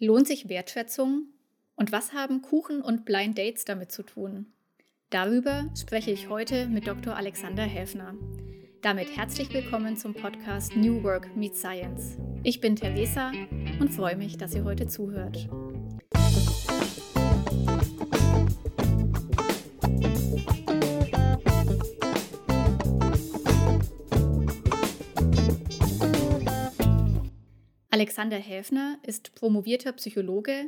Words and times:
Lohnt 0.00 0.28
sich 0.28 0.48
Wertschätzung? 0.48 1.24
Und 1.74 1.90
was 1.90 2.12
haben 2.12 2.40
Kuchen 2.40 2.82
und 2.82 3.04
Blind 3.04 3.36
Dates 3.36 3.64
damit 3.64 3.90
zu 3.90 4.04
tun? 4.04 4.46
Darüber 5.10 5.68
spreche 5.76 6.12
ich 6.12 6.28
heute 6.28 6.68
mit 6.68 6.86
Dr. 6.86 7.16
Alexander 7.16 7.64
Häfner. 7.64 8.14
Damit 8.80 9.16
herzlich 9.16 9.52
willkommen 9.52 9.96
zum 9.96 10.14
Podcast 10.14 10.76
New 10.76 11.02
Work 11.02 11.34
Meets 11.34 11.58
Science. 11.58 12.16
Ich 12.44 12.60
bin 12.60 12.76
Theresa 12.76 13.32
und 13.80 13.88
freue 13.88 14.14
mich, 14.14 14.36
dass 14.36 14.54
ihr 14.54 14.62
heute 14.62 14.86
zuhört. 14.86 15.48
Alexander 27.98 28.36
Häfner 28.36 28.96
ist 29.02 29.34
promovierter 29.34 29.90
Psychologe, 29.90 30.66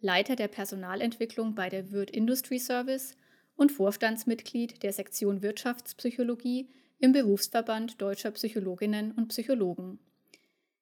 Leiter 0.00 0.34
der 0.34 0.48
Personalentwicklung 0.48 1.54
bei 1.54 1.68
der 1.68 1.92
Würth 1.92 2.08
Industry 2.08 2.58
Service 2.58 3.18
und 3.54 3.70
Vorstandsmitglied 3.70 4.82
der 4.82 4.94
Sektion 4.94 5.42
Wirtschaftspsychologie 5.42 6.70
im 6.98 7.12
Berufsverband 7.12 8.00
deutscher 8.00 8.30
Psychologinnen 8.30 9.12
und 9.12 9.28
Psychologen. 9.28 9.98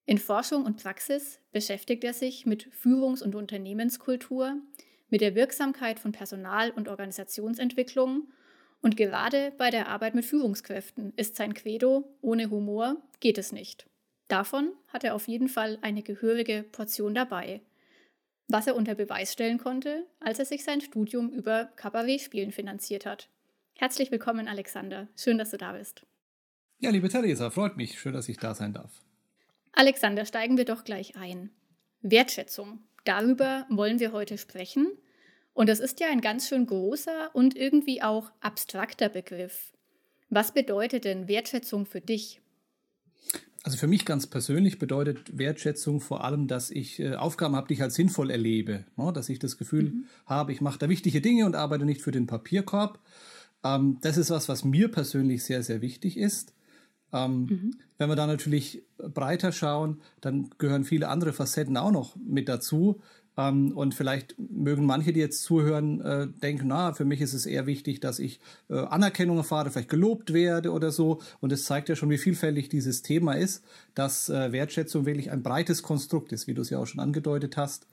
In 0.07 0.19
Forschung 0.19 0.67
und 0.67 0.81
Praxis 0.81 1.41
beschäftigt 1.51 2.05
er 2.05 2.15
sich 2.15 2.47
mit 2.47 2.73
Führungs- 2.73 3.21
und 3.25 3.35
Unternehmenskultur, 3.35 4.55
mit 5.09 5.21
der 5.21 5.35
Wirksamkeit 5.35 5.99
von 5.99 6.13
Personal- 6.13 6.71
und 6.71 6.87
Organisationsentwicklung 6.87 8.29
und 8.83 8.97
gerade 8.97 9.53
bei 9.59 9.71
der 9.71 9.89
Arbeit 9.89 10.15
mit 10.15 10.27
Führungskräften 10.27 11.13
ist 11.17 11.35
sein 11.35 11.55
Credo, 11.55 12.05
ohne 12.21 12.51
Humor 12.51 13.03
geht 13.19 13.37
es 13.37 13.51
nicht. 13.51 13.89
Davon 14.29 14.73
hat 14.89 15.05
er 15.05 15.15
auf 15.15 15.27
jeden 15.27 15.49
Fall 15.49 15.79
eine 15.81 16.03
gehörige 16.03 16.63
Portion 16.63 17.15
dabei, 17.15 17.63
was 18.47 18.67
er 18.67 18.77
unter 18.77 18.95
Beweis 18.95 19.33
stellen 19.33 19.59
konnte, 19.59 20.07
als 20.21 20.39
er 20.39 20.45
sich 20.45 20.65
sein 20.65 20.83
Studium 20.83 21.31
über 21.31 21.67
Kabarettspielen 21.77 22.53
finanziert 22.53 23.07
hat. 23.07 23.29
Herzlich 23.75 24.11
willkommen, 24.11 24.47
Alexander. 24.47 25.09
Schön, 25.17 25.39
dass 25.39 25.51
du 25.51 25.57
da 25.57 25.73
bist. 25.73 26.03
Ja, 26.79 26.91
liebe 26.91 27.09
Theresa, 27.09 27.51
freut 27.51 27.77
mich. 27.77 27.99
Schön, 27.99 28.13
dass 28.13 28.29
ich 28.29 28.37
da 28.37 28.55
sein 28.55 28.75
darf. 28.75 29.03
Alexander, 29.73 30.27
steigen 30.27 30.57
wir 30.57 30.65
doch 30.65 30.85
gleich 30.85 31.17
ein. 31.17 31.51
Wertschätzung. 32.03 32.81
Darüber 33.05 33.67
wollen 33.71 33.99
wir 33.99 34.13
heute 34.13 34.37
sprechen. 34.37 34.93
Und 35.55 35.69
das 35.69 35.81
ist 35.81 36.01
ja 36.01 36.09
ein 36.09 36.21
ganz 36.21 36.49
schön 36.49 36.67
großer 36.67 37.35
und 37.35 37.57
irgendwie 37.57 38.03
auch 38.03 38.31
abstrakter 38.41 39.09
Begriff. 39.09 39.73
Was 40.29 40.53
bedeutet 40.53 41.05
denn 41.05 41.29
Wertschätzung 41.29 41.87
für 41.87 42.01
dich? 42.01 42.41
Also 43.69 43.77
für 43.77 43.87
mich 43.87 44.07
ganz 44.07 44.27
persönlich 44.27 44.79
bedeutet 44.79 45.37
Wertschätzung 45.37 46.01
vor 46.01 46.25
allem, 46.25 46.47
dass 46.47 46.71
ich 46.71 47.01
äh, 47.01 47.17
Aufgaben 47.17 47.55
habe, 47.55 47.69
die 47.69 47.75
ich 47.75 47.83
als 47.83 47.97
sinnvoll 47.97 48.31
erlebe. 48.31 48.87
Ne? 48.97 49.13
Dass 49.13 49.29
ich 49.29 49.39
das 49.39 49.59
Gefühl 49.59 49.91
mhm. 49.91 50.05
habe, 50.25 50.53
ich 50.53 50.63
mache 50.63 50.79
da 50.79 50.89
wichtige 50.89 51.21
Dinge 51.21 51.45
und 51.45 51.55
arbeite 51.55 51.85
nicht 51.85 52.01
für 52.01 52.11
den 52.11 52.27
Papierkorb. 52.27 52.99
Ähm, 53.63 53.99
das 54.01 54.17
ist 54.17 54.31
was, 54.31 54.49
was 54.49 54.65
mir 54.65 54.91
persönlich 54.91 55.45
sehr, 55.45 55.63
sehr 55.63 55.83
wichtig 55.83 56.17
ist. 56.17 56.55
Ähm, 57.13 57.45
mhm. 57.45 57.71
Wenn 57.99 58.09
wir 58.09 58.17
da 58.17 58.27
natürlich 58.27 58.85
breiter 58.97 59.53
schauen, 59.53 60.01
dann 60.23 60.49
gehören 60.57 60.85
viele 60.85 61.09
andere 61.09 61.35
Facetten 61.35 61.77
auch 61.77 61.93
noch 61.93 62.17
mit 62.17 62.49
dazu. 62.49 63.03
Ähm, 63.39 63.77
und 63.77 63.95
vielleicht 63.95 64.35
mögen 64.39 64.85
manche, 64.85 65.13
die 65.13 65.21
jetzt 65.21 65.45
zuhören, 65.45 66.01
äh, 66.01 66.27
denken, 66.27 66.67
na, 66.67 66.93
für 66.93 67.05
mich 67.05 67.21
ist 67.21 67.35
es 67.35 67.47
eher 67.47 67.67
wichtig, 67.67 68.01
dass 68.01 68.19
ich 68.19 68.41
äh, 68.69 68.75
Anerkennung 68.75 69.37
erfahre, 69.37 69.71
vielleicht 69.71 69.89
gelobt 69.89 70.33
werde 70.33 70.73
oder 70.73 70.91
so. 70.91 71.23
Und 71.41 71.53
es 71.53 71.65
zeigt 71.65 71.89
ja 71.89 71.95
schon, 71.95 72.11
wie 72.11 72.19
vielfältig 72.19 72.69
dieses 72.69 73.03
Thema 73.03 73.35
ist, 73.35 73.65
dass 73.95 74.29
äh, 74.29 74.51
Wertschätzung 74.51 75.07
wirklich 75.07 75.31
ein 75.31 75.45
breites 75.45 75.85
Konstrukt 75.85 76.33
ist, 76.33 76.49
wie 76.49 76.55
du 76.55 76.63
es 76.63 76.71
ja 76.71 76.79
auch 76.79 76.87
schon 76.87 77.01
angedeutet 77.01 77.57
hast. 77.57 77.87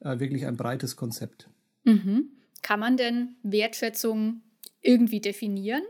Äh, 0.00 0.18
wirklich 0.18 0.44
ein 0.46 0.56
breites 0.56 0.96
Konzept. 0.96 1.48
Mhm. 1.84 2.32
Kann 2.62 2.80
man 2.80 2.96
denn 2.96 3.36
Wertschätzung 3.44 4.42
irgendwie 4.80 5.20
definieren? 5.20 5.82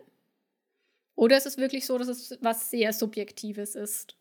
Oder 1.14 1.38
ist 1.38 1.46
es 1.46 1.56
wirklich 1.56 1.86
so, 1.86 1.96
dass 1.96 2.08
es 2.08 2.38
was 2.42 2.70
sehr 2.70 2.92
Subjektives 2.92 3.76
ist? 3.76 4.16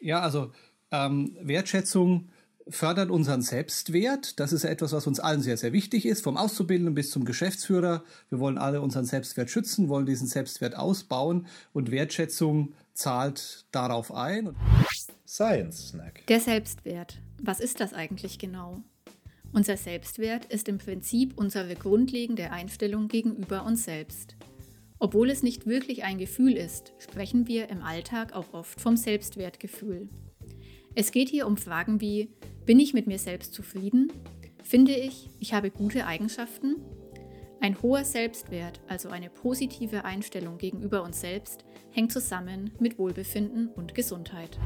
Ja, 0.00 0.20
also 0.20 0.52
ähm, 0.90 1.36
Wertschätzung 1.40 2.28
fördert 2.68 3.10
unseren 3.10 3.42
Selbstwert. 3.42 4.40
Das 4.40 4.52
ist 4.52 4.64
etwas, 4.64 4.92
was 4.92 5.06
uns 5.06 5.20
allen 5.20 5.40
sehr, 5.40 5.56
sehr 5.56 5.72
wichtig 5.72 6.06
ist, 6.06 6.22
vom 6.22 6.36
Auszubildenden 6.36 6.94
bis 6.94 7.10
zum 7.10 7.24
Geschäftsführer. 7.24 8.02
Wir 8.28 8.38
wollen 8.40 8.58
alle 8.58 8.80
unseren 8.80 9.04
Selbstwert 9.04 9.50
schützen, 9.50 9.88
wollen 9.88 10.06
diesen 10.06 10.26
Selbstwert 10.26 10.76
ausbauen 10.76 11.46
und 11.72 11.90
Wertschätzung 11.90 12.74
zahlt 12.92 13.66
darauf 13.70 14.12
ein. 14.12 14.56
Science 15.26 15.88
Snack. 15.90 16.26
Der 16.26 16.40
Selbstwert. 16.40 17.18
Was 17.42 17.60
ist 17.60 17.80
das 17.80 17.92
eigentlich 17.92 18.38
genau? 18.38 18.82
Unser 19.52 19.76
Selbstwert 19.76 20.46
ist 20.46 20.68
im 20.68 20.78
Prinzip 20.78 21.34
unsere 21.36 21.74
grundlegende 21.76 22.50
Einstellung 22.50 23.08
gegenüber 23.08 23.64
uns 23.64 23.84
selbst. 23.84 24.34
Obwohl 24.98 25.30
es 25.30 25.42
nicht 25.42 25.66
wirklich 25.66 26.04
ein 26.04 26.18
Gefühl 26.18 26.54
ist, 26.54 26.92
sprechen 26.98 27.46
wir 27.46 27.68
im 27.68 27.82
Alltag 27.82 28.32
auch 28.32 28.52
oft 28.52 28.80
vom 28.80 28.96
Selbstwertgefühl. 28.96 30.08
Es 30.98 31.12
geht 31.12 31.28
hier 31.28 31.46
um 31.46 31.58
Fragen 31.58 32.00
wie, 32.00 32.30
bin 32.64 32.80
ich 32.80 32.94
mit 32.94 33.06
mir 33.06 33.18
selbst 33.18 33.52
zufrieden? 33.52 34.10
Finde 34.62 34.92
ich, 34.92 35.28
ich 35.40 35.52
habe 35.52 35.70
gute 35.70 36.06
Eigenschaften? 36.06 36.76
Ein 37.60 37.82
hoher 37.82 38.02
Selbstwert, 38.02 38.80
also 38.88 39.10
eine 39.10 39.28
positive 39.28 40.06
Einstellung 40.06 40.56
gegenüber 40.56 41.02
uns 41.02 41.20
selbst, 41.20 41.66
hängt 41.90 42.12
zusammen 42.12 42.70
mit 42.80 42.98
Wohlbefinden 42.98 43.68
und 43.68 43.94
Gesundheit. 43.94 44.58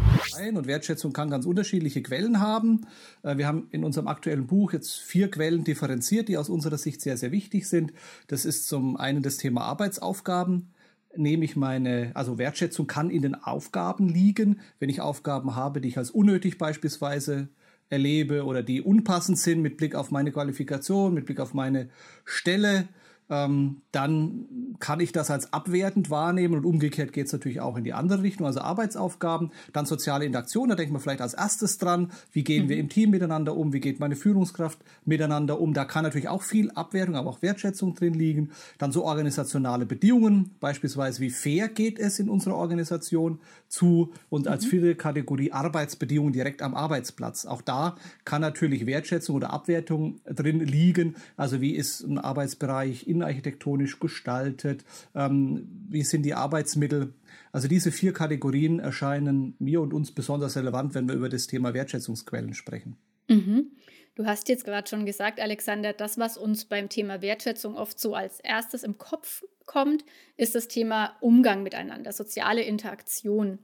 Und 0.55 0.69
Wertschätzung 0.69 1.13
kann 1.13 1.31
ganz 1.31 1.47
unterschiedliche 1.47 2.01
Quellen 2.01 2.39
haben. 2.39 2.87
Äh, 3.25 3.37
wir 3.37 3.49
haben 3.49 3.67
in 3.73 3.83
unserem 3.83 4.07
aktuellen 4.07 4.47
Buch 4.47 4.73
jetzt 4.73 5.01
vier 5.01 5.33
Quellen 5.33 5.65
differenziert, 5.65 6.29
die 6.29 6.39
aus 6.39 6.49
unserer 6.49 6.79
Sicht 6.79 7.01
sehr, 7.01 7.17
sehr 7.17 7.33
wichtig 7.33 7.69
sind. 7.69 7.93
Das 8.29 8.45
ist 8.45 8.69
zum 8.69 8.97
einen 8.97 9.25
das 9.25 9.37
Thema 9.37 9.63
Arbeitsaufgaben 9.63 10.71
nehme 11.17 11.45
ich 11.45 11.57
meine, 11.57 12.13
also 12.15 12.39
Wertschätzung 12.39 12.87
kann 12.87 13.11
in 13.11 13.23
den 13.23 13.35
Aufgaben 13.35 14.09
liegen, 14.09 14.61
wenn 14.79 14.89
ich 14.89 15.01
Aufgaben 15.01 15.57
habe, 15.57 15.81
die 15.81 15.89
ich 15.89 15.99
als 15.99 16.11
unnötig 16.11 16.59
beispielsweise 16.59 17.49
erlebe 17.89 18.45
oder 18.45 18.63
die 18.63 18.81
unpassend 18.81 19.39
sind 19.39 19.61
mit 19.61 19.77
Blick 19.77 19.95
auf 19.95 20.11
meine 20.11 20.31
Qualifikation, 20.31 21.13
mit 21.13 21.27
Blick 21.27 21.41
auf 21.41 21.55
meine 21.55 21.89
Stelle, 22.25 22.89
ähm, 23.31 23.83
dann 23.93 24.77
kann 24.81 24.99
ich 24.99 25.13
das 25.13 25.31
als 25.31 25.53
abwertend 25.53 26.11
wahrnehmen 26.11 26.55
und 26.55 26.65
umgekehrt 26.65 27.13
geht 27.13 27.27
es 27.27 27.33
natürlich 27.33 27.61
auch 27.61 27.77
in 27.77 27.85
die 27.85 27.93
andere 27.93 28.23
Richtung, 28.23 28.47
also 28.47 28.61
Arbeitsaufgaben, 28.61 29.53
dann 29.73 29.87
soziale 29.87 30.25
Interaktion, 30.25 30.69
da 30.69 30.75
denkt 30.75 30.93
man 30.93 31.01
vielleicht 31.01 31.21
als 31.21 31.35
erstes 31.35 31.79
dran, 31.79 32.11
wie 32.33 32.43
gehen 32.43 32.65
mhm. 32.65 32.69
wir 32.71 32.79
im 32.79 32.89
Team 32.89 33.11
miteinander 33.11 33.57
um, 33.57 33.73
wie 33.73 33.81
geht 33.81 34.01
meine 34.01 34.17
Führungskraft 34.17 34.79
miteinander 35.05 35.61
um, 35.61 35.75
da 35.75 35.85
kann 35.85 36.03
natürlich 36.03 36.29
auch 36.29 36.43
viel 36.43 36.71
Abwertung, 36.73 37.15
aber 37.15 37.31
auch 37.31 37.43
Wertschätzung 37.43 37.95
drin 37.95 38.15
liegen, 38.15 38.51
dann 38.79 38.91
so 38.91 39.05
organisationale 39.05 39.87
Bedingungen, 39.87 40.51
beispielsweise 40.59 41.21
wie 41.21 41.31
fair 41.31 41.69
geht 41.69 41.99
es 41.99 42.19
in 42.19 42.29
unserer 42.29 42.57
Organisation 42.57 43.39
zu 43.69 44.13
und 44.29 44.49
als 44.49 44.65
mhm. 44.65 44.71
vierte 44.71 44.95
Kategorie 44.97 45.53
Arbeitsbedingungen 45.53 46.33
direkt 46.33 46.63
am 46.63 46.75
Arbeitsplatz, 46.75 47.47
auch 47.47 47.63
da 47.63 47.97
kann 48.25 48.41
natürlich 48.41 48.87
Wertschätzung 48.87 49.37
oder 49.37 49.53
Abwertung 49.53 50.21
drin 50.25 50.61
liegen, 50.61 51.15
also 51.37 51.61
wie 51.61 51.77
ist 51.77 52.03
ein 52.03 52.19
Arbeitsbereich 52.19 53.07
in 53.07 53.20
innenarchitektonisch 53.21 54.01
gestaltet, 54.01 54.85
ähm, 55.15 55.69
wie 55.89 56.03
sind 56.03 56.23
die 56.23 56.35
Arbeitsmittel. 56.35 57.15
Also 57.53 57.69
diese 57.69 57.93
vier 57.93 58.13
Kategorien 58.13 58.81
erscheinen 58.81 59.55
mir 59.59 59.81
und 59.81 59.93
uns 59.93 60.13
besonders 60.13 60.57
relevant, 60.57 60.95
wenn 60.95 61.09
wir 61.09 61.15
über 61.15 61.29
das 61.29 61.47
Thema 61.47 61.75
Wertschätzungsquellen 61.75 62.55
sprechen. 62.55 62.97
Mhm. 63.29 63.73
Du 64.17 64.27
hast 64.27 64.49
jetzt 64.49 64.65
gerade 64.65 64.89
schon 64.89 65.07
gesagt, 65.07 65.41
Alexander, 65.41 65.93
das, 65.93 66.19
was 66.19 66.37
uns 66.37 66.65
beim 66.65 66.89
Thema 66.89 67.23
Wertschätzung 67.23 67.77
oft 67.77 67.99
so 67.99 68.15
als 68.15 68.41
erstes 68.41 68.83
im 68.83 68.99
Kopf 68.99 69.45
kommt, 69.67 70.05
ist 70.37 70.55
das 70.55 70.69
Thema 70.69 71.17
Umgang 71.21 71.63
miteinander, 71.63 72.13
soziale 72.13 72.63
Interaktion. 72.63 73.61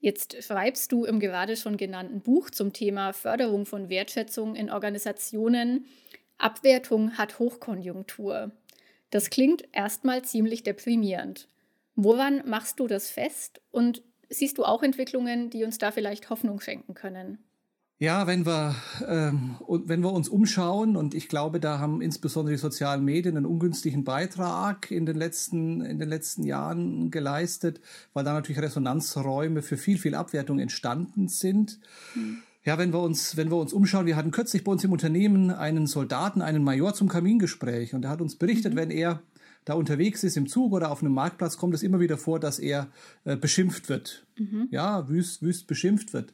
Jetzt 0.00 0.42
schreibst 0.42 0.92
du 0.92 1.04
im 1.04 1.20
gerade 1.20 1.56
schon 1.56 1.76
genannten 1.76 2.20
Buch 2.20 2.50
zum 2.50 2.72
Thema 2.72 3.12
Förderung 3.12 3.64
von 3.64 3.88
Wertschätzung 3.88 4.56
in 4.56 4.70
Organisationen. 4.70 5.86
Abwertung 6.36 7.12
hat 7.12 7.38
Hochkonjunktur. 7.38 8.50
Das 9.14 9.30
klingt 9.30 9.62
erstmal 9.70 10.22
ziemlich 10.22 10.64
deprimierend. 10.64 11.46
Woran 11.94 12.42
machst 12.48 12.80
du 12.80 12.88
das 12.88 13.10
fest 13.10 13.60
und 13.70 14.02
siehst 14.28 14.58
du 14.58 14.64
auch 14.64 14.82
Entwicklungen, 14.82 15.50
die 15.50 15.62
uns 15.62 15.78
da 15.78 15.92
vielleicht 15.92 16.30
Hoffnung 16.30 16.58
schenken 16.58 16.94
können? 16.94 17.38
Ja, 18.00 18.26
wenn 18.26 18.44
wir, 18.44 18.74
ähm, 19.06 19.54
wenn 19.68 20.00
wir 20.00 20.12
uns 20.12 20.28
umschauen, 20.28 20.96
und 20.96 21.14
ich 21.14 21.28
glaube, 21.28 21.60
da 21.60 21.78
haben 21.78 22.02
insbesondere 22.02 22.56
die 22.56 22.60
sozialen 22.60 23.04
Medien 23.04 23.36
einen 23.36 23.46
ungünstigen 23.46 24.02
Beitrag 24.02 24.90
in 24.90 25.06
den 25.06 25.16
letzten, 25.16 25.80
in 25.80 26.00
den 26.00 26.08
letzten 26.08 26.42
Jahren 26.42 27.12
geleistet, 27.12 27.80
weil 28.14 28.24
da 28.24 28.32
natürlich 28.32 28.60
Resonanzräume 28.60 29.62
für 29.62 29.76
viel, 29.76 29.98
viel 29.98 30.16
Abwertung 30.16 30.58
entstanden 30.58 31.28
sind. 31.28 31.78
Hm. 32.14 32.42
Ja, 32.64 32.78
wenn 32.78 32.92
wir 32.92 33.00
uns, 33.00 33.36
wenn 33.36 33.50
wir 33.50 33.56
uns 33.56 33.72
umschauen, 33.72 34.06
wir 34.06 34.16
hatten 34.16 34.30
kürzlich 34.30 34.64
bei 34.64 34.72
uns 34.72 34.82
im 34.84 34.92
Unternehmen 34.92 35.50
einen 35.50 35.86
Soldaten, 35.86 36.40
einen 36.40 36.64
Major 36.64 36.94
zum 36.94 37.08
Kamingespräch 37.08 37.94
und 37.94 38.04
er 38.04 38.10
hat 38.10 38.22
uns 38.22 38.36
berichtet, 38.36 38.72
mhm. 38.72 38.78
wenn 38.78 38.90
er 38.90 39.22
da 39.66 39.74
unterwegs 39.74 40.24
ist 40.24 40.36
im 40.36 40.46
Zug 40.46 40.72
oder 40.72 40.90
auf 40.90 41.02
einem 41.02 41.12
Marktplatz, 41.12 41.56
kommt 41.56 41.74
es 41.74 41.82
immer 41.82 42.00
wieder 42.00 42.18
vor, 42.18 42.40
dass 42.40 42.58
er 42.58 42.88
äh, 43.24 43.36
beschimpft 43.36 43.88
wird. 43.88 44.26
Mhm. 44.38 44.68
Ja, 44.70 45.08
wüst, 45.08 45.42
wüst 45.42 45.66
beschimpft 45.66 46.12
wird. 46.12 46.32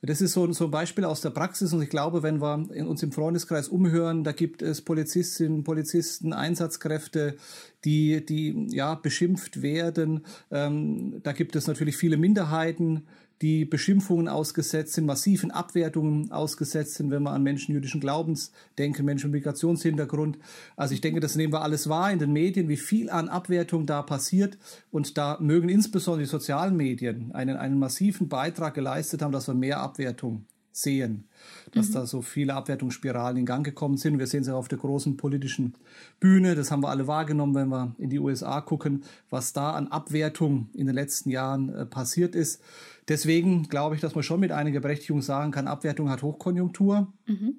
Das 0.00 0.20
ist 0.20 0.32
so, 0.32 0.50
so 0.52 0.66
ein 0.66 0.70
Beispiel 0.70 1.04
aus 1.04 1.22
der 1.22 1.30
Praxis 1.30 1.72
und 1.72 1.82
ich 1.82 1.90
glaube, 1.90 2.22
wenn 2.22 2.40
wir 2.40 2.68
in 2.72 2.86
uns 2.86 3.02
im 3.02 3.10
Freundeskreis 3.10 3.68
umhören, 3.68 4.22
da 4.22 4.30
gibt 4.30 4.62
es 4.62 4.80
Polizistinnen, 4.80 5.64
Polizisten, 5.64 6.32
Einsatzkräfte, 6.32 7.36
die, 7.84 8.24
die 8.24 8.66
ja 8.70 8.94
beschimpft 8.94 9.62
werden. 9.62 10.24
Ähm, 10.50 11.20
da 11.22 11.32
gibt 11.32 11.56
es 11.56 11.66
natürlich 11.66 11.96
viele 11.96 12.16
Minderheiten, 12.16 13.06
die 13.40 13.64
Beschimpfungen 13.64 14.28
ausgesetzt 14.28 14.94
sind, 14.94 15.06
massiven 15.06 15.50
Abwertungen 15.50 16.32
ausgesetzt 16.32 16.94
sind, 16.94 17.10
wenn 17.10 17.22
wir 17.22 17.30
an 17.30 17.42
Menschen 17.42 17.72
jüdischen 17.72 18.00
Glaubens 18.00 18.50
denken, 18.78 19.04
Menschen 19.04 19.30
mit 19.30 19.40
Migrationshintergrund. 19.40 20.38
Also 20.76 20.94
ich 20.94 21.00
denke, 21.00 21.20
das 21.20 21.36
nehmen 21.36 21.52
wir 21.52 21.62
alles 21.62 21.88
wahr 21.88 22.10
in 22.10 22.18
den 22.18 22.32
Medien, 22.32 22.68
wie 22.68 22.76
viel 22.76 23.10
an 23.10 23.28
Abwertung 23.28 23.86
da 23.86 24.02
passiert. 24.02 24.58
Und 24.90 25.16
da 25.16 25.38
mögen 25.40 25.68
insbesondere 25.68 26.24
die 26.24 26.30
sozialen 26.30 26.76
Medien 26.76 27.32
einen, 27.32 27.56
einen 27.56 27.78
massiven 27.78 28.28
Beitrag 28.28 28.74
geleistet 28.74 29.22
haben, 29.22 29.32
dass 29.32 29.46
wir 29.46 29.54
mehr 29.54 29.80
Abwertung 29.80 30.46
sehen, 30.80 31.28
dass 31.72 31.88
mhm. 31.88 31.92
da 31.94 32.06
so 32.06 32.22
viele 32.22 32.54
Abwertungsspiralen 32.54 33.36
in 33.36 33.46
Gang 33.46 33.64
gekommen 33.64 33.96
sind. 33.96 34.18
Wir 34.18 34.26
sehen 34.26 34.42
es 34.42 34.46
ja 34.46 34.54
auf 34.54 34.68
der 34.68 34.78
großen 34.78 35.16
politischen 35.16 35.74
Bühne. 36.20 36.54
Das 36.54 36.70
haben 36.70 36.82
wir 36.82 36.88
alle 36.88 37.06
wahrgenommen, 37.06 37.54
wenn 37.54 37.68
wir 37.68 37.94
in 37.98 38.10
die 38.10 38.18
USA 38.18 38.60
gucken, 38.60 39.02
was 39.30 39.52
da 39.52 39.72
an 39.72 39.88
Abwertung 39.88 40.68
in 40.74 40.86
den 40.86 40.94
letzten 40.94 41.30
Jahren 41.30 41.68
äh, 41.74 41.86
passiert 41.86 42.34
ist. 42.34 42.62
Deswegen 43.08 43.64
glaube 43.64 43.94
ich, 43.94 44.00
dass 44.00 44.14
man 44.14 44.22
schon 44.22 44.40
mit 44.40 44.52
einiger 44.52 44.80
Berechtigung 44.80 45.22
sagen 45.22 45.50
kann, 45.50 45.66
Abwertung 45.66 46.10
hat 46.10 46.22
Hochkonjunktur. 46.22 47.12
Mhm. 47.26 47.56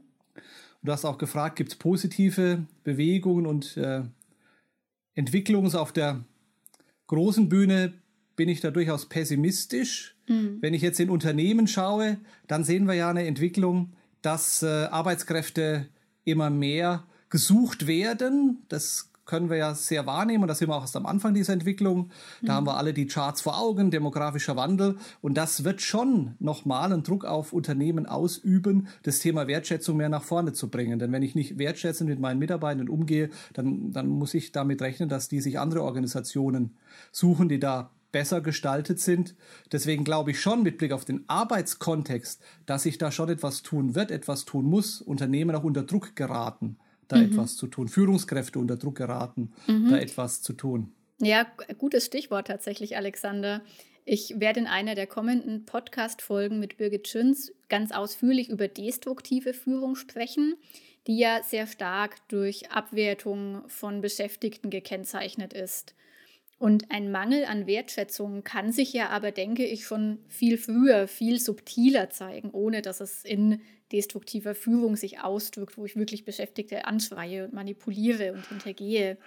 Du 0.82 0.92
hast 0.92 1.04
auch 1.06 1.18
gefragt, 1.18 1.58
gibt 1.58 1.74
es 1.74 1.78
positive 1.78 2.66
Bewegungen 2.84 3.46
und 3.46 3.76
äh, 3.76 4.04
Entwicklungen 5.14 5.76
auf 5.76 5.92
der 5.92 6.24
großen 7.08 7.50
Bühne? 7.50 7.94
Bin 8.40 8.48
ich 8.48 8.62
da 8.62 8.72
durchaus 8.72 9.08
pessimistisch. 9.08 10.16
Mhm. 10.30 10.60
Wenn 10.62 10.74
ich 10.74 10.82
jetzt 10.82 10.98
in 11.02 11.10
Unternehmen 11.10 11.68
schaue, 11.68 12.20
dann 12.48 12.64
sehen 12.64 12.88
wir 12.88 12.94
ja 12.94 13.10
eine 13.10 13.28
Entwicklung, 13.28 13.92
dass 14.22 14.64
äh, 14.64 14.86
Arbeitskräfte 14.86 15.88
immer 16.24 16.50
mehr 16.50 17.04
gesucht 17.30 17.86
werden. 17.86 18.64
Das 18.70 19.12
können 19.26 19.50
wir 19.50 19.58
ja 19.58 19.76
sehr 19.76 20.06
wahrnehmen. 20.06 20.48
Da 20.48 20.56
sind 20.56 20.70
wir 20.70 20.76
auch 20.78 20.84
erst 20.84 20.96
am 20.96 21.06
Anfang 21.06 21.34
dieser 21.34 21.52
Entwicklung. 21.52 22.12
Da 22.42 22.54
mhm. 22.54 22.56
haben 22.56 22.68
wir 22.68 22.78
alle 22.78 22.94
die 22.94 23.08
Charts 23.08 23.42
vor 23.42 23.60
Augen, 23.60 23.92
demografischer 23.92 24.56
Wandel. 24.56 24.96
Und 25.20 25.36
das 25.36 25.66
wird 25.66 25.82
schon 25.82 26.36
nochmal 26.40 26.94
einen 26.94 27.04
Druck 27.04 27.26
auf 27.26 27.52
Unternehmen 27.52 28.06
ausüben, 28.06 28.88
das 29.04 29.20
Thema 29.20 29.48
Wertschätzung 29.48 29.98
mehr 29.98 30.08
nach 30.08 30.24
vorne 30.24 30.54
zu 30.54 30.70
bringen. 30.70 30.98
Denn 30.98 31.12
wenn 31.12 31.24
ich 31.24 31.36
nicht 31.36 31.58
wertschätzend 31.58 32.10
mit 32.10 32.22
meinen 32.22 32.40
Mitarbeitern 32.40 32.88
umgehe, 32.88 33.32
dann, 33.52 33.92
dann 33.92 34.08
muss 34.08 34.34
ich 34.34 34.54
damit 34.54 34.82
rechnen, 34.82 35.10
dass 35.10 35.28
die 35.28 35.42
sich 35.42 35.60
andere 35.60 35.84
Organisationen 35.84 36.78
suchen, 37.12 37.50
die 37.50 37.60
da 37.60 37.92
besser 38.12 38.42
gestaltet 38.42 39.00
sind. 39.00 39.36
Deswegen 39.72 40.04
glaube 40.04 40.32
ich 40.32 40.42
schon 40.42 40.64
mit 40.64 40.78
Blick 40.78 40.92
auf 40.92 41.06
den 41.06 41.24
Arbeitskontext, 41.28 42.42
dass 42.66 42.84
sich 42.84 42.98
da 42.98 43.12
schon 43.12 43.30
etwas 43.30 43.64
tun 43.64 43.96
wird, 43.96 44.12
etwas 44.12 44.46
tun 44.46 44.66
muss, 44.66 45.02
Unternehmen 45.02 45.56
auch 45.56 45.64
unter 45.64 45.84
Druck 45.84 46.16
geraten 46.16 46.78
da 47.10 47.18
mhm. 47.18 47.26
etwas 47.26 47.58
zu 47.58 47.68
tun. 47.68 47.90
Führungskräfte 47.90 48.58
unter 48.58 48.78
Druck 48.78 48.96
geraten, 48.96 49.52
mhm. 49.68 49.90
da 49.90 49.98
etwas 49.98 50.42
zu 50.42 50.54
tun. 50.54 50.94
Ja, 51.22 51.46
gutes 51.78 52.06
Stichwort 52.06 52.48
tatsächlich, 52.48 52.96
Alexander. 52.96 53.62
Ich 54.06 54.40
werde 54.40 54.62
in 54.62 54.68
einer 54.68 54.96
der 54.96 55.08
kommenden 55.08 55.66
Podcast-Folgen 55.66 56.60
mit 56.60 56.78
Birgit 56.78 57.10
Schünz 57.10 57.52
ganz 57.68 57.92
ausführlich 57.92 58.50
über 58.50 58.68
destruktive 58.68 59.54
Führung 59.54 59.96
sprechen, 59.96 60.56
die 61.08 61.18
ja 61.18 61.42
sehr 61.44 61.68
stark 61.68 62.16
durch 62.30 62.72
Abwertung 62.72 63.64
von 63.68 64.02
Beschäftigten 64.02 64.70
gekennzeichnet 64.70 65.54
ist. 65.54 65.94
Und 66.60 66.92
ein 66.92 67.10
Mangel 67.10 67.46
an 67.46 67.68
Wertschätzung 67.68 68.44
kann 68.44 68.74
sich 68.74 68.92
ja 68.92 69.10
aber, 69.10 69.32
denke 69.32 69.66
ich, 69.66 69.86
schon 69.86 70.20
viel 70.28 70.58
früher, 70.58 71.08
viel 71.08 71.40
subtiler 71.40 72.10
zeigen, 72.10 72.52
ohne 72.52 72.82
dass 72.82 73.00
es 73.00 73.24
in 73.24 73.62
destruktiver 73.94 74.54
Führung 74.54 74.98
sich 74.98 75.22
ausdrückt, 75.22 75.78
wo 75.78 75.86
ich 75.86 75.96
wirklich 75.96 76.26
Beschäftigte 76.26 76.86
anschreie 76.86 77.46
und 77.46 77.54
manipuliere 77.54 78.34
und 78.34 78.46
hintergehe. 78.48 79.18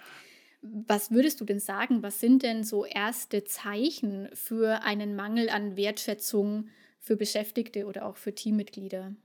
Was 0.61 1.09
würdest 1.09 1.41
du 1.41 1.45
denn 1.45 1.59
sagen? 1.59 2.03
Was 2.03 2.19
sind 2.19 2.43
denn 2.43 2.63
so 2.63 2.85
erste 2.85 3.43
Zeichen 3.43 4.29
für 4.33 4.83
einen 4.83 5.15
Mangel 5.15 5.49
an 5.49 5.75
Wertschätzung 5.75 6.69
für 6.99 7.17
Beschäftigte 7.17 7.87
oder 7.87 8.05
auch 8.05 8.17
für 8.17 8.35
Teammitglieder? 8.35 9.15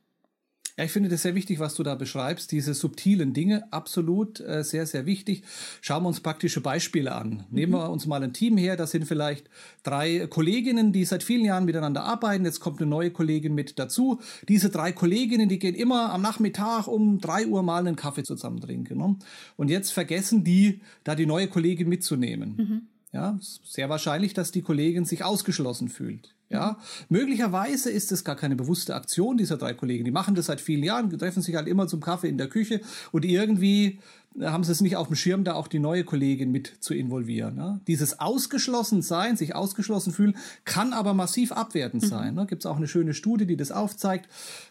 Ja, 0.78 0.84
ich 0.84 0.92
finde 0.92 1.08
das 1.08 1.22
sehr 1.22 1.34
wichtig, 1.34 1.58
was 1.58 1.74
du 1.74 1.82
da 1.82 1.96
beschreibst. 1.96 2.52
Diese 2.52 2.72
subtilen 2.72 3.32
Dinge, 3.32 3.64
absolut 3.72 4.38
äh, 4.38 4.62
sehr, 4.62 4.86
sehr 4.86 5.06
wichtig. 5.06 5.42
Schauen 5.80 6.04
wir 6.04 6.08
uns 6.08 6.20
praktische 6.20 6.60
Beispiele 6.60 7.16
an. 7.16 7.30
Mhm. 7.30 7.44
Nehmen 7.50 7.72
wir 7.72 7.90
uns 7.90 8.06
mal 8.06 8.22
ein 8.22 8.32
Team 8.32 8.56
her. 8.56 8.76
Das 8.76 8.92
sind 8.92 9.04
vielleicht 9.04 9.50
drei 9.82 10.28
Kolleginnen, 10.28 10.92
die 10.92 11.04
seit 11.04 11.24
vielen 11.24 11.44
Jahren 11.44 11.64
miteinander 11.64 12.04
arbeiten. 12.04 12.44
Jetzt 12.44 12.60
kommt 12.60 12.80
eine 12.80 12.88
neue 12.88 13.10
Kollegin 13.10 13.54
mit 13.54 13.80
dazu. 13.80 14.20
Diese 14.48 14.70
drei 14.70 14.92
Kolleginnen, 14.92 15.48
die 15.48 15.58
gehen 15.58 15.74
immer 15.74 16.12
am 16.12 16.22
Nachmittag 16.22 16.86
um 16.86 17.18
drei 17.20 17.48
Uhr 17.48 17.64
mal 17.64 17.84
einen 17.84 17.96
Kaffee 17.96 18.22
zusammen 18.22 18.60
trinken. 18.60 18.98
Ne? 18.98 19.16
Und 19.56 19.70
jetzt 19.70 19.90
vergessen 19.90 20.44
die, 20.44 20.80
da 21.02 21.16
die 21.16 21.26
neue 21.26 21.48
Kollegin 21.48 21.88
mitzunehmen. 21.88 22.54
Mhm. 22.56 22.82
Ja, 23.12 23.36
sehr 23.40 23.88
wahrscheinlich, 23.88 24.32
dass 24.32 24.52
die 24.52 24.62
Kollegin 24.62 25.06
sich 25.06 25.24
ausgeschlossen 25.24 25.88
fühlt. 25.88 26.36
Ja, 26.50 26.78
möglicherweise 27.10 27.90
ist 27.90 28.10
es 28.10 28.24
gar 28.24 28.36
keine 28.36 28.56
bewusste 28.56 28.94
Aktion 28.94 29.36
dieser 29.36 29.58
drei 29.58 29.74
Kollegen. 29.74 30.04
Die 30.04 30.10
machen 30.10 30.34
das 30.34 30.46
seit 30.46 30.62
vielen 30.62 30.82
Jahren, 30.82 31.10
treffen 31.18 31.42
sich 31.42 31.54
halt 31.54 31.68
immer 31.68 31.88
zum 31.88 32.00
Kaffee 32.00 32.28
in 32.28 32.38
der 32.38 32.48
Küche 32.48 32.80
und 33.12 33.26
irgendwie 33.26 33.98
haben 34.40 34.64
sie 34.64 34.72
es 34.72 34.80
nicht 34.80 34.96
auf 34.96 35.08
dem 35.08 35.16
Schirm, 35.16 35.44
da 35.44 35.54
auch 35.54 35.68
die 35.68 35.78
neue 35.78 36.04
Kollegin 36.04 36.50
mit 36.50 36.76
zu 36.80 36.94
involvieren. 36.94 37.56
Ne? 37.56 37.80
Dieses 37.86 38.20
Ausgeschlossensein, 38.20 39.36
sich 39.36 39.54
ausgeschlossen 39.54 40.12
fühlen, 40.12 40.36
kann 40.64 40.92
aber 40.92 41.14
massiv 41.14 41.52
abwertend 41.52 42.04
mhm. 42.04 42.08
sein. 42.08 42.34
Ne? 42.34 42.46
Gibt 42.46 42.62
es 42.62 42.66
auch 42.66 42.76
eine 42.76 42.88
schöne 42.88 43.14
Studie, 43.14 43.46
die 43.46 43.56
das 43.56 43.72
aufzeigt, 43.72 44.28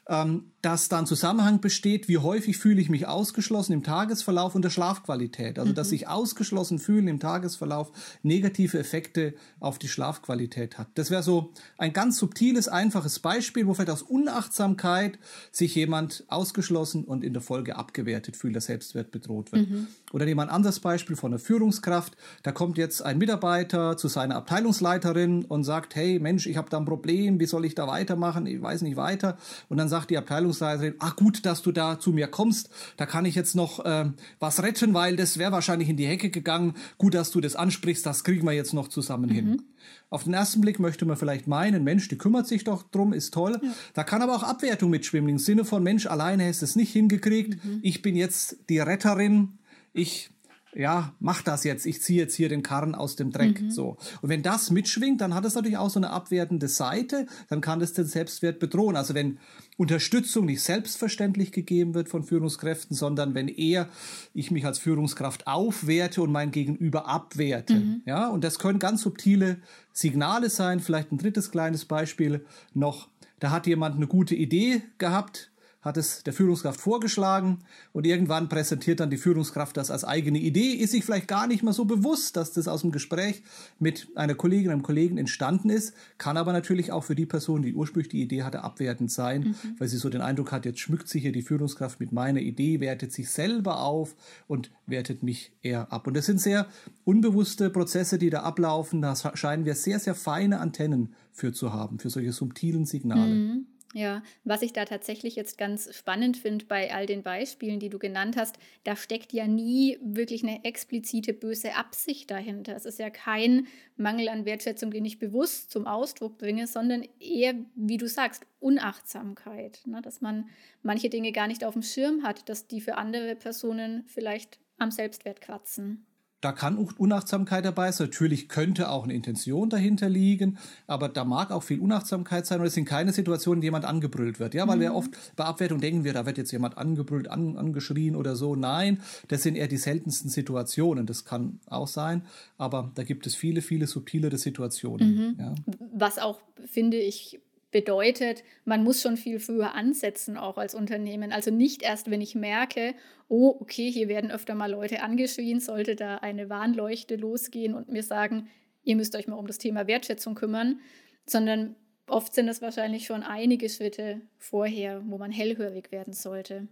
ähm, 0.07 0.51
dass 0.62 0.89
da 0.89 1.00
ein 1.00 1.06
Zusammenhang 1.06 1.59
besteht, 1.59 2.07
wie 2.07 2.18
häufig 2.18 2.57
fühle 2.57 2.81
ich 2.81 2.89
mich 2.89 3.07
ausgeschlossen 3.07 3.74
im 3.74 3.83
Tagesverlauf 3.83 4.56
und 4.56 4.63
der 4.63 4.69
Schlafqualität. 4.69 5.60
Also, 5.60 5.71
mhm. 5.71 5.75
dass 5.75 5.89
sich 5.89 6.07
ausgeschlossen 6.07 6.80
fühlen 6.80 7.07
im 7.07 7.19
Tagesverlauf 7.19 7.92
negative 8.24 8.80
Effekte 8.80 9.33
auf 9.60 9.80
die 9.80 9.88
Schlafqualität 9.88 10.77
hat. 10.77 10.88
Das 10.95 11.12
wäre 11.12 11.24
so 11.24 11.51
ein 11.77 11.94
ganz 11.94 12.18
subtiles, 12.18 12.68
einfaches 12.68 13.19
Beispiel, 13.19 13.68
wo 13.68 13.74
vielleicht 13.74 13.92
aus 13.92 14.01
Unachtsamkeit 14.01 15.19
sich 15.51 15.75
jemand 15.75 16.25
ausgeschlossen 16.27 17.03
und 17.03 17.24
in 17.24 17.33
der 17.33 17.42
Folge 17.42 17.75
abgewertet 17.75 18.36
fühlt, 18.36 18.56
der 18.56 18.62
Selbstwert 18.62 19.12
bedroht 19.12 19.46
wird 19.51 19.69
wird. 19.69 19.88
Oder 20.13 20.25
nehmen 20.25 20.39
wir 20.39 20.44
ein 20.44 20.50
anderes 20.50 20.80
Beispiel 20.80 21.18
von 21.18 21.31
einer 21.33 21.39
Führungskraft. 21.39 22.15
Da 22.44 22.54
kommt 22.54 22.77
jetzt 22.77 23.01
ein 23.01 23.18
Mitarbeiter 23.18 23.98
zu 23.98 24.07
seiner 24.07 24.36
Abteilungsleiterin 24.36 25.44
und 25.44 25.65
sagt, 25.65 25.95
hey 25.95 26.18
Mensch, 26.19 26.48
ich 26.48 26.56
habe 26.56 26.69
da 26.69 26.77
ein 26.77 26.86
Problem, 26.86 27.42
wie 27.42 27.45
soll 27.45 27.65
ich 27.65 27.75
da 27.75 27.88
weitermachen? 27.88 28.45
Ich 28.45 28.62
weiß 28.62 28.83
nicht 28.83 28.95
weiter. 28.95 29.38
Und 29.68 29.77
dann 29.77 29.89
sagt 29.89 30.09
die 30.09 30.18
Abteilungsleiterin, 30.18 30.95
ach 31.00 31.18
gut, 31.18 31.45
dass 31.45 31.62
du 31.62 31.74
da 31.74 32.00
zu 32.00 32.12
mir 32.12 32.27
kommst, 32.27 32.69
da 32.95 33.06
kann 33.06 33.25
ich 33.25 33.36
jetzt 33.36 33.56
noch 33.56 33.84
äh, 33.84 34.05
was 34.39 34.63
retten, 34.63 34.93
weil 34.93 35.17
das 35.17 35.38
wäre 35.38 35.51
wahrscheinlich 35.51 35.89
in 35.89 35.98
die 35.98 36.08
Hecke 36.08 36.29
gegangen. 36.29 36.75
Gut, 36.98 37.13
dass 37.13 37.31
du 37.31 37.41
das 37.41 37.58
ansprichst, 37.58 38.05
das 38.05 38.24
kriegen 38.24 38.46
wir 38.46 38.53
jetzt 38.53 38.74
noch 38.74 38.88
zusammen 38.88 39.29
mhm. 39.29 39.34
hin. 39.34 39.62
Auf 40.10 40.24
den 40.24 40.34
ersten 40.34 40.62
Blick 40.62 40.79
möchte 40.79 41.05
man 41.05 41.17
vielleicht 41.17 41.48
meinen, 41.48 41.84
Mensch, 41.84 42.08
die 42.08 42.17
kümmert 42.17 42.48
sich 42.48 42.63
doch 42.63 42.84
drum, 42.84 43.12
ist 43.12 43.34
toll. 43.34 43.60
Ja. 43.62 43.74
Da 43.93 44.03
kann 44.05 44.22
aber 44.22 44.36
auch 44.36 44.43
Abwertung 44.43 44.89
mitschwimmen, 44.89 45.29
im 45.29 45.38
Sinne 45.38 45.65
von, 45.65 45.84
Mensch, 45.84 46.05
alleine 46.08 46.48
hast 46.48 46.62
es 46.62 46.77
nicht 46.77 46.93
hingekriegt. 46.93 47.63
Mhm. 47.63 47.79
Ich 47.81 48.01
bin 48.01 48.15
jetzt 48.15 48.58
die 48.70 48.79
Retterin. 48.79 49.60
Ich 49.98 50.32
ja, 50.77 51.16
mach 51.20 51.42
das 51.42 51.63
jetzt, 51.63 51.88
ich 51.88 52.04
ziehe 52.04 52.20
jetzt 52.22 52.36
hier 52.36 52.50
den 52.50 52.62
Karren 52.62 52.94
aus 52.94 53.16
dem 53.16 53.32
Dreck. 53.32 53.62
Mhm. 53.62 53.72
So. 53.72 53.98
Und 54.22 54.30
wenn 54.30 54.44
das 54.44 54.70
mitschwingt, 54.70 55.22
dann 55.22 55.34
hat 55.34 55.44
es 55.44 55.56
natürlich 55.56 55.77
auch 55.77 55.89
so 55.89 56.00
eine 56.00 56.12
abwertende 56.12 56.68
Seite, 56.68 57.25
dann 57.50 57.62
kann 57.62 57.80
das 57.80 57.94
den 57.94 58.06
Selbstwert 58.06 58.60
bedrohen. 58.60 58.96
Also 58.96 59.16
wenn 59.16 59.39
Unterstützung 59.77 60.46
nicht 60.46 60.62
selbstverständlich 60.62 61.51
gegeben 61.51 61.96
wird 61.96 62.10
von 62.10 62.24
Führungskräften, 62.24 62.96
sondern 62.96 63.34
wenn 63.34 63.48
eher 63.48 63.89
ich 64.36 64.51
mich 64.51 64.66
als 64.66 64.77
Führungskraft 64.77 65.48
aufwerte 65.48 66.22
und 66.22 66.32
mein 66.32 66.51
Gegenüber 66.51 67.08
abwerte. 67.08 67.75
Mhm. 67.75 68.01
Ja, 68.06 68.27
und 68.27 68.44
das 68.44 68.60
können 68.60 68.77
ganz 68.77 69.01
subtile 69.01 69.58
Signale 69.94 70.50
sein. 70.51 70.80
Vielleicht 70.80 71.12
ein 71.12 71.18
drittes 71.18 71.50
kleines 71.50 71.86
Beispiel 71.86 72.46
noch. 72.75 73.10
Da 73.39 73.50
hat 73.50 73.66
jemand 73.66 73.96
eine 73.96 74.08
gute 74.08 74.36
Idee 74.36 74.84
gehabt, 75.00 75.51
hat 75.81 75.98
es 75.98 76.24
der 76.24 76.34
Führungskraft 76.34 76.81
vorgeschlagen 76.81 77.60
und 77.93 78.05
irgendwann 78.05 78.50
präsentiert 78.50 79.00
dann 79.00 79.10
die 79.10 79.17
Führungskraft 79.17 79.77
das 79.77 79.91
als 79.91 80.03
eigene 80.03 80.39
Idee, 80.39 80.74
ist 80.74 80.91
sich 80.91 81.05
vielleicht 81.05 81.27
gar 81.27 81.48
nicht 81.48 81.63
mal 81.63 81.74
so 81.74 81.86
bewusst, 81.86 82.36
dass 82.36 82.51
das 82.51 82.67
aus 82.67 82.81
dem 82.81 82.91
Gespräch 82.91 83.43
mit 83.79 84.07
einer 84.15 84.36
Kollegin, 84.36 84.72
einem 84.72 84.84
Kollegen 84.84 85.17
entstanden 85.17 85.69
ist, 85.69 85.93
kann 86.17 86.36
aber 86.38 86.51
natürlich 86.51 86.91
auch 86.91 87.03
für 87.03 87.15
die 87.15 87.25
Person, 87.25 87.62
die 87.62 87.74
ursprünglich 87.74 88.10
die 88.10 88.22
Idee 88.22 88.43
hatte, 88.43 88.63
abwertend 88.63 89.12
sein, 89.12 89.41
mhm. 89.41 89.55
weil 89.77 89.88
sie 89.88 89.98
so 89.98 90.10
den 90.10 90.22
Eindruck 90.22 90.51
hat, 90.51 90.65
jetzt 90.65 90.79
schmückt 90.79 91.07
sich 91.07 91.22
hier 91.22 91.31
die 91.31 91.41
Führungskraft 91.41 92.00
mit 92.00 92.12
meiner 92.12 92.41
Idee, 92.41 92.79
wertet 92.79 93.13
sich 93.13 93.29
selber 93.29 93.81
auf 93.81 94.15
und 94.48 94.72
wertet 94.88 95.24
mich 95.24 95.51
eher 95.62 95.91
ab. 95.91 96.07
Und 96.07 96.15
das 96.15 96.25
sind 96.25 96.41
sehr 96.41 96.67
unbewusste 97.05 97.69
Prozesse, 97.69 98.17
die 98.17 98.29
da 98.29 98.41
ablaufen. 98.41 99.01
Da 99.01 99.15
scheinen 99.15 99.65
wir 99.65 99.75
sehr, 99.75 100.00
sehr 100.00 100.15
feine 100.15 100.60
Antennen 100.60 101.13
für 101.31 101.53
zu 101.53 101.72
haben, 101.72 102.00
für 102.00 102.10
solche 102.10 102.34
subtilen 102.34 102.86
Signale. 102.86 103.36
Mhm. 103.36 103.65
Ja, 103.94 104.22
was 104.44 104.63
ich 104.63 104.74
da 104.74 104.84
tatsächlich 104.84 105.38
jetzt 105.38 105.58
ganz 105.58 105.96
spannend 105.96 106.36
finde 106.36 106.65
bei 106.65 106.94
all 106.94 107.06
den 107.06 107.24
Beispielen, 107.24 107.79
die 107.79 107.89
du 107.89 108.00
genannt 108.00 108.36
hast, 108.36 108.58
da 108.84 108.98
steckt 108.98 109.32
ja 109.32 109.48
nie 109.48 109.98
wirklich 110.01 110.44
eine 110.44 110.65
explizite 110.65 111.34
böse 111.34 111.74
Absicht 111.75 112.29
dahinter. 112.29 112.75
Es 112.75 112.86
ist 112.86 113.00
ja 113.00 113.10
kein 113.10 113.67
Mangel 113.96 114.27
an 114.27 114.46
Wertschätzung, 114.46 114.91
den 114.91 115.06
ich 115.06 115.20
bewusst 115.20 115.72
zum 115.72 115.88
Ausdruck 115.88 116.38
bringe, 116.38 116.67
sondern 116.67 117.08
eher, 117.20 117.56
wie 117.75 117.98
du 117.98 118.10
sagst, 118.10 118.46
Unachtsamkeit. 118.60 119.82
Ne? 119.86 120.01
Dass 120.01 120.20
man 120.20 120.50
manche 120.84 121.10
Dinge 121.10 121.32
gar 121.32 121.48
nicht 121.48 121.63
auf 121.63 121.74
dem 121.74 121.82
Schirm 121.82 122.24
hat, 122.24 122.50
dass 122.50 122.67
die 122.67 122.82
für 122.82 122.98
andere 122.98 123.36
Personen 123.36 124.03
vielleicht 124.08 124.60
am 124.77 124.91
Selbstwert 124.91 125.39
kratzen. 125.39 126.06
Da 126.39 126.51
kann 126.51 126.77
Unachtsamkeit 126.77 127.65
dabei 127.65 127.91
sein. 127.91 128.08
Natürlich 128.08 128.48
könnte 128.48 128.91
auch 128.91 129.06
eine 129.06 129.13
Intention 129.15 129.72
dahinter 129.72 130.08
liegen, 130.08 130.60
aber 130.86 131.10
da 131.10 131.25
mag 131.25 131.51
auch 131.51 131.63
viel 131.63 131.79
Unachtsamkeit 131.79 132.46
sein 132.46 132.60
und 132.60 132.67
es 132.67 132.75
sind 132.75 132.86
keine 132.86 133.12
Situationen, 133.12 133.58
in 133.58 133.62
denen 133.62 133.67
jemand 133.67 133.86
angebrüllt 133.86 134.39
wird. 134.39 134.53
Ja, 134.53 134.67
weil 134.67 134.77
mhm. 134.77 134.82
wir 134.82 134.94
oft 134.94 135.12
bei 135.36 135.46
Abwertung 135.46 135.82
denken 135.82 136.03
wir, 136.03 136.13
da 136.13 136.27
wird 136.27 136.38
jetzt 136.38 136.51
jemand 136.51 136.77
angebrüllt, 136.77 137.27
an, 137.27 137.58
angeschrien 137.58 138.15
oder 138.15 138.36
so. 138.36 138.56
Nein, 138.56 139.01
das 139.29 139.41
sind 139.41 139.56
eher 139.56 139.67
die 139.67 139.77
seltensten 139.77 140.29
Situationen. 140.29 141.08
Das 141.08 141.25
kann 141.25 141.60
auch 141.65 141.88
sein, 141.88 142.22
aber 142.60 142.91
da 142.94 143.03
gibt 143.03 143.25
es 143.25 143.36
viele, 143.36 143.62
viele 143.63 143.88
subtilere 143.88 144.38
Situationen. 144.38 145.15
Mhm. 145.15 145.36
Ja. 145.39 145.56
Was 145.94 146.20
auch, 146.20 146.39
finde 146.65 146.98
ich, 146.98 147.39
bedeutet, 147.77 148.43
man 148.65 148.84
muss 148.84 149.03
schon 149.03 149.17
viel 149.17 149.39
früher 149.39 149.75
ansetzen, 149.75 150.36
auch 150.36 150.57
als 150.57 150.74
Unternehmen. 150.74 151.31
Also 151.31 151.51
nicht 151.51 151.84
erst, 151.84 152.10
wenn 152.10 152.22
ich 152.22 152.34
merke, 152.34 152.96
oh, 153.27 153.55
okay, 153.60 153.91
hier 153.91 154.07
werden 154.07 154.31
öfter 154.31 154.55
mal 154.55 154.72
Leute 154.72 155.03
angeschrien, 155.03 155.60
sollte 155.60 155.96
da 155.96 156.15
eine 156.15 156.50
Warnleuchte 156.50 157.17
losgehen 157.17 157.75
und 157.75 157.89
mir 157.89 158.01
sagen, 158.01 158.48
ihr 158.84 158.96
müsst 158.96 159.15
euch 159.15 159.27
mal 159.27 159.36
um 159.36 159.46
das 159.46 159.60
Thema 159.60 159.86
Wertschätzung 159.86 160.34
kümmern, 160.34 160.79
sondern 161.27 161.75
oft 162.07 162.34
sind 162.34 162.48
es 162.48 162.63
wahrscheinlich 162.63 163.05
schon 163.05 163.22
einige 163.22 163.69
Schritte 163.69 164.22
vorher, 164.39 165.03
wo 165.05 165.19
man 165.19 165.31
hellhörig 165.31 165.91
werden 165.91 166.13
sollte. 166.13 166.67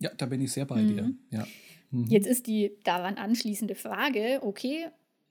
Ja, 0.00 0.10
da 0.16 0.26
bin 0.26 0.40
ich 0.40 0.50
sehr 0.50 0.64
bei 0.64 0.82
mhm. 0.82 0.88
dir. 0.88 1.14
Ja. 1.30 1.46
Mhm. 1.92 2.06
Jetzt 2.06 2.26
ist 2.26 2.48
die 2.48 2.72
daran 2.82 3.14
anschließende 3.14 3.76
Frage, 3.76 4.40
okay, 4.42 4.88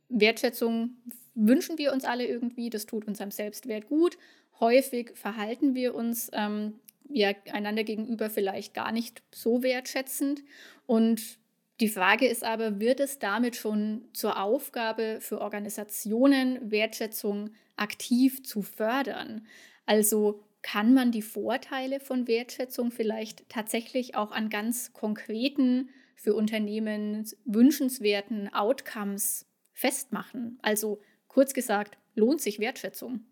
Wertschätzung 0.07 0.95
wünschen 1.35 1.77
wir 1.77 1.93
uns 1.93 2.05
alle 2.05 2.25
irgendwie, 2.25 2.69
das 2.69 2.85
tut 2.85 3.05
unserem 3.05 3.31
Selbstwert 3.31 3.87
gut. 3.87 4.17
Häufig 4.59 5.11
verhalten 5.15 5.75
wir 5.75 5.95
uns 5.95 6.29
ähm, 6.33 6.79
ja, 7.09 7.31
einander 7.51 7.83
gegenüber 7.83 8.29
vielleicht 8.29 8.73
gar 8.73 8.91
nicht 8.91 9.21
so 9.33 9.63
wertschätzend. 9.63 10.43
Und 10.85 11.37
die 11.79 11.89
Frage 11.89 12.27
ist 12.27 12.43
aber, 12.43 12.79
wird 12.79 12.99
es 12.99 13.19
damit 13.19 13.55
schon 13.55 14.05
zur 14.13 14.41
Aufgabe 14.41 15.17
für 15.19 15.41
Organisationen, 15.41 16.71
Wertschätzung 16.71 17.49
aktiv 17.75 18.43
zu 18.43 18.61
fördern? 18.61 19.47
Also 19.85 20.43
kann 20.61 20.93
man 20.93 21.11
die 21.11 21.21
Vorteile 21.21 21.99
von 21.99 22.27
Wertschätzung 22.27 22.91
vielleicht 22.91 23.49
tatsächlich 23.49 24.15
auch 24.15 24.31
an 24.31 24.49
ganz 24.49 24.93
konkreten, 24.93 25.89
für 26.15 26.35
Unternehmen 26.35 27.29
wünschenswerten 27.43 28.53
Outcomes 28.53 29.45
festmachen? 29.73 30.57
Also 30.61 31.01
kurz 31.27 31.53
gesagt, 31.53 31.97
lohnt 32.15 32.39
sich 32.39 32.59
Wertschätzung? 32.59 33.25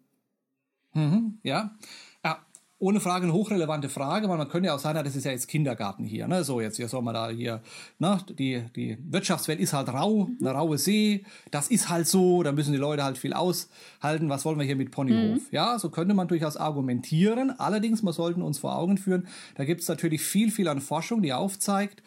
Mhm, 0.93 1.39
ja. 1.43 1.75
ja, 2.23 2.45
ohne 2.81 2.99
Frage 2.99 3.25
eine 3.25 3.33
hochrelevante 3.33 3.89
Frage, 3.89 4.27
weil 4.27 4.39
man 4.39 4.49
könnte 4.49 4.67
ja 4.67 4.73
auch 4.73 4.79
sagen, 4.79 5.03
das 5.03 5.15
ist 5.15 5.23
ja 5.23 5.31
jetzt 5.31 5.47
Kindergarten 5.47 6.03
hier, 6.03 6.27
ne? 6.27 6.43
So 6.43 6.61
jetzt, 6.61 6.77
hier 6.77 6.87
soll 6.87 7.03
man 7.03 7.13
da 7.13 7.29
hier, 7.29 7.61
ne? 7.99 8.19
Die, 8.39 8.63
die 8.75 8.97
Wirtschaftswelt 9.07 9.59
ist 9.59 9.73
halt 9.73 9.89
rau, 9.89 10.25
mhm. 10.25 10.37
eine 10.41 10.51
raue 10.51 10.79
See, 10.79 11.23
das 11.51 11.67
ist 11.67 11.89
halt 11.89 12.07
so, 12.07 12.41
da 12.41 12.51
müssen 12.51 12.71
die 12.71 12.79
Leute 12.79 13.03
halt 13.03 13.19
viel 13.19 13.33
aushalten, 13.33 14.29
was 14.29 14.45
wollen 14.45 14.57
wir 14.57 14.65
hier 14.65 14.75
mit 14.75 14.89
Ponyhof? 14.89 15.37
Mhm. 15.37 15.41
Ja, 15.51 15.77
so 15.77 15.91
könnte 15.91 16.15
man 16.15 16.27
durchaus 16.27 16.57
argumentieren. 16.57 17.51
Allerdings, 17.59 18.01
wir 18.01 18.13
sollten 18.13 18.41
uns 18.41 18.57
vor 18.57 18.75
Augen 18.75 18.97
führen, 18.97 19.27
da 19.53 19.63
gibt 19.63 19.81
es 19.81 19.87
natürlich 19.87 20.23
viel, 20.23 20.49
viel 20.49 20.67
an 20.67 20.81
Forschung, 20.81 21.21
die 21.21 21.33
aufzeigt, 21.33 22.01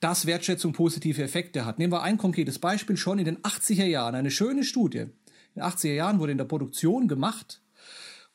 dass 0.00 0.26
Wertschätzung 0.26 0.74
positive 0.74 1.22
Effekte 1.22 1.64
hat. 1.64 1.78
Nehmen 1.78 1.94
wir 1.94 2.02
ein 2.02 2.18
konkretes 2.18 2.58
Beispiel, 2.58 2.98
schon 2.98 3.18
in 3.18 3.24
den 3.24 3.38
80er 3.38 3.86
Jahren, 3.86 4.14
eine 4.14 4.30
schöne 4.30 4.62
Studie. 4.62 4.98
In 4.98 5.12
den 5.56 5.62
80er 5.62 5.94
Jahren 5.94 6.18
wurde 6.18 6.32
in 6.32 6.38
der 6.38 6.44
Produktion 6.44 7.08
gemacht, 7.08 7.62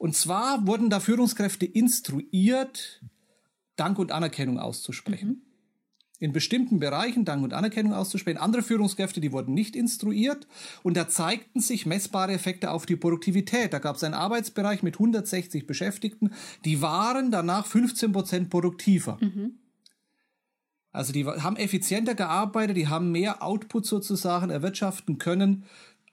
und 0.03 0.17
zwar 0.17 0.67
wurden 0.67 0.89
da 0.89 0.99
Führungskräfte 0.99 1.65
instruiert, 1.65 3.01
Dank 3.77 3.97
und 3.97 4.11
Anerkennung 4.11 4.59
auszusprechen. 4.59 5.29
Mhm. 5.29 5.41
In 6.19 6.33
bestimmten 6.33 6.77
Bereichen 6.77 7.23
Dank 7.23 7.41
und 7.41 7.53
Anerkennung 7.53 7.93
auszusprechen. 7.93 8.37
Andere 8.37 8.63
Führungskräfte, 8.63 9.21
die 9.21 9.31
wurden 9.31 9.53
nicht 9.53 9.77
instruiert. 9.77 10.45
Und 10.83 10.97
da 10.97 11.07
zeigten 11.07 11.61
sich 11.61 11.85
messbare 11.85 12.33
Effekte 12.33 12.71
auf 12.71 12.85
die 12.85 12.97
Produktivität. 12.97 13.71
Da 13.71 13.79
gab 13.79 13.95
es 13.95 14.03
einen 14.03 14.13
Arbeitsbereich 14.13 14.83
mit 14.83 14.95
160 14.95 15.65
Beschäftigten. 15.67 16.31
Die 16.65 16.81
waren 16.81 17.31
danach 17.31 17.65
15 17.65 18.11
Prozent 18.11 18.49
produktiver. 18.49 19.19
Mhm. 19.21 19.53
Also 20.91 21.13
die 21.13 21.25
haben 21.25 21.55
effizienter 21.55 22.13
gearbeitet, 22.13 22.75
die 22.75 22.89
haben 22.89 23.11
mehr 23.13 23.41
Output 23.41 23.85
sozusagen 23.85 24.49
erwirtschaften 24.49 25.17
können 25.17 25.63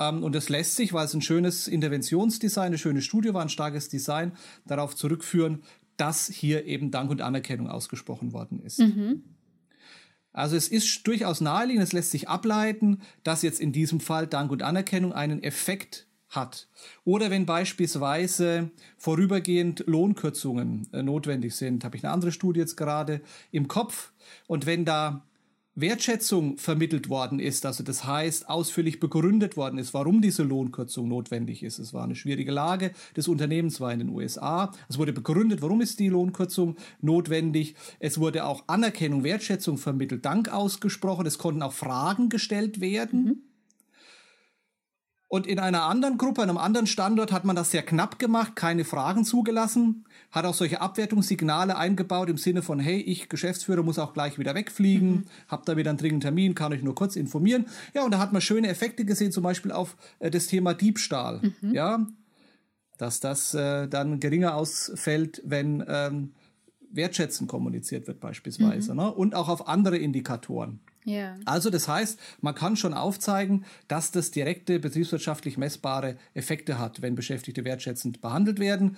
und 0.01 0.35
das 0.35 0.49
lässt 0.49 0.77
sich, 0.77 0.93
weil 0.93 1.05
es 1.05 1.15
ein 1.15 1.23
schönes 1.23 1.69
Interventionsdesign, 1.69 2.67
eine 2.67 2.79
schöne 2.79 3.03
Studie 3.03 3.35
war, 3.35 3.43
ein 3.43 3.49
starkes 3.49 3.89
Design, 3.89 4.33
darauf 4.67 4.97
zurückführen, 4.97 5.63
dass 5.97 6.29
hier 6.29 6.65
eben 6.65 6.91
Dank 6.91 7.11
und 7.11 7.21
Anerkennung 7.21 7.69
ausgesprochen 7.69 8.33
worden 8.33 8.61
ist. 8.61 8.79
Mhm. 8.79 9.23
Also 10.33 10.57
es 10.57 10.69
ist 10.69 11.07
durchaus 11.07 11.41
naheliegend, 11.41 11.83
es 11.83 11.93
lässt 11.93 12.13
sich 12.13 12.29
ableiten, 12.29 13.03
dass 13.25 13.43
jetzt 13.43 13.61
in 13.61 13.73
diesem 13.73 14.01
Fall 14.01 14.27
Dank 14.27 14.51
und 14.51 14.63
Anerkennung 14.63 15.13
einen 15.13 15.43
Effekt 15.43 16.07
hat. 16.31 16.69
Oder 17.05 17.31
wenn 17.31 17.45
beispielsweise 17.45 18.71
vorübergehend 18.97 19.85
Lohnkürzungen 19.87 20.89
äh, 20.93 21.03
notwendig 21.03 21.57
sind, 21.57 21.85
habe 21.85 21.97
ich 21.97 22.05
eine 22.05 22.13
andere 22.13 22.33
Studie 22.33 22.61
jetzt 22.61 22.77
gerade 22.77 23.21
im 23.51 23.69
Kopf. 23.69 24.13
Und 24.47 24.65
wenn 24.65 24.85
da 24.85 25.27
Wertschätzung 25.81 26.57
vermittelt 26.57 27.09
worden 27.09 27.41
ist, 27.41 27.67
also 27.67 27.83
das 27.83 28.05
heißt 28.05 28.49
ausführlich 28.49 29.01
begründet 29.01 29.57
worden 29.57 29.79
ist, 29.79 29.95
warum 29.95 30.23
diese 30.23 30.43
Lohnkürzung 30.43 31.09
notwendig 31.09 31.63
ist. 31.63 31.79
Es 31.79 31.93
war 31.93 32.05
eine 32.05 32.17
schwierige 32.17 32.53
Lage 32.53 32.93
des 33.17 33.29
Unternehmens, 33.29 33.81
war 33.81 33.93
in 33.93 34.01
den 34.01 34.09
USA. 34.09 34.73
Es 34.89 34.99
wurde 34.99 35.13
begründet, 35.13 35.63
warum 35.63 35.81
ist 35.81 35.99
die 35.99 36.09
Lohnkürzung 36.09 36.77
notwendig. 37.01 37.75
Es 37.99 38.19
wurde 38.19 38.45
auch 38.45 38.65
Anerkennung, 38.67 39.25
Wertschätzung 39.25 39.79
vermittelt, 39.79 40.25
Dank 40.25 40.49
ausgesprochen. 40.53 41.27
Es 41.27 41.39
konnten 41.39 41.63
auch 41.63 41.73
Fragen 41.73 42.29
gestellt 42.29 42.81
werden. 42.81 43.25
Mhm. 43.25 43.50
Und 45.31 45.47
in 45.47 45.61
einer 45.61 45.85
anderen 45.85 46.19
Gruppe, 46.19 46.43
einem 46.43 46.59
anderen 46.59 46.89
Standort 46.89 47.31
hat 47.31 47.45
man 47.45 47.55
das 47.55 47.71
sehr 47.71 47.85
knapp 47.85 48.19
gemacht, 48.19 48.57
keine 48.57 48.85
Fragen 48.85 49.25
zugelassen, 49.25 50.05
hat 50.33 50.45
auch 50.45 50.55
solche 50.55 50.81
Abwertungssignale 50.81 51.77
eingebaut 51.77 52.29
im 52.29 52.37
Sinne 52.37 52.63
von, 52.63 52.81
hey, 52.81 53.01
ich 53.01 53.29
Geschäftsführer 53.29 53.85
muss 53.85 54.01
auch 54.01 54.13
gleich 54.13 54.41
wieder 54.41 54.57
wegfliegen, 54.57 55.11
mhm. 55.11 55.25
hab 55.47 55.65
da 55.67 55.77
wieder 55.77 55.91
einen 55.91 55.99
dringenden 55.99 56.23
Termin, 56.23 56.57
kann 56.57 56.73
euch 56.73 56.83
nur 56.83 56.97
kurz 56.97 57.15
informieren. 57.15 57.67
Ja, 57.95 58.05
und 58.05 58.11
da 58.11 58.19
hat 58.19 58.33
man 58.33 58.43
schöne 58.43 58.67
Effekte 58.67 59.05
gesehen, 59.05 59.31
zum 59.31 59.45
Beispiel 59.45 59.71
auf 59.71 59.97
äh, 60.19 60.33
das 60.33 60.49
Thema 60.49 60.75
Diebstahl. 60.75 61.41
Mhm. 61.61 61.75
Ja, 61.75 62.05
dass 62.99 63.21
das 63.21 63.55
äh, 63.55 63.87
dann 63.87 64.19
geringer 64.19 64.57
ausfällt, 64.57 65.43
wenn 65.45 65.85
ähm, 65.87 66.33
wertschätzend 66.91 67.49
kommuniziert 67.49 68.09
wird 68.09 68.19
beispielsweise. 68.19 68.95
Mhm. 68.95 68.99
Ne? 68.99 69.15
Und 69.15 69.37
auch 69.37 69.49
auf 69.49 69.69
andere 69.69 69.97
Indikatoren. 69.97 70.81
Ja. 71.05 71.37
Also 71.47 71.71
das 71.71 71.89
heißt, 71.89 72.19
man 72.41 72.55
kann 72.55 72.77
schon 72.77 72.95
aufzeigen, 72.95 73.65
dass 73.89 74.11
das 74.11 74.31
direkte 74.31 74.79
betriebswirtschaftlich 74.79 75.57
messbare 75.57 76.17
Effekte 76.35 76.79
hat, 76.79 77.01
wenn 77.03 77.15
Beschäftigte 77.15 77.65
wertschätzend 77.65 78.21
behandelt 78.21 78.59
werden. 78.59 78.97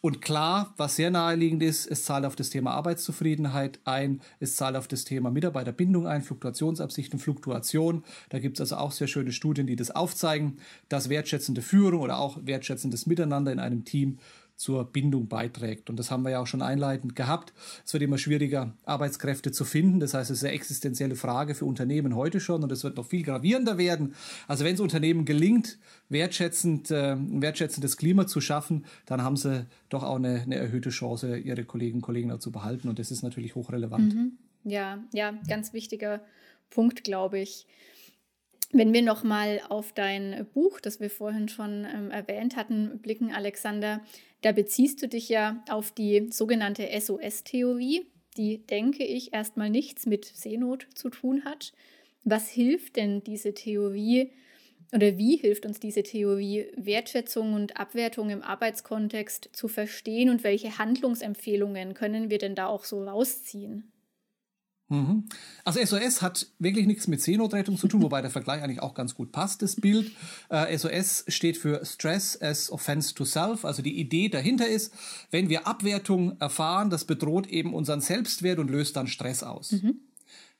Und 0.00 0.20
klar, 0.20 0.74
was 0.78 0.96
sehr 0.96 1.12
naheliegend 1.12 1.62
ist, 1.62 1.86
es 1.86 2.04
zahlt 2.04 2.24
auf 2.24 2.34
das 2.34 2.50
Thema 2.50 2.72
Arbeitszufriedenheit 2.72 3.78
ein, 3.84 4.20
es 4.40 4.56
zahlt 4.56 4.74
auf 4.74 4.88
das 4.88 5.04
Thema 5.04 5.30
Mitarbeiterbindung 5.30 6.08
ein, 6.08 6.22
Fluktuationsabsichten, 6.22 7.20
Fluktuation. 7.20 8.02
Da 8.28 8.40
gibt 8.40 8.56
es 8.56 8.62
also 8.62 8.82
auch 8.82 8.90
sehr 8.90 9.06
schöne 9.06 9.30
Studien, 9.30 9.68
die 9.68 9.76
das 9.76 9.92
aufzeigen, 9.92 10.58
dass 10.88 11.08
wertschätzende 11.08 11.62
Führung 11.62 12.00
oder 12.00 12.18
auch 12.18 12.36
wertschätzendes 12.42 13.06
Miteinander 13.06 13.52
in 13.52 13.60
einem 13.60 13.84
Team 13.84 14.18
zur 14.56 14.84
Bindung 14.84 15.28
beiträgt. 15.28 15.90
Und 15.90 15.98
das 15.98 16.10
haben 16.10 16.22
wir 16.22 16.30
ja 16.30 16.40
auch 16.40 16.46
schon 16.46 16.62
einleitend 16.62 17.16
gehabt. 17.16 17.52
Es 17.84 17.92
wird 17.92 18.02
immer 18.02 18.18
schwieriger, 18.18 18.74
Arbeitskräfte 18.84 19.52
zu 19.52 19.64
finden. 19.64 20.00
Das 20.00 20.14
heißt, 20.14 20.30
es 20.30 20.38
ist 20.38 20.44
eine 20.44 20.54
existenzielle 20.54 21.16
Frage 21.16 21.54
für 21.54 21.64
Unternehmen 21.64 22.14
heute 22.14 22.40
schon 22.40 22.62
und 22.62 22.70
es 22.70 22.84
wird 22.84 22.96
noch 22.96 23.06
viel 23.06 23.22
gravierender 23.22 23.78
werden. 23.78 24.14
Also 24.46 24.64
wenn 24.64 24.74
es 24.74 24.80
Unternehmen 24.80 25.24
gelingt, 25.24 25.78
wertschätzend, 26.08 26.90
äh, 26.90 27.12
ein 27.12 27.42
wertschätzendes 27.42 27.96
Klima 27.96 28.26
zu 28.26 28.40
schaffen, 28.40 28.84
dann 29.06 29.22
haben 29.22 29.36
sie 29.36 29.66
doch 29.88 30.02
auch 30.02 30.16
eine, 30.16 30.42
eine 30.42 30.56
erhöhte 30.56 30.90
Chance, 30.90 31.36
ihre 31.38 31.64
Kolleginnen 31.64 31.98
und 31.98 32.02
Kollegen 32.02 32.40
zu 32.40 32.52
behalten. 32.52 32.88
Und 32.88 32.98
das 32.98 33.10
ist 33.10 33.22
natürlich 33.22 33.54
hochrelevant. 33.54 34.14
Mhm. 34.14 34.32
Ja, 34.64 35.02
ja, 35.12 35.32
ganz 35.48 35.72
wichtiger 35.72 36.20
Punkt, 36.70 37.04
glaube 37.04 37.40
ich. 37.40 37.66
Wenn 38.74 38.94
wir 38.94 39.02
nochmal 39.02 39.60
auf 39.68 39.92
dein 39.92 40.46
Buch, 40.54 40.80
das 40.80 40.98
wir 40.98 41.10
vorhin 41.10 41.48
schon 41.48 41.84
ähm, 41.84 42.10
erwähnt 42.10 42.56
hatten, 42.56 43.00
blicken, 43.00 43.30
Alexander, 43.30 44.00
da 44.40 44.52
beziehst 44.52 45.02
du 45.02 45.08
dich 45.08 45.28
ja 45.28 45.62
auf 45.68 45.92
die 45.92 46.28
sogenannte 46.30 46.88
SOS-Theorie, 46.98 48.06
die, 48.38 48.66
denke 48.66 49.04
ich, 49.04 49.34
erstmal 49.34 49.68
nichts 49.68 50.06
mit 50.06 50.24
Seenot 50.24 50.86
zu 50.94 51.10
tun 51.10 51.44
hat. 51.44 51.74
Was 52.24 52.48
hilft 52.48 52.96
denn 52.96 53.22
diese 53.22 53.52
Theorie 53.52 54.32
oder 54.94 55.18
wie 55.18 55.36
hilft 55.36 55.66
uns 55.66 55.78
diese 55.78 56.02
Theorie, 56.02 56.66
Wertschätzung 56.76 57.52
und 57.52 57.78
Abwertung 57.78 58.30
im 58.30 58.42
Arbeitskontext 58.42 59.50
zu 59.52 59.68
verstehen 59.68 60.30
und 60.30 60.44
welche 60.44 60.78
Handlungsempfehlungen 60.78 61.92
können 61.92 62.30
wir 62.30 62.38
denn 62.38 62.54
da 62.54 62.68
auch 62.68 62.84
so 62.84 63.04
rausziehen? 63.04 63.91
Mhm. 64.88 65.24
Also 65.64 65.84
SOS 65.84 66.22
hat 66.22 66.46
wirklich 66.58 66.86
nichts 66.86 67.08
mit 67.08 67.20
Seenotrettung 67.20 67.78
zu 67.78 67.88
tun, 67.88 68.02
wobei 68.02 68.20
der 68.20 68.30
Vergleich 68.30 68.62
eigentlich 68.62 68.82
auch 68.82 68.94
ganz 68.94 69.14
gut 69.14 69.32
passt, 69.32 69.62
das 69.62 69.76
Bild. 69.76 70.12
Äh, 70.50 70.76
SOS 70.76 71.24
steht 71.28 71.56
für 71.56 71.84
Stress 71.84 72.40
as 72.40 72.70
Offense 72.70 73.14
to 73.14 73.24
Self. 73.24 73.64
Also 73.64 73.82
die 73.82 73.98
Idee 73.98 74.28
dahinter 74.28 74.68
ist, 74.68 74.92
wenn 75.30 75.48
wir 75.48 75.66
Abwertung 75.66 76.38
erfahren, 76.40 76.90
das 76.90 77.04
bedroht 77.04 77.46
eben 77.46 77.74
unseren 77.74 78.00
Selbstwert 78.00 78.58
und 78.58 78.70
löst 78.70 78.96
dann 78.96 79.06
Stress 79.06 79.42
aus. 79.42 79.72
Mhm. 79.72 80.00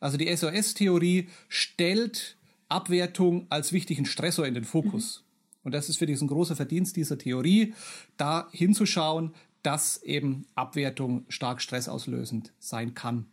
Also 0.00 0.16
die 0.16 0.34
SOS-Theorie 0.34 1.28
stellt 1.48 2.36
Abwertung 2.68 3.46
als 3.50 3.72
wichtigen 3.72 4.06
Stressor 4.06 4.46
in 4.46 4.54
den 4.54 4.64
Fokus. 4.64 5.20
Mhm. 5.20 5.32
Und 5.64 5.74
das 5.74 5.88
ist 5.88 5.98
für 5.98 6.06
diesen 6.06 6.26
großer 6.26 6.56
Verdienst 6.56 6.96
dieser 6.96 7.18
Theorie, 7.18 7.74
da 8.16 8.48
hinzuschauen, 8.50 9.34
dass 9.62 10.02
eben 10.02 10.46
Abwertung 10.54 11.24
stark 11.28 11.62
stressauslösend 11.62 12.52
sein 12.58 12.94
kann. 12.94 13.26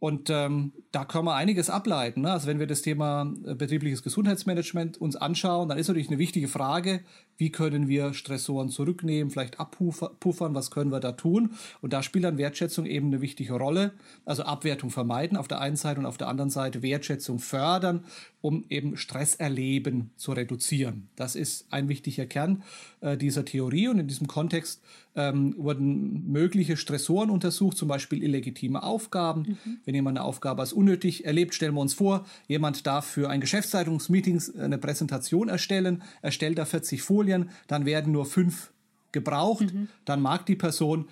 Und 0.00 0.30
ähm, 0.30 0.72
da 0.92 1.04
können 1.04 1.26
wir 1.26 1.34
einiges 1.34 1.68
ableiten. 1.68 2.22
Ne? 2.22 2.32
Also 2.32 2.46
wenn 2.46 2.58
wir 2.58 2.66
das 2.66 2.80
Thema 2.80 3.30
äh, 3.44 3.54
betriebliches 3.54 4.02
Gesundheitsmanagement 4.02 4.98
uns 4.98 5.14
anschauen, 5.14 5.68
dann 5.68 5.76
ist 5.76 5.88
natürlich 5.88 6.08
eine 6.08 6.18
wichtige 6.18 6.48
Frage, 6.48 7.00
wie 7.36 7.52
können 7.52 7.86
wir 7.86 8.14
Stressoren 8.14 8.70
zurücknehmen, 8.70 9.30
vielleicht 9.30 9.60
abpuffern, 9.60 10.54
was 10.54 10.70
können 10.70 10.90
wir 10.90 11.00
da 11.00 11.12
tun? 11.12 11.52
Und 11.82 11.92
da 11.92 12.02
spielt 12.02 12.24
dann 12.24 12.38
Wertschätzung 12.38 12.86
eben 12.86 13.08
eine 13.08 13.20
wichtige 13.20 13.54
Rolle. 13.54 13.92
Also 14.24 14.42
Abwertung 14.42 14.90
vermeiden 14.90 15.36
auf 15.36 15.48
der 15.48 15.60
einen 15.60 15.76
Seite 15.76 16.00
und 16.00 16.06
auf 16.06 16.16
der 16.16 16.28
anderen 16.28 16.50
Seite 16.50 16.82
Wertschätzung 16.82 17.38
fördern, 17.38 18.04
um 18.40 18.64
eben 18.68 18.96
Stresserleben 18.96 20.10
zu 20.16 20.32
reduzieren. 20.32 21.08
Das 21.16 21.34
ist 21.34 21.66
ein 21.70 21.88
wichtiger 21.88 22.26
Kern 22.26 22.62
äh, 23.00 23.16
dieser 23.16 23.44
Theorie 23.44 23.88
und 23.88 23.98
in 23.98 24.08
diesem 24.08 24.26
Kontext 24.26 24.82
ähm, 25.14 25.54
wurden 25.58 26.30
mögliche 26.30 26.76
Stressoren 26.76 27.30
untersucht, 27.30 27.76
zum 27.76 27.88
Beispiel 27.88 28.22
illegitime 28.22 28.82
Aufgaben. 28.82 29.58
Mhm. 29.64 29.78
Wenn 29.84 29.94
jemand 29.94 30.18
eine 30.18 30.24
Aufgabe 30.24 30.62
als 30.62 30.72
unnötig 30.72 31.24
erlebt, 31.24 31.54
stellen 31.54 31.74
wir 31.74 31.80
uns 31.80 31.94
vor, 31.94 32.24
jemand 32.48 32.86
darf 32.86 33.06
für 33.06 33.28
ein 33.28 33.40
Geschäftsleitungsmeeting 33.40 34.40
eine 34.58 34.78
Präsentation 34.78 35.48
erstellen, 35.48 36.02
erstellt 36.22 36.58
da 36.58 36.64
40 36.64 37.02
Folien, 37.02 37.50
dann 37.66 37.84
werden 37.84 38.12
nur 38.12 38.26
fünf 38.26 38.72
gebraucht, 39.12 39.72
mhm. 39.74 39.88
dann 40.04 40.22
mag 40.22 40.46
die 40.46 40.56
Person 40.56 41.08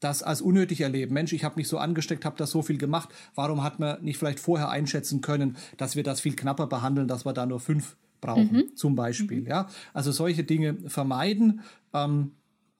das 0.00 0.22
als 0.22 0.40
unnötig 0.40 0.80
erleben. 0.80 1.14
Mensch, 1.14 1.32
ich 1.32 1.44
habe 1.44 1.56
mich 1.56 1.68
so 1.68 1.78
angesteckt, 1.78 2.24
habe 2.24 2.36
das 2.36 2.50
so 2.50 2.62
viel 2.62 2.78
gemacht. 2.78 3.10
Warum 3.34 3.62
hat 3.62 3.78
man 3.78 4.02
nicht 4.02 4.18
vielleicht 4.18 4.40
vorher 4.40 4.70
einschätzen 4.70 5.20
können, 5.20 5.56
dass 5.76 5.94
wir 5.94 6.02
das 6.02 6.20
viel 6.20 6.34
knapper 6.34 6.66
behandeln, 6.66 7.06
dass 7.06 7.24
wir 7.24 7.32
da 7.32 7.46
nur 7.46 7.60
fünf 7.60 7.96
brauchen, 8.20 8.52
mhm. 8.52 8.76
zum 8.76 8.96
Beispiel. 8.96 9.42
Mhm. 9.42 9.46
Ja, 9.46 9.68
also 9.92 10.12
solche 10.12 10.44
Dinge 10.44 10.76
vermeiden. 10.86 11.62
Ähm, 11.94 12.32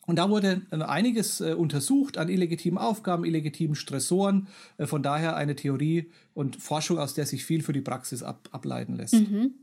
und 0.06 0.16
da 0.16 0.28
wurde 0.28 0.62
einiges 0.70 1.40
äh, 1.40 1.52
untersucht 1.52 2.18
an 2.18 2.28
illegitimen 2.28 2.78
Aufgaben, 2.78 3.24
illegitimen 3.24 3.74
Stressoren. 3.74 4.48
Äh, 4.76 4.86
von 4.86 5.02
daher 5.02 5.36
eine 5.36 5.54
Theorie 5.54 6.10
und 6.34 6.56
Forschung, 6.56 6.98
aus 6.98 7.14
der 7.14 7.26
sich 7.26 7.44
viel 7.44 7.62
für 7.62 7.72
die 7.72 7.80
Praxis 7.80 8.22
ab, 8.22 8.48
ableiten 8.50 8.96
lässt. 8.96 9.14
Mhm. 9.14 9.54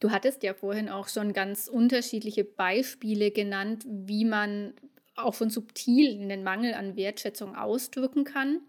Du 0.00 0.10
hattest 0.10 0.42
ja 0.42 0.54
vorhin 0.54 0.88
auch 0.88 1.08
schon 1.08 1.32
ganz 1.32 1.68
unterschiedliche 1.68 2.44
Beispiele 2.44 3.30
genannt, 3.30 3.84
wie 3.88 4.24
man 4.24 4.72
auch 5.18 5.34
schon 5.34 5.50
subtil 5.50 6.18
den 6.28 6.42
Mangel 6.42 6.74
an 6.74 6.96
Wertschätzung 6.96 7.56
ausdrücken 7.56 8.24
kann. 8.24 8.60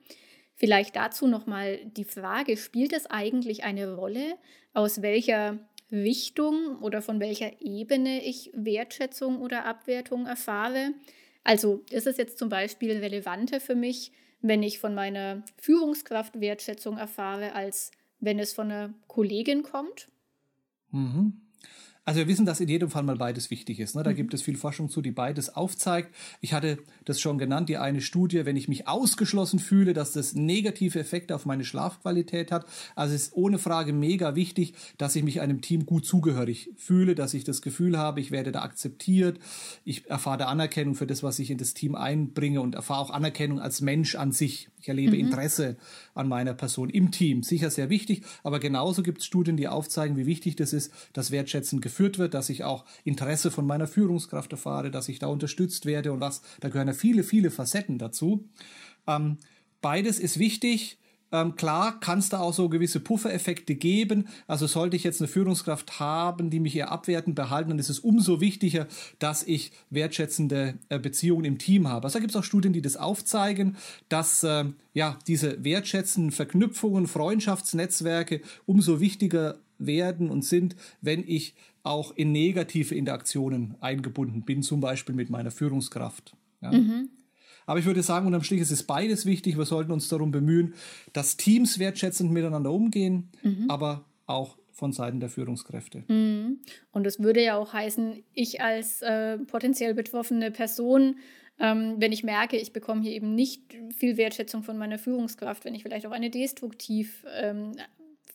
Vielleicht 0.56 0.96
dazu 0.96 1.28
nochmal 1.28 1.80
die 1.86 2.04
Frage, 2.04 2.58
spielt 2.58 2.94
es 2.94 3.06
eigentlich 3.06 3.64
eine 3.64 3.94
Rolle, 3.96 4.36
aus 4.74 5.02
welcher 5.02 5.58
Richtung 5.92 6.78
oder 6.82 7.02
von 7.02 7.20
welcher 7.20 7.62
Ebene 7.62 8.24
ich 8.24 8.52
Wertschätzung 8.54 9.42
oder 9.42 9.66
Abwertung 9.66 10.26
erfahre? 10.26 10.94
Also 11.44 11.84
ist 11.90 12.08
es 12.08 12.18
jetzt 12.18 12.38
zum 12.38 12.50
Beispiel 12.50 12.98
relevanter 12.98 13.60
für 13.60 13.76
mich, 13.76 14.12
wenn 14.42 14.64
ich 14.64 14.80
von 14.80 14.94
meiner 14.94 15.44
Führungskraft 15.58 16.40
Wertschätzung 16.40 16.98
erfahre, 16.98 17.54
als 17.56 17.92
wenn 18.20 18.40
es 18.40 18.54
von 18.54 18.72
einer 18.72 18.94
Kollegin 19.08 19.64
kommt? 19.64 20.10
Mhm. 20.92 21.42
Also 22.10 22.22
wir 22.22 22.28
wissen, 22.28 22.48
dass 22.48 22.60
in 22.60 22.70
jedem 22.70 22.90
Fall 22.90 23.04
mal 23.04 23.18
beides 23.18 23.52
wichtig 23.52 23.80
ist. 23.80 23.96
Ne? 23.96 24.02
Da 24.02 24.10
mhm. 24.10 24.16
gibt 24.16 24.34
es 24.34 24.42
viel 24.42 24.58
Forschung 24.58 24.90
zu, 24.90 25.04
die 25.04 25.12
beides 25.12 25.56
aufzeigt. 25.56 26.12
Ich 26.42 26.54
hatte 26.54 26.80
das 27.06 27.22
schon 27.22 27.38
genannt, 27.38 27.70
die 27.70 27.78
eine 27.78 28.02
Studie, 28.02 28.48
wenn 28.48 28.56
ich 28.56 28.68
mich 28.68 28.88
ausgeschlossen 28.88 29.60
fühle, 29.60 29.94
dass 29.94 30.14
das 30.14 30.34
negative 30.34 30.98
Effekte 30.98 31.36
auf 31.36 31.46
meine 31.46 31.64
Schlafqualität 31.64 32.52
hat. 32.52 32.66
Also 32.96 33.14
es 33.14 33.26
ist 33.26 33.34
ohne 33.36 33.60
Frage 33.60 33.94
mega 33.94 34.34
wichtig, 34.34 34.74
dass 34.98 35.16
ich 35.16 35.22
mich 35.22 35.40
einem 35.40 35.62
Team 35.62 35.86
gut 35.86 36.04
zugehörig 36.04 36.72
fühle, 36.78 37.14
dass 37.14 37.36
ich 37.36 37.44
das 37.44 37.62
Gefühl 37.62 37.96
habe, 37.96 38.22
ich 38.22 38.32
werde 38.32 38.52
da 38.52 38.64
akzeptiert, 38.64 39.38
ich 39.86 40.10
erfahre 40.10 40.48
Anerkennung 40.48 40.96
für 40.96 41.06
das, 41.06 41.22
was 41.22 41.38
ich 41.38 41.52
in 41.52 41.60
das 41.60 41.76
Team 41.76 41.94
einbringe 41.94 42.62
und 42.62 42.74
erfahre 42.74 43.02
auch 43.02 43.12
Anerkennung 43.12 43.60
als 43.60 43.82
Mensch 43.82 44.16
an 44.16 44.32
sich. 44.32 44.70
Ich 44.82 44.88
erlebe 44.88 45.14
mhm. 45.14 45.26
Interesse 45.26 45.78
an 46.16 46.28
meiner 46.28 46.56
Person 46.56 46.90
im 46.90 47.12
Team. 47.12 47.44
Sicher 47.44 47.70
sehr 47.70 47.92
wichtig, 47.92 48.24
aber 48.42 48.60
genauso 48.60 49.04
gibt 49.04 49.20
es 49.20 49.28
Studien, 49.28 49.58
die 49.58 49.68
aufzeigen, 49.68 50.18
wie 50.18 50.26
wichtig 50.26 50.56
das 50.56 50.74
ist, 50.74 50.92
dass 51.14 51.30
Wertschätzen 51.30 51.82
geführt 52.00 52.18
wird, 52.18 52.34
dass 52.34 52.50
ich 52.50 52.64
auch 52.64 52.86
Interesse 53.04 53.52
von 53.52 53.68
meiner 53.68 53.86
Führungskraft 53.86 54.54
erfahre, 54.54 54.90
dass 54.90 55.10
ich 55.10 55.20
da 55.20 55.28
unterstützt 55.28 55.86
werde 55.86 56.14
und 56.14 56.22
was. 56.22 56.42
Da 56.62 56.70
gehören 56.70 56.88
ja 56.88 56.94
viele, 56.94 57.24
viele 57.24 57.52
Facetten 57.52 57.98
dazu. 57.98 58.48
Ähm, 59.06 59.38
beides 59.82 60.18
ist 60.18 60.40
wichtig. 60.40 60.98
Ähm, 61.34 61.58
klar 61.58 62.00
kann 62.00 62.20
es 62.20 62.30
da 62.30 62.40
auch 62.40 62.54
so 62.54 62.70
gewisse 62.70 63.02
Puffereffekte 63.02 63.76
geben. 63.76 64.30
Also 64.48 64.66
sollte 64.66 64.96
ich 64.96 65.04
jetzt 65.04 65.20
eine 65.20 65.28
Führungskraft 65.28 66.00
haben, 66.00 66.50
die 66.50 66.62
mich 66.62 66.74
eher 66.74 66.90
abwertend 66.90 67.36
behalten, 67.36 67.72
dann 67.72 67.80
ist 67.80 67.90
es 67.90 68.00
umso 68.00 68.40
wichtiger, 68.40 68.88
dass 69.20 69.44
ich 69.44 69.74
wertschätzende 69.90 70.76
äh, 70.88 71.00
Beziehungen 71.00 71.44
im 71.44 71.58
Team 71.58 71.90
habe. 71.90 72.06
Also 72.06 72.14
da 72.14 72.22
gibt 72.22 72.32
es 72.32 72.38
auch 72.38 72.46
Studien, 72.46 72.72
die 72.72 72.82
das 72.82 72.96
aufzeigen, 72.96 73.76
dass 74.08 74.42
äh, 74.44 74.64
ja 74.94 75.20
diese 75.28 75.66
wertschätzenden 75.66 76.32
Verknüpfungen, 76.32 77.08
Freundschaftsnetzwerke 77.08 78.40
umso 78.66 79.02
wichtiger 79.02 79.60
werden 79.80 80.30
und 80.30 80.46
sind, 80.46 80.76
wenn 81.02 81.24
ich 81.28 81.56
auch 81.84 82.16
in 82.16 82.32
negative 82.32 82.96
Interaktionen 82.96 83.76
eingebunden 83.80 84.44
bin, 84.44 84.64
zum 84.64 84.82
Beispiel 84.82 85.16
mit 85.16 85.30
meiner 85.30 85.52
Führungskraft. 85.52 86.36
Ja. 86.62 86.72
Mhm. 86.72 87.10
Aber 87.66 87.80
ich 87.80 87.86
würde 87.86 88.02
sagen, 88.02 88.26
unterm 88.26 88.44
Strich 88.44 88.62
ist 88.62 88.72
es 88.72 88.84
beides 88.84 89.26
wichtig. 89.26 89.58
Wir 89.58 89.66
sollten 89.66 89.92
uns 89.92 90.08
darum 90.08 90.32
bemühen, 90.32 90.74
dass 91.14 91.38
Teams 91.38 91.78
wertschätzend 91.78 92.32
miteinander 92.32 92.72
umgehen, 92.72 93.30
mhm. 93.44 93.66
aber 93.70 94.06
auch 94.26 94.58
von 94.72 94.92
Seiten 94.92 95.20
der 95.20 95.30
Führungskräfte. 95.30 96.04
Mhm. 96.08 96.62
Und 96.92 97.06
es 97.06 97.20
würde 97.20 97.44
ja 97.44 97.58
auch 97.58 97.74
heißen, 97.74 98.24
ich 98.34 98.62
als 98.62 99.02
äh, 99.02 99.38
potenziell 99.38 99.94
betroffene 99.94 100.50
Person, 100.50 101.18
ähm, 101.60 101.96
wenn 102.00 102.12
ich 102.12 102.24
merke, 102.24 102.58
ich 102.58 102.74
bekomme 102.74 103.02
hier 103.02 103.12
eben 103.12 103.36
nicht 103.36 103.76
viel 103.96 104.18
Wertschätzung 104.18 104.64
von 104.64 104.78
meiner 104.78 104.98
Führungskraft, 104.98 105.66
wenn 105.66 105.76
ich 105.76 105.84
vielleicht 105.84 106.08
auch 106.08 106.12
eine 106.12 106.32
destruktiv 106.32 107.26
ähm, 107.40 107.74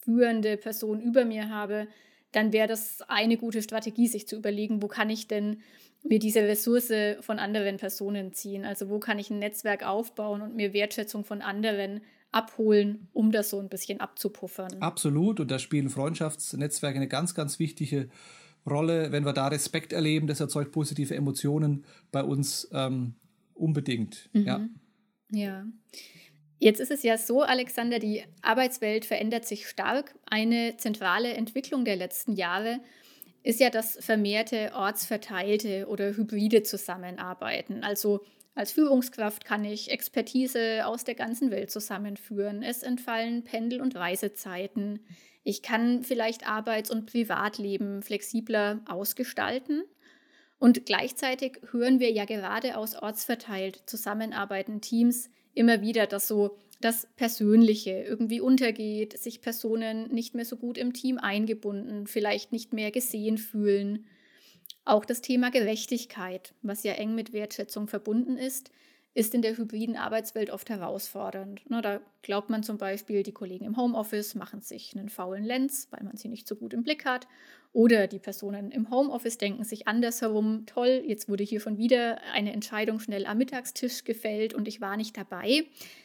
führende 0.02 0.56
Person 0.58 1.00
über 1.00 1.24
mir 1.24 1.48
habe, 1.48 1.88
dann 2.34 2.52
wäre 2.52 2.68
das 2.68 3.02
eine 3.08 3.36
gute 3.36 3.62
Strategie, 3.62 4.08
sich 4.08 4.26
zu 4.26 4.36
überlegen, 4.36 4.82
wo 4.82 4.88
kann 4.88 5.10
ich 5.10 5.28
denn 5.28 5.60
mir 6.02 6.18
diese 6.18 6.40
Ressource 6.40 6.92
von 7.20 7.38
anderen 7.38 7.78
Personen 7.78 8.32
ziehen? 8.32 8.64
Also 8.64 8.88
wo 8.90 8.98
kann 8.98 9.18
ich 9.18 9.30
ein 9.30 9.38
Netzwerk 9.38 9.86
aufbauen 9.86 10.42
und 10.42 10.54
mir 10.54 10.72
Wertschätzung 10.72 11.24
von 11.24 11.40
anderen 11.40 12.00
abholen, 12.30 13.08
um 13.12 13.32
das 13.32 13.50
so 13.50 13.58
ein 13.58 13.68
bisschen 13.68 14.00
abzupuffern? 14.00 14.80
Absolut. 14.80 15.40
Und 15.40 15.50
da 15.50 15.58
spielen 15.58 15.88
Freundschaftsnetzwerke 15.88 16.96
eine 16.96 17.08
ganz, 17.08 17.34
ganz 17.34 17.58
wichtige 17.58 18.08
Rolle. 18.68 19.12
Wenn 19.12 19.24
wir 19.24 19.32
da 19.32 19.48
Respekt 19.48 19.92
erleben, 19.92 20.26
das 20.26 20.40
erzeugt 20.40 20.72
positive 20.72 21.14
Emotionen 21.14 21.84
bei 22.12 22.22
uns 22.22 22.68
ähm, 22.72 23.14
unbedingt. 23.54 24.28
Mhm. 24.32 24.46
Ja. 24.46 24.68
Ja. 25.30 25.66
Jetzt 26.64 26.80
ist 26.80 26.90
es 26.90 27.02
ja 27.02 27.18
so, 27.18 27.42
Alexander, 27.42 27.98
die 27.98 28.24
Arbeitswelt 28.40 29.04
verändert 29.04 29.44
sich 29.44 29.68
stark. 29.68 30.14
Eine 30.24 30.78
zentrale 30.78 31.34
Entwicklung 31.34 31.84
der 31.84 31.96
letzten 31.96 32.32
Jahre 32.32 32.80
ist 33.42 33.60
ja 33.60 33.68
das 33.68 33.98
vermehrte 34.00 34.72
ortsverteilte 34.74 35.86
oder 35.88 36.16
hybride 36.16 36.62
Zusammenarbeiten. 36.62 37.84
Also 37.84 38.24
als 38.54 38.72
Führungskraft 38.72 39.44
kann 39.44 39.62
ich 39.62 39.90
Expertise 39.90 40.86
aus 40.86 41.04
der 41.04 41.16
ganzen 41.16 41.50
Welt 41.50 41.70
zusammenführen. 41.70 42.62
Es 42.62 42.82
entfallen 42.82 43.44
Pendel- 43.44 43.82
und 43.82 43.94
Reisezeiten. 43.94 45.00
Ich 45.42 45.60
kann 45.60 46.02
vielleicht 46.02 46.48
Arbeits- 46.48 46.90
und 46.90 47.04
Privatleben 47.04 48.00
flexibler 48.00 48.80
ausgestalten. 48.88 49.82
Und 50.58 50.86
gleichzeitig 50.86 51.60
hören 51.72 52.00
wir 52.00 52.10
ja 52.10 52.24
gerade 52.24 52.78
aus 52.78 52.94
ortsverteilt 52.94 53.82
zusammenarbeitenden 53.84 54.80
Teams 54.80 55.28
immer 55.54 55.80
wieder, 55.80 56.06
dass 56.06 56.28
so 56.28 56.56
das 56.80 57.08
Persönliche 57.16 57.90
irgendwie 57.92 58.40
untergeht, 58.40 59.18
sich 59.18 59.40
Personen 59.40 60.12
nicht 60.12 60.34
mehr 60.34 60.44
so 60.44 60.56
gut 60.56 60.76
im 60.76 60.92
Team 60.92 61.18
eingebunden, 61.18 62.06
vielleicht 62.06 62.52
nicht 62.52 62.72
mehr 62.72 62.90
gesehen 62.90 63.38
fühlen. 63.38 64.06
Auch 64.84 65.04
das 65.04 65.22
Thema 65.22 65.50
Gerechtigkeit, 65.50 66.52
was 66.62 66.82
ja 66.82 66.92
eng 66.92 67.14
mit 67.14 67.32
Wertschätzung 67.32 67.88
verbunden 67.88 68.36
ist, 68.36 68.70
ist 69.14 69.32
in 69.32 69.42
der 69.42 69.56
hybriden 69.56 69.96
Arbeitswelt 69.96 70.50
oft 70.50 70.68
herausfordernd. 70.68 71.62
Na, 71.68 71.80
da 71.80 72.00
glaubt 72.22 72.50
man 72.50 72.64
zum 72.64 72.78
Beispiel, 72.78 73.22
die 73.22 73.32
Kollegen 73.32 73.64
im 73.64 73.76
Homeoffice 73.76 74.34
machen 74.34 74.60
sich 74.60 74.94
einen 74.94 75.08
faulen 75.08 75.44
Lenz, 75.44 75.86
weil 75.90 76.02
man 76.02 76.16
sie 76.16 76.28
nicht 76.28 76.48
so 76.48 76.56
gut 76.56 76.74
im 76.74 76.82
Blick 76.82 77.04
hat. 77.04 77.28
Oder 77.72 78.08
die 78.08 78.18
Personen 78.18 78.72
im 78.72 78.90
Homeoffice 78.90 79.38
denken 79.38 79.62
sich 79.64 79.86
andersherum, 79.86 80.66
toll, 80.66 81.02
jetzt 81.06 81.28
wurde 81.28 81.44
hier 81.44 81.60
schon 81.60 81.78
wieder 81.78 82.20
eine 82.32 82.52
Entscheidung 82.52 82.98
schnell 82.98 83.26
am 83.26 83.38
Mittagstisch 83.38 84.04
gefällt 84.04 84.52
und 84.52 84.66
ich 84.66 84.80
war 84.80 84.96
nicht 84.96 85.16
dabei. 85.16 85.64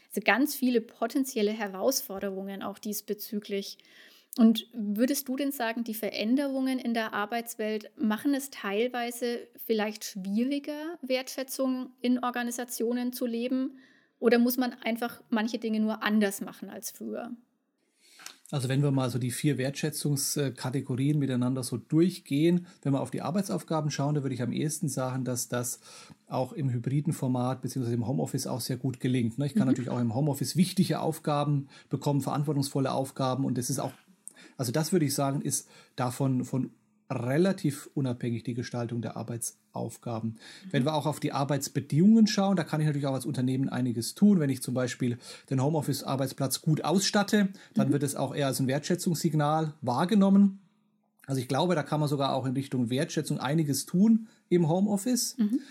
Also 0.10 0.22
ganz 0.24 0.56
viele 0.56 0.82
potenzielle 0.82 1.52
Herausforderungen 1.52 2.63
auch 2.63 2.80
diesbezüglich. 2.80 3.78
Und 4.37 4.67
würdest 4.73 5.27
du 5.27 5.35
denn 5.35 5.51
sagen, 5.51 5.83
die 5.83 5.93
Veränderungen 5.93 6.79
in 6.79 6.93
der 6.93 7.13
Arbeitswelt 7.13 7.91
machen 7.97 8.33
es 8.33 8.49
teilweise 8.49 9.47
vielleicht 9.65 10.05
schwieriger, 10.05 10.97
Wertschätzung 11.01 11.91
in 12.01 12.23
Organisationen 12.23 13.11
zu 13.11 13.25
leben? 13.25 13.79
Oder 14.19 14.37
muss 14.37 14.57
man 14.57 14.73
einfach 14.83 15.21
manche 15.29 15.57
Dinge 15.57 15.79
nur 15.79 16.03
anders 16.03 16.41
machen 16.41 16.69
als 16.69 16.91
früher? 16.91 17.31
Also 18.51 18.67
wenn 18.67 18.81
wir 18.81 18.89
mal 18.89 19.09
so 19.11 19.19
die 19.19 19.29
vier 19.29 19.59
Wertschätzungskategorien 19.59 21.19
miteinander 21.19 21.61
so 21.61 21.77
durchgehen, 21.77 22.65
wenn 22.81 22.93
wir 22.93 23.01
auf 23.01 23.11
die 23.11 23.21
Arbeitsaufgaben 23.21 23.91
schauen, 23.91 24.15
da 24.15 24.23
würde 24.23 24.33
ich 24.33 24.41
am 24.41 24.51
ehesten 24.51 24.89
sagen, 24.89 25.23
dass 25.23 25.49
das 25.49 25.79
auch 26.27 26.53
im 26.53 26.71
hybriden 26.71 27.13
Format 27.13 27.61
bzw. 27.61 27.93
im 27.93 28.07
Homeoffice 28.07 28.47
auch 28.47 28.61
sehr 28.61 28.77
gut 28.77 28.99
gelingt. 28.99 29.37
Ne? 29.37 29.45
Ich 29.45 29.53
kann 29.53 29.63
mhm. 29.63 29.73
natürlich 29.73 29.91
auch 29.91 29.99
im 29.99 30.15
Homeoffice 30.15 30.55
wichtige 30.55 30.99
Aufgaben 30.99 31.67
bekommen, 31.89 32.21
verantwortungsvolle 32.21 32.91
Aufgaben 32.91 33.45
und 33.45 33.57
es 33.59 33.69
ist 33.69 33.79
auch 33.79 33.93
also 34.60 34.74
das 34.74 34.91
würde 34.91 35.06
ich 35.06 35.15
sagen, 35.15 35.41
ist 35.41 35.69
davon 35.95 36.43
von 36.43 36.72
relativ 37.10 37.89
unabhängig 37.93 38.43
die 38.43 38.54
Gestaltung 38.54 39.02
der 39.02 39.15
Arbeitsaufgaben. 39.15 40.32
Mhm. 40.32 40.38
Wenn 40.72 40.86
wir 40.86 40.93
auch 40.93 41.06
auf 41.06 41.22
die 41.22 41.32
Arbeitsbedingungen 41.32 42.28
schauen, 42.28 42.58
da 42.58 42.65
kann 42.65 42.82
ich 42.82 42.86
natürlich 42.86 43.08
auch 43.08 43.13
als 43.13 43.26
Unternehmen 43.26 43.69
einiges 43.69 44.15
tun. 44.15 44.41
Wenn 44.41 44.50
ich 44.50 44.62
zum 44.62 44.74
Beispiel 44.74 45.17
den 45.50 45.63
Homeoffice-Arbeitsplatz 45.63 46.62
gut 46.62 46.84
ausstatte, 46.84 47.48
dann 47.74 47.88
mhm. 47.88 47.93
wird 47.93 48.04
es 48.04 48.15
auch 48.15 48.36
eher 48.36 48.48
als 48.48 48.60
ein 48.60 48.67
Wertschätzungssignal 48.67 49.74
wahrgenommen. 49.82 50.60
Also 51.26 51.39
ich 51.39 51.48
glaube, 51.48 51.74
da 51.74 51.84
kann 51.84 52.02
man 52.02 52.10
sogar 52.10 52.34
auch 52.34 52.45
in 52.45 52.54
Richtung 52.54 52.89
Wertschätzung 52.89 53.39
einiges 53.39 53.86
tun 53.86 54.28
im 54.50 54.67
Homeoffice. 54.67 55.38
Mhm. 55.38 55.62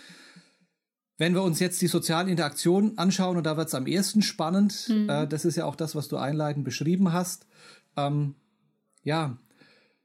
Wenn 1.19 1.35
wir 1.35 1.43
uns 1.43 1.59
jetzt 1.59 1.79
die 1.81 1.87
sozialen 1.87 2.27
Interaktionen 2.27 2.97
anschauen, 2.97 3.37
und 3.37 3.45
da 3.45 3.55
wird 3.55 3.67
es 3.67 3.75
am 3.75 3.85
ehesten 3.85 4.23
spannend, 4.23 4.89
mhm. 4.89 5.09
äh, 5.09 5.27
das 5.27 5.45
ist 5.45 5.57
ja 5.57 5.65
auch 5.65 5.75
das, 5.75 5.93
was 5.93 6.07
du 6.07 6.17
einleitend 6.17 6.65
beschrieben 6.65 7.13
hast, 7.13 7.45
ähm, 7.95 8.35
ja, 9.09 9.39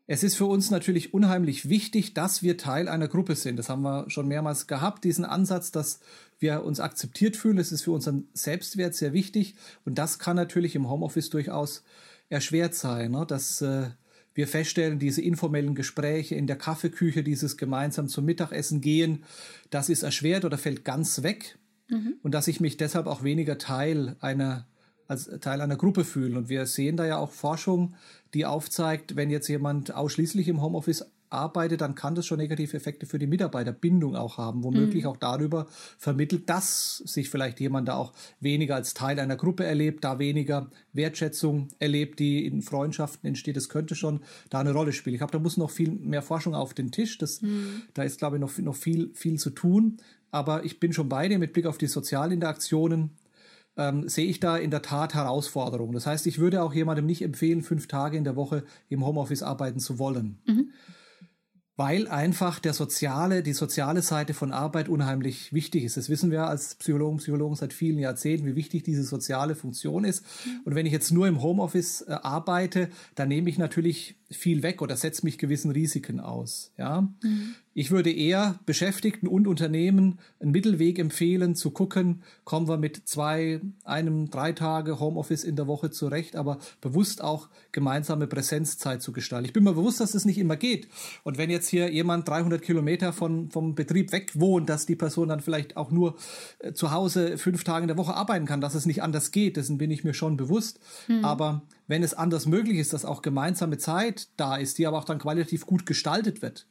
es 0.06 0.22
ist 0.22 0.34
für 0.34 0.46
uns 0.46 0.70
natürlich 0.70 1.12
unheimlich 1.12 1.68
wichtig, 1.68 2.14
dass 2.14 2.42
wir 2.42 2.56
Teil 2.56 2.88
einer 2.88 3.06
Gruppe 3.06 3.36
sind. 3.36 3.58
Das 3.58 3.68
haben 3.68 3.82
wir 3.82 4.08
schon 4.08 4.26
mehrmals 4.28 4.66
gehabt, 4.66 5.04
diesen 5.04 5.26
Ansatz, 5.26 5.70
dass 5.72 6.00
wir 6.38 6.64
uns 6.64 6.80
akzeptiert 6.80 7.36
fühlen. 7.36 7.58
Das 7.58 7.70
ist 7.70 7.82
für 7.82 7.90
unseren 7.90 8.28
Selbstwert 8.32 8.94
sehr 8.94 9.12
wichtig. 9.12 9.56
Und 9.84 9.98
das 9.98 10.18
kann 10.18 10.36
natürlich 10.36 10.74
im 10.74 10.88
Homeoffice 10.88 11.28
durchaus 11.28 11.84
erschwert 12.30 12.74
sein, 12.74 13.10
ne? 13.10 13.26
dass 13.26 13.60
äh, 13.60 13.90
wir 14.32 14.48
feststellen, 14.48 14.98
diese 14.98 15.20
informellen 15.20 15.74
Gespräche 15.74 16.34
in 16.34 16.46
der 16.46 16.56
Kaffeeküche, 16.56 17.22
dieses 17.22 17.58
gemeinsam 17.58 18.08
zum 18.08 18.24
Mittagessen 18.24 18.80
gehen, 18.80 19.24
das 19.68 19.90
ist 19.90 20.02
erschwert 20.02 20.46
oder 20.46 20.56
fällt 20.56 20.86
ganz 20.86 21.22
weg. 21.22 21.58
Mhm. 21.88 22.14
Und 22.22 22.32
dass 22.32 22.48
ich 22.48 22.58
mich 22.58 22.78
deshalb 22.78 23.06
auch 23.06 23.22
weniger 23.22 23.58
Teil 23.58 24.16
einer 24.20 24.66
als 25.08 25.30
Teil 25.40 25.60
einer 25.60 25.76
Gruppe 25.76 26.04
fühlen. 26.04 26.36
Und 26.36 26.48
wir 26.48 26.66
sehen 26.66 26.96
da 26.96 27.06
ja 27.06 27.18
auch 27.18 27.30
Forschung, 27.30 27.94
die 28.32 28.46
aufzeigt, 28.46 29.16
wenn 29.16 29.30
jetzt 29.30 29.48
jemand 29.48 29.94
ausschließlich 29.94 30.48
im 30.48 30.62
Homeoffice 30.62 31.06
arbeitet, 31.34 31.80
dann 31.80 31.94
kann 31.94 32.14
das 32.14 32.26
schon 32.26 32.38
negative 32.38 32.76
Effekte 32.76 33.06
für 33.06 33.18
die 33.18 33.26
Mitarbeiterbindung 33.26 34.16
auch 34.16 34.38
haben, 34.38 34.62
womöglich 34.62 35.04
mhm. 35.04 35.10
auch 35.10 35.16
darüber 35.16 35.66
vermittelt, 35.98 36.48
dass 36.48 36.98
sich 36.98 37.28
vielleicht 37.28 37.60
jemand 37.60 37.88
da 37.88 37.96
auch 37.96 38.12
weniger 38.40 38.76
als 38.76 38.94
Teil 38.94 39.18
einer 39.18 39.36
Gruppe 39.36 39.64
erlebt, 39.64 40.04
da 40.04 40.18
weniger 40.18 40.70
Wertschätzung 40.92 41.68
erlebt, 41.78 42.20
die 42.20 42.46
in 42.46 42.62
Freundschaften 42.62 43.26
entsteht. 43.26 43.56
Das 43.56 43.68
könnte 43.68 43.94
schon 43.94 44.20
da 44.48 44.60
eine 44.60 44.72
Rolle 44.72 44.92
spielen. 44.92 45.14
Ich 45.14 45.20
glaube, 45.20 45.32
da 45.32 45.38
muss 45.38 45.56
noch 45.56 45.70
viel 45.70 45.90
mehr 45.90 46.22
Forschung 46.22 46.54
auf 46.54 46.72
den 46.72 46.92
Tisch. 46.92 47.18
Das, 47.18 47.42
mhm. 47.42 47.82
Da 47.92 48.04
ist, 48.04 48.18
glaube 48.18 48.36
ich, 48.36 48.40
noch, 48.40 48.56
noch 48.58 48.76
viel, 48.76 49.10
viel 49.14 49.38
zu 49.38 49.50
tun. 49.50 49.98
Aber 50.30 50.64
ich 50.64 50.80
bin 50.80 50.92
schon 50.92 51.08
bei 51.08 51.28
dir 51.28 51.38
mit 51.38 51.52
Blick 51.52 51.66
auf 51.66 51.78
die 51.78 51.86
Sozialinteraktionen 51.86 53.10
ähm, 53.76 54.08
sehe 54.08 54.26
ich 54.26 54.40
da 54.40 54.56
in 54.56 54.70
der 54.70 54.82
Tat 54.82 55.14
Herausforderungen. 55.14 55.92
Das 55.92 56.06
heißt, 56.06 56.26
ich 56.26 56.38
würde 56.38 56.62
auch 56.62 56.74
jemandem 56.74 57.06
nicht 57.06 57.22
empfehlen, 57.22 57.62
fünf 57.62 57.88
Tage 57.88 58.16
in 58.16 58.24
der 58.24 58.36
Woche 58.36 58.64
im 58.88 59.04
Homeoffice 59.04 59.42
arbeiten 59.42 59.80
zu 59.80 59.98
wollen. 59.98 60.38
Mhm 60.46 60.72
weil 61.76 62.06
einfach 62.06 62.60
der 62.60 62.72
soziale, 62.72 63.42
die 63.42 63.52
soziale 63.52 64.02
Seite 64.02 64.32
von 64.32 64.52
Arbeit 64.52 64.88
unheimlich 64.88 65.52
wichtig 65.52 65.84
ist. 65.84 65.96
Das 65.96 66.08
wissen 66.08 66.30
wir 66.30 66.46
als 66.46 66.76
Psychologen, 66.76 67.18
Psychologen 67.18 67.56
seit 67.56 67.72
vielen 67.72 67.98
Jahrzehnten, 67.98 68.46
wie 68.46 68.54
wichtig 68.54 68.84
diese 68.84 69.02
soziale 69.02 69.56
Funktion 69.56 70.04
ist. 70.04 70.24
Und 70.64 70.76
wenn 70.76 70.86
ich 70.86 70.92
jetzt 70.92 71.10
nur 71.10 71.26
im 71.26 71.42
Homeoffice 71.42 72.02
äh, 72.02 72.12
arbeite, 72.12 72.90
dann 73.16 73.28
nehme 73.28 73.50
ich 73.50 73.58
natürlich 73.58 74.16
viel 74.30 74.62
weg 74.62 74.82
oder 74.82 74.96
setze 74.96 75.24
mich 75.24 75.36
gewissen 75.36 75.72
Risiken 75.72 76.20
aus. 76.20 76.72
Ja? 76.78 77.12
Mhm. 77.22 77.54
Ich 77.74 77.90
würde 77.90 78.12
eher 78.12 78.60
Beschäftigten 78.66 79.26
und 79.26 79.48
Unternehmen 79.48 80.20
einen 80.40 80.52
Mittelweg 80.52 80.98
empfehlen, 81.00 81.56
zu 81.56 81.72
gucken, 81.72 82.22
kommen 82.44 82.68
wir 82.68 82.78
mit 82.78 83.08
zwei, 83.08 83.60
einem, 83.84 84.30
drei 84.30 84.52
Tage 84.52 85.00
Homeoffice 85.00 85.42
in 85.42 85.56
der 85.56 85.66
Woche 85.66 85.90
zurecht, 85.90 86.36
aber 86.36 86.58
bewusst 86.80 87.22
auch 87.22 87.48
gemeinsame 87.72 88.28
Präsenzzeit 88.28 89.02
zu 89.02 89.12
gestalten. 89.12 89.46
Ich 89.46 89.52
bin 89.52 89.64
mir 89.64 89.74
bewusst, 89.74 90.00
dass 90.00 90.12
das 90.12 90.24
nicht 90.24 90.38
immer 90.38 90.56
geht. 90.56 90.88
Und 91.24 91.36
wenn 91.36 91.50
jetzt 91.50 91.68
hier 91.68 91.92
jemand 91.92 92.28
300 92.28 92.62
Kilometer 92.62 93.12
von, 93.12 93.50
vom 93.50 93.74
Betrieb 93.74 94.12
weg 94.12 94.30
wohnt, 94.34 94.68
dass 94.68 94.86
die 94.86 94.96
Person 94.96 95.28
dann 95.28 95.40
vielleicht 95.40 95.76
auch 95.76 95.90
nur 95.90 96.16
äh, 96.60 96.72
zu 96.72 96.92
Hause 96.92 97.38
fünf 97.38 97.64
Tage 97.64 97.82
in 97.82 97.88
der 97.88 97.98
Woche 97.98 98.14
arbeiten 98.14 98.46
kann, 98.46 98.60
dass 98.60 98.76
es 98.76 98.86
nicht 98.86 99.02
anders 99.02 99.32
geht, 99.32 99.56
dessen 99.56 99.78
bin 99.78 99.90
ich 99.90 100.04
mir 100.04 100.14
schon 100.14 100.36
bewusst. 100.36 100.78
Mhm. 101.08 101.24
Aber 101.24 101.62
wenn 101.88 102.04
es 102.04 102.14
anders 102.14 102.46
möglich 102.46 102.78
ist, 102.78 102.92
dass 102.92 103.04
auch 103.04 103.20
gemeinsame 103.20 103.78
Zeit 103.78 104.28
da 104.36 104.56
ist, 104.56 104.78
die 104.78 104.86
aber 104.86 104.98
auch 104.98 105.04
dann 105.04 105.18
qualitativ 105.18 105.66
gut 105.66 105.86
gestaltet 105.86 106.40
wird. 106.40 106.66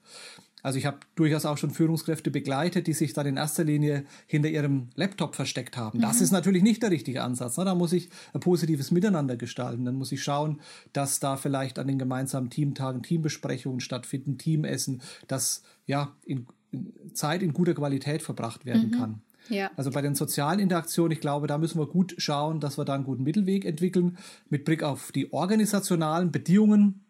Also 0.64 0.80
ich 0.80 0.86
habe 0.86 1.00
durchaus 1.16 1.46
auch 1.46 1.58
schon 1.58 1.72
Führungskräfte 1.72 2.32
begleitet, 2.32 2.88
die 2.88 2.94
sich 2.94 3.14
dann 3.14 3.28
in 3.28 3.38
erster 3.38 3.66
Linie 3.66 4.06
hinter 4.26 4.50
ihrem 4.50 4.88
Laptop 4.96 5.36
versteckt 5.36 5.78
haben. 5.78 6.00
Das 6.00 6.18
mhm. 6.18 6.24
ist 6.24 6.32
natürlich 6.32 6.64
nicht 6.64 6.82
der 6.82 6.90
richtige 6.90 7.22
Ansatz. 7.22 7.58
Ne? 7.58 7.66
Da 7.66 7.76
muss 7.76 7.92
ich 7.92 8.10
ein 8.34 8.40
positives 8.40 8.90
Miteinander 8.90 9.36
gestalten. 9.36 9.84
Dann 9.84 9.96
muss 9.96 10.14
ich 10.14 10.24
schauen, 10.24 10.62
dass 10.94 11.20
da 11.20 11.36
vielleicht 11.36 11.78
an 11.80 11.88
den 11.88 12.00
gemeinsamen 12.00 12.50
Teamtagen 12.50 13.04
Teambesprechungen 13.04 13.82
stattfinden, 13.82 14.38
Teamessen, 14.38 15.02
dass 15.28 15.64
ja 15.86 16.16
in, 16.26 16.48
in 16.72 16.94
Zeit 17.14 17.44
in 17.44 17.52
guter 17.54 17.74
Qualität 17.74 18.22
verbracht 18.22 18.66
werden 18.66 18.88
mhm. 18.88 18.92
kann. 18.92 19.22
Ja. 19.50 19.70
Also 19.76 19.92
bei 19.92 20.02
den 20.02 20.16
sozialen 20.16 20.60
Interaktionen, 20.60 21.12
ich 21.12 21.20
glaube, 21.20 21.48
da 21.48 21.58
müssen 21.58 21.78
wir 21.78 21.88
gut 21.88 22.16
schauen, 22.18 22.62
dass 22.62 22.78
wir 22.78 22.86
da 22.86 22.94
einen 22.94 23.04
guten 23.04 23.24
Mittelweg 23.24 23.66
entwickeln. 23.66 24.18
Mit 24.50 24.64
Blick 24.64 24.84
auf 24.84 25.12
die 25.12 25.34
organisationalen 25.34 26.32
Bedingungen 26.32 27.03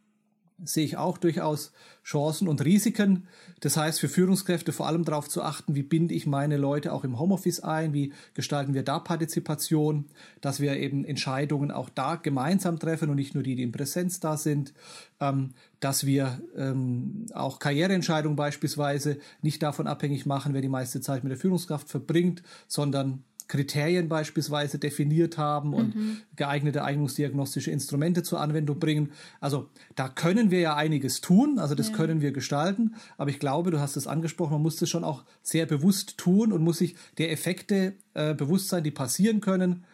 sehe 0.65 0.85
ich 0.85 0.97
auch 0.97 1.17
durchaus 1.17 1.71
Chancen 2.03 2.47
und 2.47 2.63
Risiken. 2.63 3.27
Das 3.61 3.77
heißt, 3.77 3.99
für 3.99 4.09
Führungskräfte 4.09 4.73
vor 4.73 4.87
allem 4.87 5.05
darauf 5.05 5.29
zu 5.29 5.41
achten, 5.41 5.75
wie 5.75 5.83
binde 5.83 6.13
ich 6.13 6.27
meine 6.27 6.57
Leute 6.57 6.91
auch 6.91 7.03
im 7.03 7.19
Homeoffice 7.19 7.61
ein, 7.61 7.93
wie 7.93 8.13
gestalten 8.33 8.73
wir 8.73 8.83
da 8.83 8.99
Partizipation, 8.99 10.05
dass 10.41 10.59
wir 10.59 10.75
eben 10.77 11.05
Entscheidungen 11.05 11.71
auch 11.71 11.89
da 11.89 12.15
gemeinsam 12.15 12.79
treffen 12.79 13.09
und 13.09 13.15
nicht 13.15 13.35
nur 13.35 13.43
die, 13.43 13.55
die 13.55 13.63
in 13.63 13.71
Präsenz 13.71 14.19
da 14.19 14.35
sind, 14.35 14.73
ähm, 15.19 15.51
dass 15.79 16.05
wir 16.05 16.41
ähm, 16.57 17.25
auch 17.33 17.59
Karriereentscheidungen 17.59 18.35
beispielsweise 18.35 19.17
nicht 19.41 19.63
davon 19.63 19.87
abhängig 19.87 20.25
machen, 20.25 20.53
wer 20.53 20.61
die 20.61 20.69
meiste 20.69 21.01
Zeit 21.01 21.23
mit 21.23 21.31
der 21.31 21.39
Führungskraft 21.39 21.89
verbringt, 21.89 22.43
sondern 22.67 23.23
Kriterien 23.47 24.09
beispielsweise 24.09 24.79
definiert 24.79 25.37
haben 25.37 25.73
und 25.73 25.95
mhm. 25.95 26.17
geeignete 26.35 26.83
eignungsdiagnostische 26.83 27.71
Instrumente 27.71 28.23
zur 28.23 28.39
Anwendung 28.39 28.79
bringen. 28.79 29.11
Also 29.39 29.69
da 29.95 30.09
können 30.09 30.51
wir 30.51 30.59
ja 30.59 30.75
einiges 30.75 31.21
tun, 31.21 31.59
also 31.59 31.75
das 31.75 31.89
ja. 31.89 31.95
können 31.95 32.21
wir 32.21 32.31
gestalten, 32.31 32.95
aber 33.17 33.29
ich 33.29 33.39
glaube, 33.39 33.71
du 33.71 33.79
hast 33.79 33.97
es 33.97 34.07
angesprochen, 34.07 34.53
man 34.53 34.61
muss 34.61 34.77
das 34.77 34.89
schon 34.89 35.03
auch 35.03 35.23
sehr 35.41 35.65
bewusst 35.65 36.17
tun 36.17 36.51
und 36.51 36.63
muss 36.63 36.77
sich 36.79 36.95
der 37.17 37.31
Effekte 37.31 37.93
äh, 38.13 38.33
bewusst 38.33 38.69
sein, 38.69 38.83
die 38.83 38.91
passieren 38.91 39.41
können, 39.41 39.85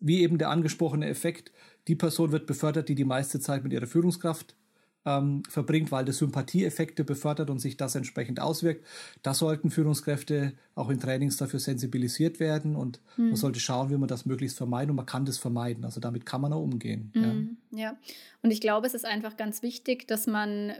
wie 0.00 0.20
eben 0.20 0.38
der 0.38 0.50
angesprochene 0.50 1.06
Effekt, 1.06 1.52
die 1.88 1.94
Person 1.94 2.32
wird 2.32 2.46
befördert, 2.46 2.88
die 2.88 2.94
die 2.94 3.04
meiste 3.04 3.40
Zeit 3.40 3.62
mit 3.62 3.72
ihrer 3.72 3.86
Führungskraft 3.86 4.56
ähm, 5.06 5.44
verbringt, 5.48 5.92
weil 5.92 6.04
das 6.04 6.18
Sympathieeffekte 6.18 7.04
befördert 7.04 7.48
und 7.48 7.60
sich 7.60 7.76
das 7.76 7.94
entsprechend 7.94 8.40
auswirkt. 8.40 8.84
Da 9.22 9.32
sollten 9.32 9.70
Führungskräfte 9.70 10.52
auch 10.74 10.90
in 10.90 11.00
Trainings 11.00 11.36
dafür 11.36 11.60
sensibilisiert 11.60 12.40
werden 12.40 12.76
und 12.76 13.00
mhm. 13.16 13.28
man 13.28 13.36
sollte 13.36 13.60
schauen, 13.60 13.88
wie 13.90 13.96
man 13.96 14.08
das 14.08 14.26
möglichst 14.26 14.58
vermeiden 14.58 14.90
und 14.90 14.96
man 14.96 15.06
kann 15.06 15.24
das 15.24 15.38
vermeiden. 15.38 15.84
Also 15.84 16.00
damit 16.00 16.26
kann 16.26 16.40
man 16.40 16.52
auch 16.52 16.62
umgehen. 16.62 17.12
Mhm. 17.14 17.56
Ja. 17.70 17.78
ja, 17.78 17.96
und 18.42 18.50
ich 18.50 18.60
glaube, 18.60 18.86
es 18.86 18.94
ist 18.94 19.06
einfach 19.06 19.36
ganz 19.36 19.62
wichtig, 19.62 20.08
dass 20.08 20.26
man 20.26 20.72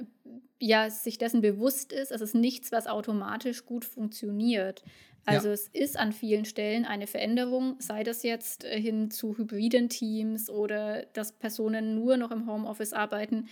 ja 0.59 0.91
sich 0.91 1.19
dessen 1.19 1.41
bewusst 1.41 1.93
ist, 1.93 2.11
es 2.11 2.21
ist 2.21 2.35
nichts, 2.35 2.73
was 2.73 2.87
automatisch 2.87 3.65
gut 3.65 3.85
funktioniert. 3.85 4.83
Also 5.25 5.49
ja. 5.49 5.55
es 5.55 5.69
ist 5.73 5.99
an 5.99 6.13
vielen 6.13 6.45
Stellen 6.45 6.85
eine 6.85 7.09
Veränderung, 7.09 7.75
sei 7.81 8.05
das 8.05 8.23
jetzt 8.23 8.65
äh, 8.65 8.81
hin 8.81 9.11
zu 9.11 9.37
hybriden 9.37 9.89
Teams 9.89 10.49
oder 10.49 11.03
dass 11.15 11.33
Personen 11.33 11.97
nur 11.97 12.17
noch 12.17 12.31
im 12.31 12.47
Homeoffice 12.47 12.93
arbeiten. 12.93 13.49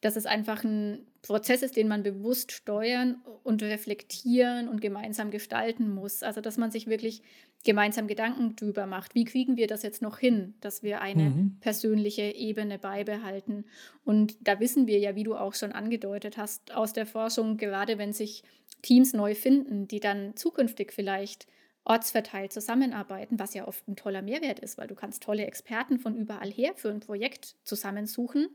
Dass 0.00 0.16
es 0.16 0.26
einfach 0.26 0.62
ein 0.62 1.06
Prozess 1.22 1.62
ist, 1.62 1.76
den 1.76 1.88
man 1.88 2.02
bewusst 2.02 2.52
steuern 2.52 3.22
und 3.42 3.62
reflektieren 3.62 4.68
und 4.68 4.80
gemeinsam 4.80 5.30
gestalten 5.30 5.92
muss. 5.92 6.22
Also 6.22 6.40
dass 6.40 6.56
man 6.56 6.70
sich 6.70 6.86
wirklich 6.86 7.22
gemeinsam 7.64 8.06
Gedanken 8.06 8.54
drüber 8.54 8.86
macht. 8.86 9.14
Wie 9.14 9.24
kriegen 9.24 9.56
wir 9.56 9.66
das 9.66 9.82
jetzt 9.82 10.02
noch 10.02 10.18
hin, 10.18 10.54
dass 10.60 10.82
wir 10.82 11.00
eine 11.00 11.30
mhm. 11.30 11.56
persönliche 11.60 12.22
Ebene 12.22 12.78
beibehalten? 12.78 13.64
Und 14.04 14.36
da 14.40 14.60
wissen 14.60 14.86
wir 14.86 14.98
ja, 14.98 15.16
wie 15.16 15.24
du 15.24 15.34
auch 15.34 15.54
schon 15.54 15.72
angedeutet 15.72 16.36
hast, 16.36 16.74
aus 16.74 16.92
der 16.92 17.06
Forschung, 17.06 17.56
gerade 17.56 17.98
wenn 17.98 18.12
sich 18.12 18.44
Teams 18.82 19.14
neu 19.14 19.34
finden, 19.34 19.88
die 19.88 20.00
dann 20.00 20.36
zukünftig 20.36 20.92
vielleicht 20.92 21.48
ortsverteilt 21.84 22.52
zusammenarbeiten, 22.52 23.38
was 23.38 23.54
ja 23.54 23.66
oft 23.66 23.86
ein 23.88 23.96
toller 23.96 24.22
Mehrwert 24.22 24.60
ist, 24.60 24.76
weil 24.76 24.88
du 24.88 24.94
kannst 24.94 25.22
tolle 25.22 25.46
Experten 25.46 25.98
von 25.98 26.16
überall 26.16 26.50
her 26.50 26.72
für 26.76 26.90
ein 26.90 27.00
Projekt 27.00 27.56
zusammensuchen 27.64 28.48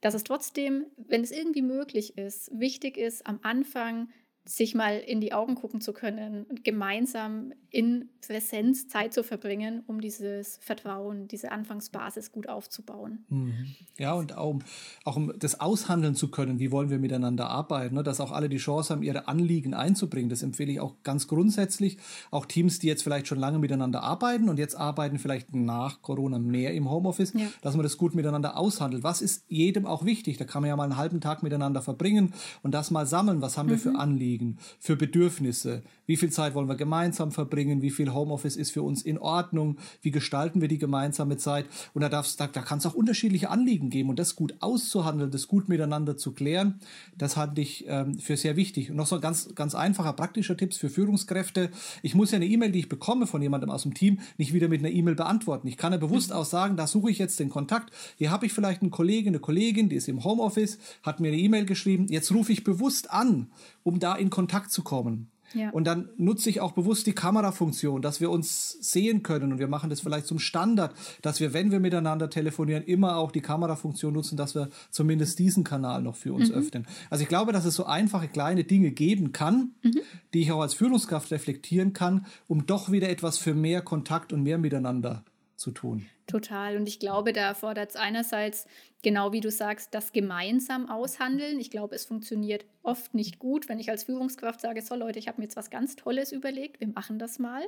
dass 0.00 0.14
es 0.14 0.24
trotzdem, 0.24 0.86
wenn 0.96 1.22
es 1.22 1.30
irgendwie 1.30 1.62
möglich 1.62 2.16
ist, 2.16 2.50
wichtig 2.58 2.96
ist, 2.96 3.26
am 3.26 3.38
Anfang 3.42 4.08
sich 4.44 4.74
mal 4.74 4.98
in 4.98 5.20
die 5.20 5.32
Augen 5.32 5.54
gucken 5.54 5.80
zu 5.80 5.92
können 5.92 6.44
und 6.44 6.64
gemeinsam 6.64 7.52
in 7.70 8.08
Präsenz 8.26 8.88
Zeit 8.88 9.14
zu 9.14 9.22
verbringen, 9.22 9.82
um 9.86 10.00
dieses 10.00 10.58
Vertrauen, 10.58 11.28
diese 11.28 11.52
Anfangsbasis 11.52 12.32
gut 12.32 12.48
aufzubauen. 12.48 13.24
Mhm. 13.28 13.54
Ja, 13.98 14.14
und 14.14 14.36
auch, 14.36 14.58
auch 15.04 15.16
um 15.16 15.32
das 15.38 15.60
aushandeln 15.60 16.14
zu 16.14 16.30
können, 16.30 16.58
wie 16.58 16.70
wollen 16.70 16.90
wir 16.90 16.98
miteinander 16.98 17.48
arbeiten, 17.48 17.94
ne? 17.94 18.02
dass 18.02 18.20
auch 18.20 18.32
alle 18.32 18.48
die 18.48 18.56
Chance 18.56 18.92
haben, 18.92 19.02
ihre 19.02 19.28
Anliegen 19.28 19.74
einzubringen. 19.74 20.30
Das 20.30 20.42
empfehle 20.42 20.72
ich 20.72 20.80
auch 20.80 20.96
ganz 21.02 21.28
grundsätzlich. 21.28 21.98
Auch 22.30 22.46
Teams, 22.46 22.78
die 22.78 22.88
jetzt 22.88 23.02
vielleicht 23.02 23.26
schon 23.26 23.38
lange 23.38 23.58
miteinander 23.58 24.02
arbeiten 24.02 24.48
und 24.48 24.58
jetzt 24.58 24.74
arbeiten 24.74 25.18
vielleicht 25.18 25.54
nach 25.54 26.02
Corona 26.02 26.38
mehr 26.38 26.74
im 26.74 26.90
Homeoffice, 26.90 27.32
ja. 27.34 27.46
dass 27.62 27.74
man 27.74 27.82
das 27.82 27.96
gut 27.96 28.14
miteinander 28.14 28.56
aushandelt. 28.56 29.04
Was 29.04 29.22
ist 29.22 29.44
jedem 29.48 29.86
auch 29.86 30.04
wichtig? 30.04 30.38
Da 30.38 30.44
kann 30.44 30.62
man 30.62 30.68
ja 30.68 30.76
mal 30.76 30.84
einen 30.84 30.96
halben 30.96 31.20
Tag 31.20 31.42
miteinander 31.42 31.82
verbringen 31.82 32.34
und 32.62 32.72
das 32.72 32.90
mal 32.90 33.06
sammeln. 33.06 33.42
Was 33.42 33.56
haben 33.56 33.66
mhm. 33.66 33.70
wir 33.70 33.78
für 33.78 33.90
mhm. 33.90 33.96
Anliegen, 34.30 34.58
für 34.78 34.96
Bedürfnisse? 34.96 35.82
Wie 36.06 36.16
viel 36.16 36.30
Zeit 36.30 36.54
wollen 36.54 36.68
wir 36.68 36.76
gemeinsam 36.76 37.32
verbringen? 37.32 37.82
Wie 37.82 37.90
viel 37.90 38.12
Homeoffice 38.12 38.56
ist 38.56 38.70
für 38.70 38.82
uns 38.82 39.02
in 39.02 39.18
Ordnung? 39.18 39.78
Wie 40.02 40.10
gestalten 40.10 40.60
wir 40.60 40.68
die 40.68 40.78
gemeinsame 40.78 41.36
Zeit? 41.36 41.66
Und 41.94 42.02
da, 42.02 42.08
da, 42.08 42.22
da 42.36 42.48
kann 42.48 42.78
es 42.78 42.86
auch 42.86 42.94
unterschiedliche 42.94 43.50
Anliegen 43.50 43.90
geben 43.90 44.08
und 44.08 44.18
das 44.18 44.36
gut 44.36 44.54
auszuhandeln, 44.60 45.30
das 45.30 45.48
gut 45.48 45.68
miteinander 45.68 46.16
zu 46.16 46.32
klären, 46.32 46.80
das 47.16 47.36
halte 47.36 47.60
ich 47.60 47.84
ähm, 47.88 48.18
für 48.18 48.36
sehr 48.36 48.56
wichtig. 48.56 48.90
Und 48.90 48.96
noch 48.96 49.06
so 49.06 49.16
ein 49.16 49.20
ganz, 49.20 49.54
ganz 49.54 49.74
einfacher, 49.74 50.12
praktischer 50.12 50.56
Tipps 50.56 50.76
für 50.76 50.90
Führungskräfte. 50.90 51.70
Ich 52.02 52.14
muss 52.14 52.30
ja 52.30 52.36
eine 52.36 52.46
E-Mail, 52.46 52.72
die 52.72 52.80
ich 52.80 52.88
bekomme 52.88 53.26
von 53.26 53.42
jemandem 53.42 53.70
aus 53.70 53.82
dem 53.82 53.94
Team, 53.94 54.20
nicht 54.38 54.52
wieder 54.52 54.68
mit 54.68 54.80
einer 54.80 54.90
E-Mail 54.90 55.14
beantworten. 55.14 55.68
Ich 55.68 55.76
kann 55.76 55.92
ja 55.92 55.98
bewusst 55.98 56.32
auch 56.32 56.44
sagen, 56.44 56.76
da 56.76 56.86
suche 56.86 57.10
ich 57.10 57.18
jetzt 57.18 57.40
den 57.40 57.50
Kontakt. 57.50 57.92
Hier 58.16 58.30
habe 58.30 58.46
ich 58.46 58.52
vielleicht 58.52 58.82
einen 58.82 58.90
Kollegen, 58.90 59.28
eine 59.28 59.40
Kollegin, 59.40 59.88
die 59.88 59.96
ist 59.96 60.08
im 60.08 60.24
Homeoffice, 60.24 60.78
hat 61.02 61.20
mir 61.20 61.28
eine 61.28 61.38
E-Mail 61.38 61.66
geschrieben. 61.66 62.06
Jetzt 62.08 62.32
rufe 62.32 62.52
ich 62.52 62.64
bewusst 62.64 63.10
an, 63.10 63.48
um 63.82 63.98
da 63.98 64.16
in 64.20 64.30
Kontakt 64.30 64.70
zu 64.70 64.82
kommen. 64.82 65.30
Ja. 65.54 65.70
Und 65.70 65.84
dann 65.84 66.10
nutze 66.16 66.48
ich 66.48 66.60
auch 66.60 66.72
bewusst 66.72 67.06
die 67.06 67.12
Kamerafunktion, 67.12 68.02
dass 68.02 68.20
wir 68.20 68.30
uns 68.30 68.76
sehen 68.80 69.22
können. 69.22 69.52
Und 69.52 69.58
wir 69.58 69.68
machen 69.68 69.90
das 69.90 70.00
vielleicht 70.00 70.26
zum 70.26 70.38
Standard, 70.38 70.94
dass 71.22 71.40
wir, 71.40 71.52
wenn 71.52 71.70
wir 71.70 71.80
miteinander 71.80 72.30
telefonieren, 72.30 72.84
immer 72.84 73.16
auch 73.16 73.32
die 73.32 73.40
Kamerafunktion 73.40 74.14
nutzen, 74.14 74.36
dass 74.36 74.54
wir 74.54 74.68
zumindest 74.90 75.38
diesen 75.38 75.64
Kanal 75.64 76.02
noch 76.02 76.16
für 76.16 76.32
uns 76.32 76.50
mhm. 76.50 76.54
öffnen. 76.54 76.86
Also 77.08 77.22
ich 77.22 77.28
glaube, 77.28 77.52
dass 77.52 77.64
es 77.64 77.74
so 77.74 77.84
einfache 77.84 78.28
kleine 78.28 78.64
Dinge 78.64 78.92
geben 78.92 79.32
kann, 79.32 79.72
mhm. 79.82 80.00
die 80.34 80.42
ich 80.42 80.52
auch 80.52 80.60
als 80.60 80.74
Führungskraft 80.74 81.30
reflektieren 81.32 81.92
kann, 81.92 82.26
um 82.46 82.66
doch 82.66 82.92
wieder 82.92 83.08
etwas 83.08 83.38
für 83.38 83.54
mehr 83.54 83.82
Kontakt 83.82 84.32
und 84.32 84.42
mehr 84.42 84.58
miteinander 84.58 85.24
zu 85.60 85.70
tun. 85.70 86.06
Total. 86.26 86.76
Und 86.76 86.88
ich 86.88 86.98
glaube, 86.98 87.32
da 87.32 87.42
erfordert 87.42 87.90
es 87.90 87.96
einerseits, 87.96 88.66
genau 89.02 89.32
wie 89.32 89.40
du 89.40 89.50
sagst, 89.50 89.94
das 89.94 90.12
gemeinsam 90.12 90.88
aushandeln. 90.88 91.60
Ich 91.60 91.70
glaube, 91.70 91.94
es 91.94 92.06
funktioniert 92.06 92.64
oft 92.82 93.14
nicht 93.14 93.38
gut, 93.38 93.68
wenn 93.68 93.78
ich 93.78 93.90
als 93.90 94.04
Führungskraft 94.04 94.60
sage, 94.60 94.80
so 94.80 94.94
Leute, 94.94 95.18
ich 95.18 95.28
habe 95.28 95.38
mir 95.38 95.44
jetzt 95.44 95.56
was 95.56 95.70
ganz 95.70 95.96
Tolles 95.96 96.32
überlegt, 96.32 96.80
wir 96.80 96.88
machen 96.88 97.18
das 97.18 97.38
mal. 97.38 97.62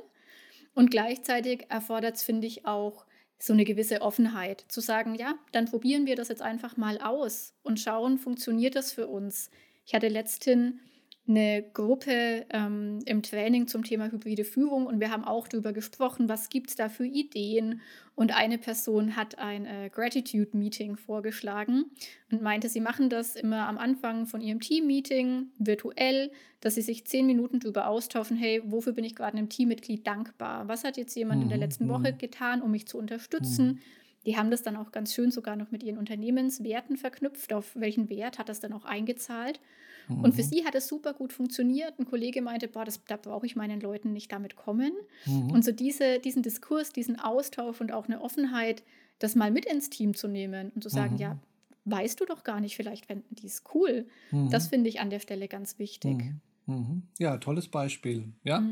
Und 0.73 0.89
gleichzeitig 0.89 1.67
erfordert 1.69 2.15
es, 2.15 2.23
finde 2.23 2.47
ich, 2.47 2.65
auch 2.65 3.05
so 3.37 3.53
eine 3.53 3.65
gewisse 3.65 4.01
Offenheit, 4.01 4.65
zu 4.69 4.81
sagen, 4.81 5.15
ja, 5.15 5.35
dann 5.51 5.65
probieren 5.65 6.05
wir 6.05 6.15
das 6.15 6.29
jetzt 6.29 6.41
einfach 6.41 6.77
mal 6.77 6.97
aus 6.99 7.53
und 7.61 7.79
schauen, 7.79 8.17
funktioniert 8.17 8.75
das 8.75 8.91
für 8.91 9.07
uns. 9.07 9.51
Ich 9.85 9.93
hatte 9.93 10.07
letzthin 10.07 10.79
eine 11.25 11.63
Gruppe 11.73 12.45
ähm, 12.49 12.99
im 13.05 13.23
Training 13.23 13.67
zum 13.67 13.83
Thema 13.83 14.11
hybride 14.11 14.43
Führung 14.43 14.85
und 14.85 14.99
wir 14.99 15.09
haben 15.09 15.23
auch 15.23 15.47
darüber 15.47 15.71
gesprochen, 15.71 16.27
was 16.27 16.49
gibt 16.49 16.69
es 16.69 16.75
da 16.75 16.89
für 16.89 17.05
Ideen. 17.05 17.81
Und 18.15 18.35
eine 18.35 18.57
Person 18.57 19.15
hat 19.15 19.39
ein 19.39 19.65
äh, 19.65 19.89
Gratitude-Meeting 19.89 20.97
vorgeschlagen 20.97 21.85
und 22.29 22.41
meinte, 22.41 22.67
sie 22.67 22.81
machen 22.81 23.09
das 23.09 23.35
immer 23.37 23.67
am 23.67 23.77
Anfang 23.77 24.27
von 24.27 24.41
ihrem 24.41 24.59
Team-Meeting 24.59 25.47
virtuell, 25.57 26.31
dass 26.59 26.75
sie 26.75 26.81
sich 26.81 27.05
zehn 27.05 27.25
Minuten 27.25 27.59
darüber 27.59 27.87
austauschen, 27.87 28.35
hey, 28.35 28.61
wofür 28.65 28.91
bin 28.91 29.05
ich 29.05 29.15
gerade 29.15 29.37
einem 29.37 29.49
Teammitglied 29.49 30.05
dankbar? 30.05 30.67
Was 30.67 30.83
hat 30.83 30.97
jetzt 30.97 31.15
jemand 31.15 31.37
mhm. 31.37 31.43
in 31.43 31.49
der 31.49 31.57
mhm, 31.57 31.63
letzten 31.63 31.89
Woche 31.89 32.11
mhm. 32.11 32.17
getan, 32.17 32.61
um 32.61 32.71
mich 32.71 32.85
zu 32.85 32.97
unterstützen? 32.97 33.67
Mhm. 33.67 33.79
Die 34.25 34.37
haben 34.37 34.51
das 34.51 34.61
dann 34.61 34.75
auch 34.75 34.91
ganz 34.91 35.13
schön 35.13 35.31
sogar 35.31 35.55
noch 35.55 35.71
mit 35.71 35.83
ihren 35.83 35.97
Unternehmenswerten 35.97 36.97
verknüpft. 36.97 37.53
Auf 37.53 37.75
welchen 37.75 38.09
Wert 38.09 38.39
hat 38.39 38.49
das 38.49 38.59
dann 38.59 38.73
auch 38.73 38.85
eingezahlt? 38.85 39.59
Mhm. 40.07 40.23
Und 40.23 40.35
für 40.35 40.43
mhm. 40.43 40.47
sie 40.47 40.65
hat 40.65 40.75
es 40.75 40.87
super 40.87 41.13
gut 41.13 41.33
funktioniert. 41.33 41.99
Ein 41.99 42.05
Kollege 42.05 42.41
meinte, 42.41 42.67
boah, 42.67 42.85
das, 42.85 43.03
da 43.05 43.17
brauche 43.17 43.45
ich 43.45 43.55
meinen 43.55 43.81
Leuten 43.81 44.13
nicht 44.13 44.31
damit 44.31 44.55
kommen. 44.55 44.93
Mhm. 45.25 45.51
Und 45.51 45.65
so 45.65 45.71
diese, 45.71 46.19
diesen 46.19 46.43
Diskurs, 46.43 46.91
diesen 46.91 47.19
Austausch 47.19 47.81
und 47.81 47.91
auch 47.91 48.07
eine 48.07 48.21
Offenheit, 48.21 48.83
das 49.19 49.35
mal 49.35 49.51
mit 49.51 49.65
ins 49.65 49.89
Team 49.89 50.15
zu 50.15 50.27
nehmen 50.27 50.71
und 50.75 50.83
zu 50.83 50.89
sagen, 50.89 51.13
mhm. 51.13 51.19
ja, 51.19 51.39
weißt 51.85 52.19
du 52.19 52.25
doch 52.25 52.43
gar 52.43 52.59
nicht, 52.59 52.75
vielleicht 52.75 53.05
fänden 53.05 53.35
die 53.35 53.47
es 53.47 53.63
cool. 53.73 54.05
Das 54.31 54.65
mhm. 54.65 54.69
finde 54.69 54.89
ich 54.89 54.99
an 54.99 55.09
der 55.09 55.19
Stelle 55.19 55.47
ganz 55.47 55.79
wichtig. 55.79 56.33
Mhm. 56.65 57.03
Ja, 57.19 57.37
tolles 57.37 57.67
Beispiel. 57.67 58.33
Ja. 58.43 58.63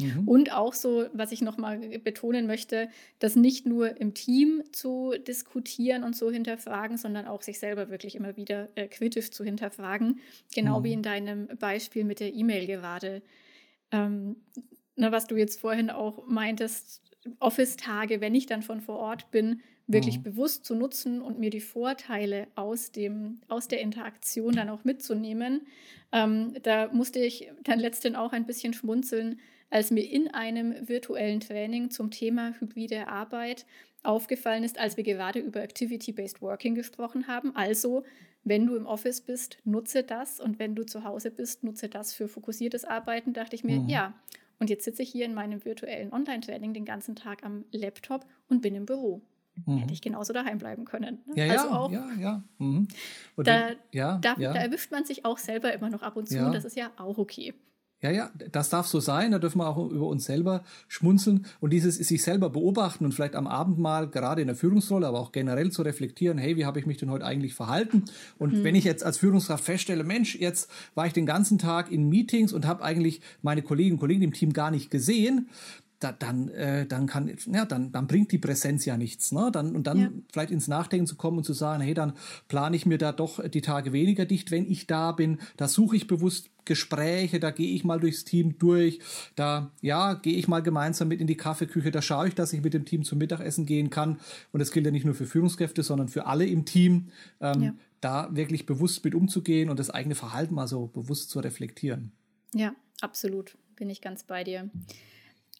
Mhm. 0.00 0.26
Und 0.26 0.52
auch 0.52 0.74
so, 0.74 1.06
was 1.12 1.30
ich 1.30 1.40
nochmal 1.40 1.78
betonen 2.00 2.46
möchte, 2.46 2.88
das 3.20 3.36
nicht 3.36 3.64
nur 3.64 4.00
im 4.00 4.12
Team 4.14 4.62
zu 4.72 5.14
diskutieren 5.26 6.02
und 6.02 6.14
zu 6.14 6.30
hinterfragen, 6.30 6.96
sondern 6.96 7.26
auch 7.26 7.42
sich 7.42 7.58
selber 7.58 7.90
wirklich 7.90 8.16
immer 8.16 8.36
wieder 8.36 8.68
äh, 8.74 8.88
kritisch 8.88 9.30
zu 9.30 9.44
hinterfragen. 9.44 10.18
Genau 10.52 10.80
mhm. 10.80 10.84
wie 10.84 10.92
in 10.92 11.02
deinem 11.02 11.46
Beispiel 11.58 12.04
mit 12.04 12.20
der 12.20 12.34
E-Mail 12.34 12.66
gerade. 12.66 13.22
Ähm, 13.92 14.36
na, 14.96 15.12
was 15.12 15.26
du 15.26 15.36
jetzt 15.36 15.60
vorhin 15.60 15.90
auch 15.90 16.26
meintest, 16.26 17.02
Office-Tage, 17.38 18.20
wenn 18.20 18.34
ich 18.34 18.46
dann 18.46 18.62
von 18.62 18.80
vor 18.80 18.98
Ort 18.98 19.30
bin, 19.30 19.62
wirklich 19.86 20.18
mhm. 20.18 20.22
bewusst 20.24 20.64
zu 20.64 20.74
nutzen 20.74 21.20
und 21.20 21.38
mir 21.38 21.50
die 21.50 21.60
Vorteile 21.60 22.48
aus, 22.54 22.90
dem, 22.90 23.40
aus 23.48 23.68
der 23.68 23.80
Interaktion 23.80 24.56
dann 24.56 24.70
auch 24.70 24.84
mitzunehmen. 24.84 25.66
Ähm, 26.12 26.54
da 26.62 26.88
musste 26.92 27.20
ich 27.20 27.50
dann 27.62 27.78
letztendlich 27.78 28.18
auch 28.18 28.32
ein 28.32 28.46
bisschen 28.46 28.72
schmunzeln, 28.72 29.40
als 29.70 29.90
mir 29.90 30.08
in 30.08 30.28
einem 30.28 30.88
virtuellen 30.88 31.40
Training 31.40 31.90
zum 31.90 32.10
Thema 32.10 32.54
hybride 32.58 33.08
Arbeit 33.08 33.66
aufgefallen 34.02 34.64
ist, 34.64 34.78
als 34.78 34.96
wir 34.96 35.04
gerade 35.04 35.38
über 35.40 35.62
Activity-Based 35.62 36.42
Working 36.42 36.74
gesprochen 36.74 37.26
haben. 37.26 37.54
Also, 37.56 38.04
wenn 38.44 38.66
du 38.66 38.76
im 38.76 38.86
Office 38.86 39.22
bist, 39.22 39.58
nutze 39.64 40.02
das 40.02 40.38
und 40.40 40.58
wenn 40.58 40.74
du 40.74 40.84
zu 40.84 41.04
Hause 41.04 41.30
bist, 41.30 41.64
nutze 41.64 41.88
das 41.88 42.12
für 42.12 42.28
fokussiertes 42.28 42.84
Arbeiten, 42.84 43.32
dachte 43.32 43.56
ich 43.56 43.64
mir, 43.64 43.80
mhm. 43.80 43.88
ja. 43.88 44.14
Und 44.60 44.70
jetzt 44.70 44.84
sitze 44.84 45.02
ich 45.02 45.10
hier 45.10 45.24
in 45.24 45.34
meinem 45.34 45.64
virtuellen 45.64 46.12
Online-Training 46.12 46.74
den 46.74 46.84
ganzen 46.84 47.16
Tag 47.16 47.44
am 47.44 47.64
Laptop 47.72 48.24
und 48.48 48.62
bin 48.62 48.74
im 48.74 48.86
Büro. 48.86 49.20
Mhm. 49.66 49.78
Hätte 49.78 49.92
ich 49.92 50.00
genauso 50.00 50.32
daheim 50.32 50.58
bleiben 50.58 50.84
können. 50.84 51.22
Ne? 51.26 51.46
Ja, 51.46 51.52
also 51.52 51.68
ja, 51.68 51.78
auch, 51.78 51.90
ja, 51.90 52.10
ja. 52.20 52.44
Mhm. 52.58 52.88
Da, 53.36 53.70
ja, 53.92 54.18
da, 54.18 54.36
ja. 54.38 54.52
da 54.52 54.60
erwischt 54.60 54.90
man 54.90 55.04
sich 55.04 55.24
auch 55.24 55.38
selber 55.38 55.72
immer 55.72 55.90
noch 55.90 56.02
ab 56.02 56.16
und 56.16 56.28
zu. 56.28 56.36
Ja. 56.36 56.50
Das 56.50 56.64
ist 56.64 56.76
ja 56.76 56.90
auch 56.96 57.18
okay. 57.18 57.54
Ja, 58.04 58.10
ja, 58.10 58.30
das 58.52 58.68
darf 58.68 58.86
so 58.86 59.00
sein. 59.00 59.30
Da 59.30 59.38
dürfen 59.38 59.60
wir 59.60 59.66
auch 59.66 59.90
über 59.90 60.06
uns 60.08 60.26
selber 60.26 60.62
schmunzeln 60.88 61.46
und 61.60 61.72
dieses 61.72 61.96
sich 61.96 62.22
selber 62.22 62.50
beobachten 62.50 63.06
und 63.06 63.12
vielleicht 63.12 63.34
am 63.34 63.46
Abend 63.46 63.78
mal 63.78 64.10
gerade 64.10 64.42
in 64.42 64.46
der 64.46 64.56
Führungsrolle, 64.56 65.06
aber 65.06 65.18
auch 65.18 65.32
generell 65.32 65.70
zu 65.70 65.80
reflektieren, 65.80 66.36
hey, 66.36 66.54
wie 66.58 66.66
habe 66.66 66.78
ich 66.78 66.84
mich 66.84 66.98
denn 66.98 67.10
heute 67.10 67.24
eigentlich 67.24 67.54
verhalten? 67.54 68.04
Und 68.38 68.52
mhm. 68.52 68.64
wenn 68.64 68.74
ich 68.74 68.84
jetzt 68.84 69.04
als 69.04 69.16
Führungskraft 69.16 69.64
feststelle, 69.64 70.04
Mensch, 70.04 70.36
jetzt 70.36 70.70
war 70.94 71.06
ich 71.06 71.14
den 71.14 71.24
ganzen 71.24 71.56
Tag 71.56 71.90
in 71.90 72.10
Meetings 72.10 72.52
und 72.52 72.66
habe 72.66 72.84
eigentlich 72.84 73.22
meine 73.40 73.62
Kolleginnen 73.62 73.94
und 73.94 74.00
Kollegen 74.00 74.20
im 74.20 74.34
Team 74.34 74.52
gar 74.52 74.70
nicht 74.70 74.90
gesehen, 74.90 75.48
da, 76.00 76.12
dann, 76.12 76.48
äh, 76.48 76.84
dann 76.84 77.06
kann, 77.06 77.34
ja, 77.50 77.64
dann, 77.64 77.90
dann 77.90 78.06
bringt 78.06 78.30
die 78.32 78.38
Präsenz 78.38 78.84
ja 78.84 78.98
nichts. 78.98 79.32
Ne? 79.32 79.48
Dann, 79.50 79.74
und 79.74 79.86
dann 79.86 79.98
ja. 79.98 80.10
vielleicht 80.30 80.50
ins 80.50 80.68
Nachdenken 80.68 81.06
zu 81.06 81.16
kommen 81.16 81.38
und 81.38 81.44
zu 81.44 81.54
sagen, 81.54 81.82
hey, 81.82 81.94
dann 81.94 82.12
plane 82.48 82.76
ich 82.76 82.84
mir 82.84 82.98
da 82.98 83.12
doch 83.12 83.42
die 83.48 83.62
Tage 83.62 83.94
weniger 83.94 84.26
dicht, 84.26 84.50
wenn 84.50 84.70
ich 84.70 84.86
da 84.86 85.12
bin. 85.12 85.38
Da 85.56 85.68
suche 85.68 85.96
ich 85.96 86.06
bewusst 86.06 86.50
Gespräche, 86.64 87.40
da 87.40 87.50
gehe 87.50 87.74
ich 87.74 87.84
mal 87.84 88.00
durchs 88.00 88.24
Team 88.24 88.58
durch, 88.58 89.00
da 89.36 89.72
ja, 89.80 90.14
gehe 90.14 90.36
ich 90.36 90.48
mal 90.48 90.60
gemeinsam 90.60 91.08
mit 91.08 91.20
in 91.20 91.26
die 91.26 91.36
Kaffeeküche, 91.36 91.90
da 91.90 92.02
schaue 92.02 92.28
ich, 92.28 92.34
dass 92.34 92.52
ich 92.52 92.62
mit 92.62 92.74
dem 92.74 92.84
Team 92.84 93.04
zum 93.04 93.18
Mittagessen 93.18 93.66
gehen 93.66 93.90
kann. 93.90 94.20
Und 94.52 94.60
das 94.60 94.70
gilt 94.72 94.86
ja 94.86 94.92
nicht 94.92 95.04
nur 95.04 95.14
für 95.14 95.26
Führungskräfte, 95.26 95.82
sondern 95.82 96.08
für 96.08 96.26
alle 96.26 96.46
im 96.46 96.64
Team, 96.64 97.08
ähm, 97.40 97.62
ja. 97.62 97.74
da 98.00 98.34
wirklich 98.34 98.66
bewusst 98.66 99.04
mit 99.04 99.14
umzugehen 99.14 99.70
und 99.70 99.78
das 99.78 99.90
eigene 99.90 100.14
Verhalten 100.14 100.54
mal 100.54 100.68
so 100.68 100.86
bewusst 100.86 101.30
zu 101.30 101.40
reflektieren. 101.40 102.12
Ja, 102.54 102.74
absolut, 103.00 103.56
bin 103.76 103.90
ich 103.90 104.00
ganz 104.00 104.24
bei 104.24 104.44
dir. 104.44 104.70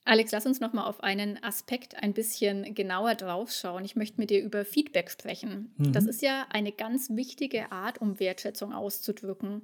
Alex, 0.06 0.32
lass 0.32 0.44
uns 0.44 0.60
noch 0.60 0.74
mal 0.74 0.84
auf 0.84 1.02
einen 1.02 1.42
Aspekt 1.42 1.96
ein 2.02 2.12
bisschen 2.12 2.74
genauer 2.74 3.14
draufschauen. 3.14 3.86
Ich 3.86 3.96
möchte 3.96 4.20
mit 4.20 4.28
dir 4.28 4.42
über 4.42 4.66
Feedback 4.66 5.10
sprechen. 5.10 5.72
Mhm. 5.78 5.92
Das 5.92 6.04
ist 6.04 6.20
ja 6.20 6.46
eine 6.50 6.72
ganz 6.72 7.08
wichtige 7.10 7.72
Art, 7.72 8.02
um 8.02 8.20
Wertschätzung 8.20 8.74
auszudrücken. 8.74 9.62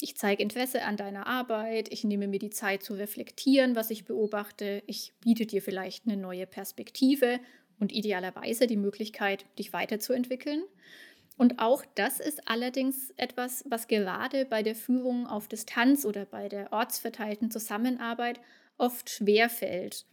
Ich 0.00 0.16
zeige 0.16 0.44
Interesse 0.44 0.84
an 0.84 0.96
deiner 0.96 1.26
Arbeit, 1.26 1.92
ich 1.92 2.04
nehme 2.04 2.28
mir 2.28 2.38
die 2.38 2.50
Zeit 2.50 2.84
zu 2.84 2.94
reflektieren, 2.94 3.74
was 3.74 3.90
ich 3.90 4.04
beobachte, 4.04 4.82
ich 4.86 5.12
biete 5.20 5.44
dir 5.44 5.60
vielleicht 5.60 6.06
eine 6.06 6.16
neue 6.16 6.46
Perspektive 6.46 7.40
und 7.80 7.92
idealerweise 7.92 8.68
die 8.68 8.76
Möglichkeit, 8.76 9.44
dich 9.58 9.72
weiterzuentwickeln. 9.72 10.62
Und 11.36 11.58
auch 11.58 11.84
das 11.96 12.20
ist 12.20 12.48
allerdings 12.48 13.12
etwas, 13.16 13.64
was 13.68 13.88
gerade 13.88 14.44
bei 14.44 14.62
der 14.62 14.76
Führung 14.76 15.26
auf 15.26 15.48
Distanz 15.48 16.04
oder 16.04 16.26
bei 16.26 16.48
der 16.48 16.72
ortsverteilten 16.72 17.50
Zusammenarbeit 17.50 18.40
oft 18.76 19.10
schwer 19.10 19.48
fällt. 19.48 20.04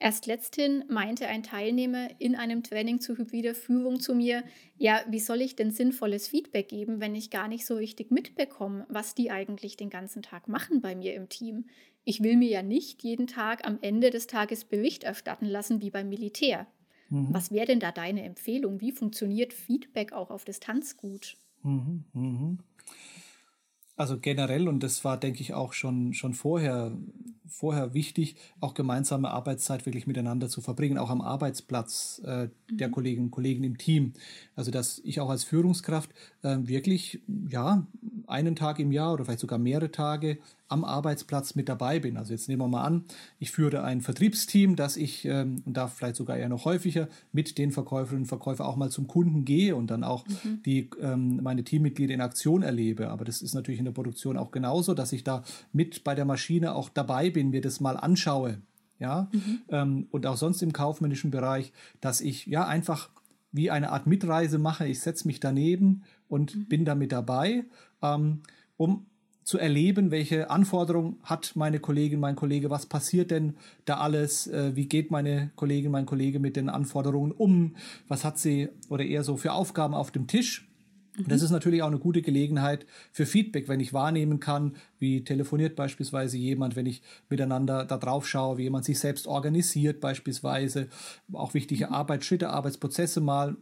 Erst 0.00 0.26
letzthin 0.26 0.84
meinte 0.88 1.26
ein 1.26 1.42
Teilnehmer 1.42 2.08
in 2.20 2.36
einem 2.36 2.62
Training 2.62 3.00
zu 3.00 3.18
hybrider 3.18 3.54
Führung 3.54 3.98
zu 3.98 4.14
mir, 4.14 4.44
ja, 4.76 5.02
wie 5.08 5.18
soll 5.18 5.40
ich 5.40 5.56
denn 5.56 5.72
sinnvolles 5.72 6.28
Feedback 6.28 6.68
geben, 6.68 7.00
wenn 7.00 7.16
ich 7.16 7.30
gar 7.30 7.48
nicht 7.48 7.66
so 7.66 7.74
richtig 7.74 8.12
mitbekomme, 8.12 8.86
was 8.88 9.16
die 9.16 9.30
eigentlich 9.32 9.76
den 9.76 9.90
ganzen 9.90 10.22
Tag 10.22 10.46
machen 10.46 10.80
bei 10.80 10.94
mir 10.94 11.14
im 11.14 11.28
Team? 11.28 11.66
Ich 12.04 12.22
will 12.22 12.36
mir 12.36 12.48
ja 12.48 12.62
nicht 12.62 13.02
jeden 13.02 13.26
Tag 13.26 13.66
am 13.66 13.78
Ende 13.80 14.10
des 14.10 14.28
Tages 14.28 14.64
Bericht 14.64 15.02
erstatten 15.02 15.46
lassen 15.46 15.82
wie 15.82 15.90
beim 15.90 16.08
Militär. 16.08 16.68
Mhm. 17.10 17.32
Was 17.32 17.50
wäre 17.50 17.66
denn 17.66 17.80
da 17.80 17.90
deine 17.92 18.22
Empfehlung? 18.24 18.80
Wie 18.80 18.92
funktioniert 18.92 19.52
Feedback 19.52 20.12
auch 20.12 20.30
auf 20.30 20.44
Distanz 20.44 20.96
gut? 20.96 21.36
Mhm, 21.64 22.04
mh. 22.14 22.58
Also 23.98 24.18
generell, 24.18 24.68
und 24.68 24.82
das 24.82 25.04
war, 25.04 25.18
denke 25.18 25.42
ich, 25.42 25.52
auch 25.52 25.74
schon, 25.74 26.14
schon 26.14 26.32
vorher 26.32 26.92
vorher 27.48 27.94
wichtig, 27.94 28.36
auch 28.60 28.74
gemeinsame 28.74 29.30
Arbeitszeit 29.30 29.86
wirklich 29.86 30.06
miteinander 30.06 30.48
zu 30.48 30.60
verbringen, 30.60 30.98
auch 30.98 31.10
am 31.10 31.20
Arbeitsplatz 31.20 32.20
äh, 32.24 32.48
der 32.70 32.88
mhm. 32.88 32.92
Kolleginnen 32.92 33.26
und 33.26 33.30
Kollegen 33.30 33.64
im 33.64 33.78
Team. 33.78 34.12
Also 34.54 34.70
dass 34.70 35.00
ich 35.00 35.20
auch 35.20 35.30
als 35.30 35.44
Führungskraft 35.44 36.10
äh, 36.42 36.56
wirklich 36.62 37.20
ja 37.48 37.86
einen 38.26 38.56
Tag 38.56 38.78
im 38.78 38.92
Jahr 38.92 39.12
oder 39.14 39.24
vielleicht 39.24 39.40
sogar 39.40 39.58
mehrere 39.58 39.90
Tage 39.90 40.38
am 40.68 40.84
Arbeitsplatz 40.84 41.54
mit 41.54 41.68
dabei 41.68 41.98
bin. 41.98 42.16
Also 42.16 42.32
jetzt 42.32 42.48
nehmen 42.48 42.62
wir 42.62 42.68
mal 42.68 42.84
an, 42.84 43.04
ich 43.38 43.50
führe 43.50 43.82
ein 43.82 44.02
Vertriebsteam, 44.02 44.76
dass 44.76 44.96
ich 44.96 45.24
ähm, 45.24 45.62
und 45.64 45.76
da 45.76 45.88
vielleicht 45.88 46.16
sogar 46.16 46.36
eher 46.36 46.48
noch 46.48 46.64
häufiger 46.64 47.08
mit 47.32 47.58
den 47.58 47.72
Verkäuferinnen 47.72 48.24
und 48.24 48.28
Verkäufern 48.28 48.66
auch 48.66 48.76
mal 48.76 48.90
zum 48.90 49.06
Kunden 49.06 49.44
gehe 49.44 49.74
und 49.74 49.90
dann 49.90 50.04
auch 50.04 50.26
mhm. 50.26 50.62
die 50.64 50.90
ähm, 51.00 51.40
meine 51.42 51.64
Teammitglieder 51.64 52.14
in 52.14 52.20
Aktion 52.20 52.62
erlebe. 52.62 53.08
Aber 53.08 53.24
das 53.24 53.42
ist 53.42 53.54
natürlich 53.54 53.78
in 53.78 53.86
der 53.86 53.92
Produktion 53.92 54.36
auch 54.36 54.50
genauso, 54.50 54.94
dass 54.94 55.12
ich 55.12 55.24
da 55.24 55.42
mit 55.72 56.04
bei 56.04 56.14
der 56.14 56.24
Maschine 56.24 56.74
auch 56.74 56.90
dabei 56.90 57.30
bin, 57.30 57.50
mir 57.50 57.62
das 57.62 57.80
mal 57.80 57.96
anschaue. 57.96 58.58
Ja, 59.00 59.28
mhm. 59.32 59.60
ähm, 59.68 60.06
und 60.10 60.26
auch 60.26 60.36
sonst 60.36 60.60
im 60.60 60.72
kaufmännischen 60.72 61.30
Bereich, 61.30 61.72
dass 62.00 62.20
ich 62.20 62.46
ja 62.46 62.66
einfach 62.66 63.10
wie 63.52 63.70
eine 63.70 63.90
Art 63.92 64.06
Mitreise 64.06 64.58
mache. 64.58 64.86
Ich 64.86 65.00
setze 65.00 65.26
mich 65.26 65.40
daneben 65.40 66.02
und 66.28 66.54
mhm. 66.54 66.64
bin 66.66 66.84
damit 66.84 67.12
dabei, 67.12 67.64
ähm, 68.02 68.42
um 68.76 69.06
zu 69.48 69.58
erleben, 69.58 70.10
welche 70.10 70.50
Anforderungen 70.50 71.16
hat 71.22 71.52
meine 71.54 71.80
Kollegin, 71.80 72.20
mein 72.20 72.36
Kollege, 72.36 72.68
was 72.68 72.84
passiert 72.84 73.30
denn 73.30 73.54
da 73.86 73.96
alles, 73.96 74.46
äh, 74.46 74.76
wie 74.76 74.84
geht 74.84 75.10
meine 75.10 75.50
Kollegin, 75.56 75.90
mein 75.90 76.04
Kollege 76.04 76.38
mit 76.38 76.54
den 76.54 76.68
Anforderungen 76.68 77.32
um, 77.32 77.74
was 78.08 78.24
hat 78.24 78.38
sie 78.38 78.68
oder 78.90 79.06
eher 79.06 79.24
so 79.24 79.38
für 79.38 79.52
Aufgaben 79.52 79.94
auf 79.94 80.10
dem 80.10 80.26
Tisch. 80.26 80.68
Mhm. 81.16 81.28
Das 81.28 81.40
ist 81.40 81.50
natürlich 81.50 81.82
auch 81.82 81.88
eine 81.88 81.98
gute 81.98 82.20
Gelegenheit 82.20 82.84
für 83.10 83.24
Feedback, 83.24 83.68
wenn 83.68 83.80
ich 83.80 83.94
wahrnehmen 83.94 84.38
kann, 84.38 84.76
wie 84.98 85.24
telefoniert 85.24 85.76
beispielsweise 85.76 86.36
jemand, 86.36 86.76
wenn 86.76 86.84
ich 86.84 87.00
miteinander 87.30 87.86
da 87.86 87.96
drauf 87.96 88.28
schaue, 88.28 88.58
wie 88.58 88.64
jemand 88.64 88.84
sich 88.84 88.98
selbst 88.98 89.26
organisiert 89.26 90.00
beispielsweise, 90.00 90.88
auch 91.32 91.54
wichtige 91.54 91.86
mhm. 91.86 91.94
Arbeitsschritte, 91.94 92.50
Arbeitsprozesse 92.50 93.22
mal 93.22 93.56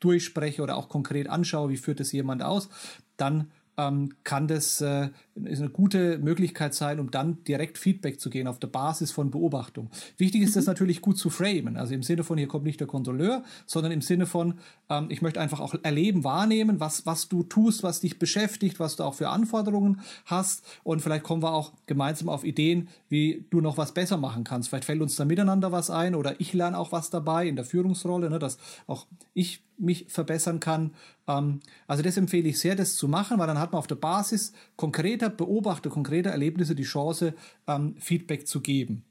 durchspreche 0.00 0.62
oder 0.62 0.76
auch 0.76 0.88
konkret 0.88 1.28
anschaue, 1.28 1.70
wie 1.70 1.76
führt 1.76 2.00
es 2.00 2.12
jemand 2.12 2.42
aus, 2.42 2.68
dann 3.16 3.50
ähm, 3.78 4.14
kann 4.24 4.48
das 4.48 4.80
äh, 4.80 5.10
eine 5.36 5.68
gute 5.68 6.18
Möglichkeit 6.18 6.74
sein, 6.74 6.98
um 6.98 7.10
dann 7.10 7.44
direkt 7.44 7.78
Feedback 7.78 8.20
zu 8.20 8.30
gehen 8.30 8.46
auf 8.46 8.58
der 8.58 8.68
Basis 8.68 9.12
von 9.12 9.30
Beobachtung. 9.30 9.90
Wichtig 10.16 10.42
ist 10.42 10.50
mhm. 10.50 10.60
das 10.60 10.66
natürlich 10.66 11.02
gut 11.02 11.18
zu 11.18 11.30
framen, 11.30 11.76
also 11.76 11.94
im 11.94 12.02
Sinne 12.02 12.24
von, 12.24 12.38
hier 12.38 12.48
kommt 12.48 12.64
nicht 12.64 12.80
der 12.80 12.86
Kontrolleur, 12.86 13.44
sondern 13.66 13.92
im 13.92 14.00
Sinne 14.00 14.26
von, 14.26 14.54
ähm, 14.88 15.08
ich 15.10 15.22
möchte 15.22 15.40
einfach 15.40 15.60
auch 15.60 15.74
erleben, 15.82 16.24
wahrnehmen, 16.24 16.80
was, 16.80 17.04
was 17.06 17.28
du 17.28 17.42
tust, 17.42 17.82
was 17.82 18.00
dich 18.00 18.18
beschäftigt, 18.18 18.80
was 18.80 18.96
du 18.96 19.04
auch 19.04 19.14
für 19.14 19.28
Anforderungen 19.28 20.00
hast 20.24 20.64
und 20.82 21.02
vielleicht 21.02 21.24
kommen 21.24 21.42
wir 21.42 21.52
auch 21.52 21.72
gemeinsam 21.86 22.28
auf 22.28 22.44
Ideen, 22.44 22.88
wie 23.08 23.46
du 23.50 23.60
noch 23.60 23.76
was 23.76 23.92
besser 23.92 24.16
machen 24.16 24.44
kannst. 24.44 24.70
Vielleicht 24.70 24.86
fällt 24.86 25.02
uns 25.02 25.16
da 25.16 25.24
miteinander 25.24 25.70
was 25.72 25.90
ein 25.90 26.14
oder 26.14 26.40
ich 26.40 26.52
lerne 26.54 26.78
auch 26.78 26.92
was 26.92 27.10
dabei 27.10 27.46
in 27.46 27.56
der 27.56 27.64
Führungsrolle, 27.64 28.30
ne, 28.30 28.38
dass 28.38 28.58
auch 28.86 29.06
ich 29.34 29.65
mich 29.78 30.06
verbessern 30.08 30.60
kann. 30.60 30.92
Ähm, 31.26 31.60
also 31.86 32.02
das 32.02 32.16
empfehle 32.16 32.48
ich 32.48 32.58
sehr, 32.58 32.76
das 32.76 32.96
zu 32.96 33.08
machen, 33.08 33.38
weil 33.38 33.46
dann 33.46 33.58
hat 33.58 33.72
man 33.72 33.78
auf 33.78 33.86
der 33.86 33.96
Basis 33.96 34.52
konkreter 34.76 35.30
Beobachter, 35.30 35.90
konkreter 35.90 36.30
Erlebnisse 36.30 36.74
die 36.74 36.84
Chance, 36.84 37.34
ähm, 37.66 37.94
Feedback 37.98 38.46
zu 38.46 38.60
geben. 38.60 39.04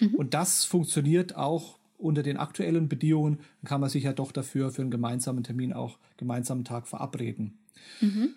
Mhm. 0.00 0.14
Und 0.14 0.34
das 0.34 0.64
funktioniert 0.64 1.36
auch 1.36 1.78
unter 1.98 2.22
den 2.22 2.36
aktuellen 2.36 2.88
Bedingungen. 2.88 3.38
Dann 3.62 3.68
kann 3.68 3.80
man 3.80 3.90
sich 3.90 4.04
ja 4.04 4.12
doch 4.12 4.32
dafür 4.32 4.70
für 4.70 4.82
einen 4.82 4.90
gemeinsamen 4.90 5.44
Termin 5.44 5.72
auch 5.72 5.98
gemeinsamen 6.16 6.64
Tag 6.64 6.88
verabreden. 6.88 7.58
Mhm 8.00 8.34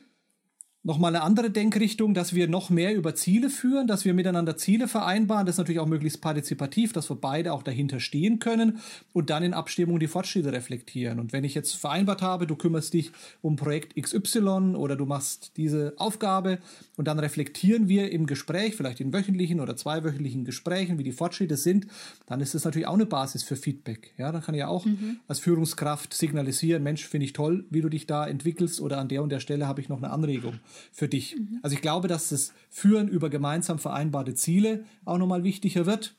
nochmal 0.86 1.16
eine 1.16 1.24
andere 1.24 1.50
Denkrichtung, 1.50 2.14
dass 2.14 2.36
wir 2.36 2.48
noch 2.48 2.70
mehr 2.70 2.96
über 2.96 3.16
Ziele 3.16 3.50
führen, 3.50 3.88
dass 3.88 4.06
wir 4.06 4.14
miteinander 4.14 4.56
Ziele 4.56 4.88
vereinbaren. 4.88 5.46
Das 5.46 5.56
ist 5.56 5.58
natürlich 5.58 5.80
auch 5.80 5.88
möglichst 5.88 6.22
partizipativ, 6.22 6.94
dass 6.94 7.10
wir 7.10 7.16
beide 7.16 7.54
auch 7.54 7.64
dahinter 7.64 8.00
stehen 8.00 8.38
können 8.38 8.78
und 9.12 9.32
dann 9.32 9.42
in 9.42 9.56
Abstimmung 9.56 10.00
die 10.00 10.08
Fortschritte 10.08 10.54
reflektieren. 10.54 11.20
Und 11.20 11.34
wenn 11.34 11.44
ich 11.44 11.56
jetzt 11.56 11.76
vereinbart 11.76 12.22
habe, 12.22 12.46
du 12.46 12.56
kümmerst 12.56 12.94
dich 12.94 13.12
um 13.42 13.56
Projekt 13.56 14.00
XY 14.00 14.76
oder 14.76 14.96
du 14.96 15.08
machst 15.08 15.54
diese 15.58 15.94
Aufgabe 15.98 16.60
und 16.98 17.08
dann 17.08 17.18
reflektieren 17.18 17.90
wir 17.90 18.12
im 18.12 18.28
Gespräch, 18.28 18.76
vielleicht 18.76 19.02
in 19.02 19.12
wöchentlichen 19.12 19.60
oder 19.60 19.76
zweiwöchentlichen 19.76 20.46
Gesprächen, 20.46 21.00
wie 21.00 21.04
die 21.04 21.14
Fortschritte 21.14 21.58
sind, 21.58 21.88
dann 22.28 22.42
ist 22.42 22.54
das 22.54 22.64
natürlich 22.64 22.88
auch 22.88 22.94
eine 22.94 23.08
Basis 23.08 23.42
für 23.42 23.56
Feedback. 23.56 24.14
Ja, 24.20 24.32
dann 24.32 24.44
kann 24.44 24.54
ich 24.54 24.60
ja 24.60 24.68
auch 24.68 24.86
mhm. 24.86 25.18
als 25.28 25.40
Führungskraft 25.40 26.14
signalisieren, 26.14 26.84
Mensch, 26.84 27.08
finde 27.08 27.26
ich 27.26 27.34
toll, 27.34 27.66
wie 27.72 27.82
du 27.82 27.90
dich 27.90 28.06
da 28.06 28.28
entwickelst 28.28 28.80
oder 28.82 29.00
an 29.00 29.08
der 29.08 29.24
und 29.24 29.30
der 29.30 29.40
Stelle 29.40 29.68
habe 29.68 29.82
ich 29.82 29.90
noch 29.90 29.98
eine 29.98 30.12
Anregung 30.12 30.60
für 30.92 31.08
dich. 31.08 31.36
Mhm. 31.36 31.60
Also 31.62 31.76
ich 31.76 31.82
glaube, 31.82 32.08
dass 32.08 32.30
das 32.30 32.54
Führen 32.70 33.08
über 33.08 33.30
gemeinsam 33.30 33.80
vereinbarte 33.80 34.34
Ziele 34.34 34.86
auch 35.06 35.18
nochmal 35.18 35.44
wichtiger 35.44 35.86
wird. 35.86 36.16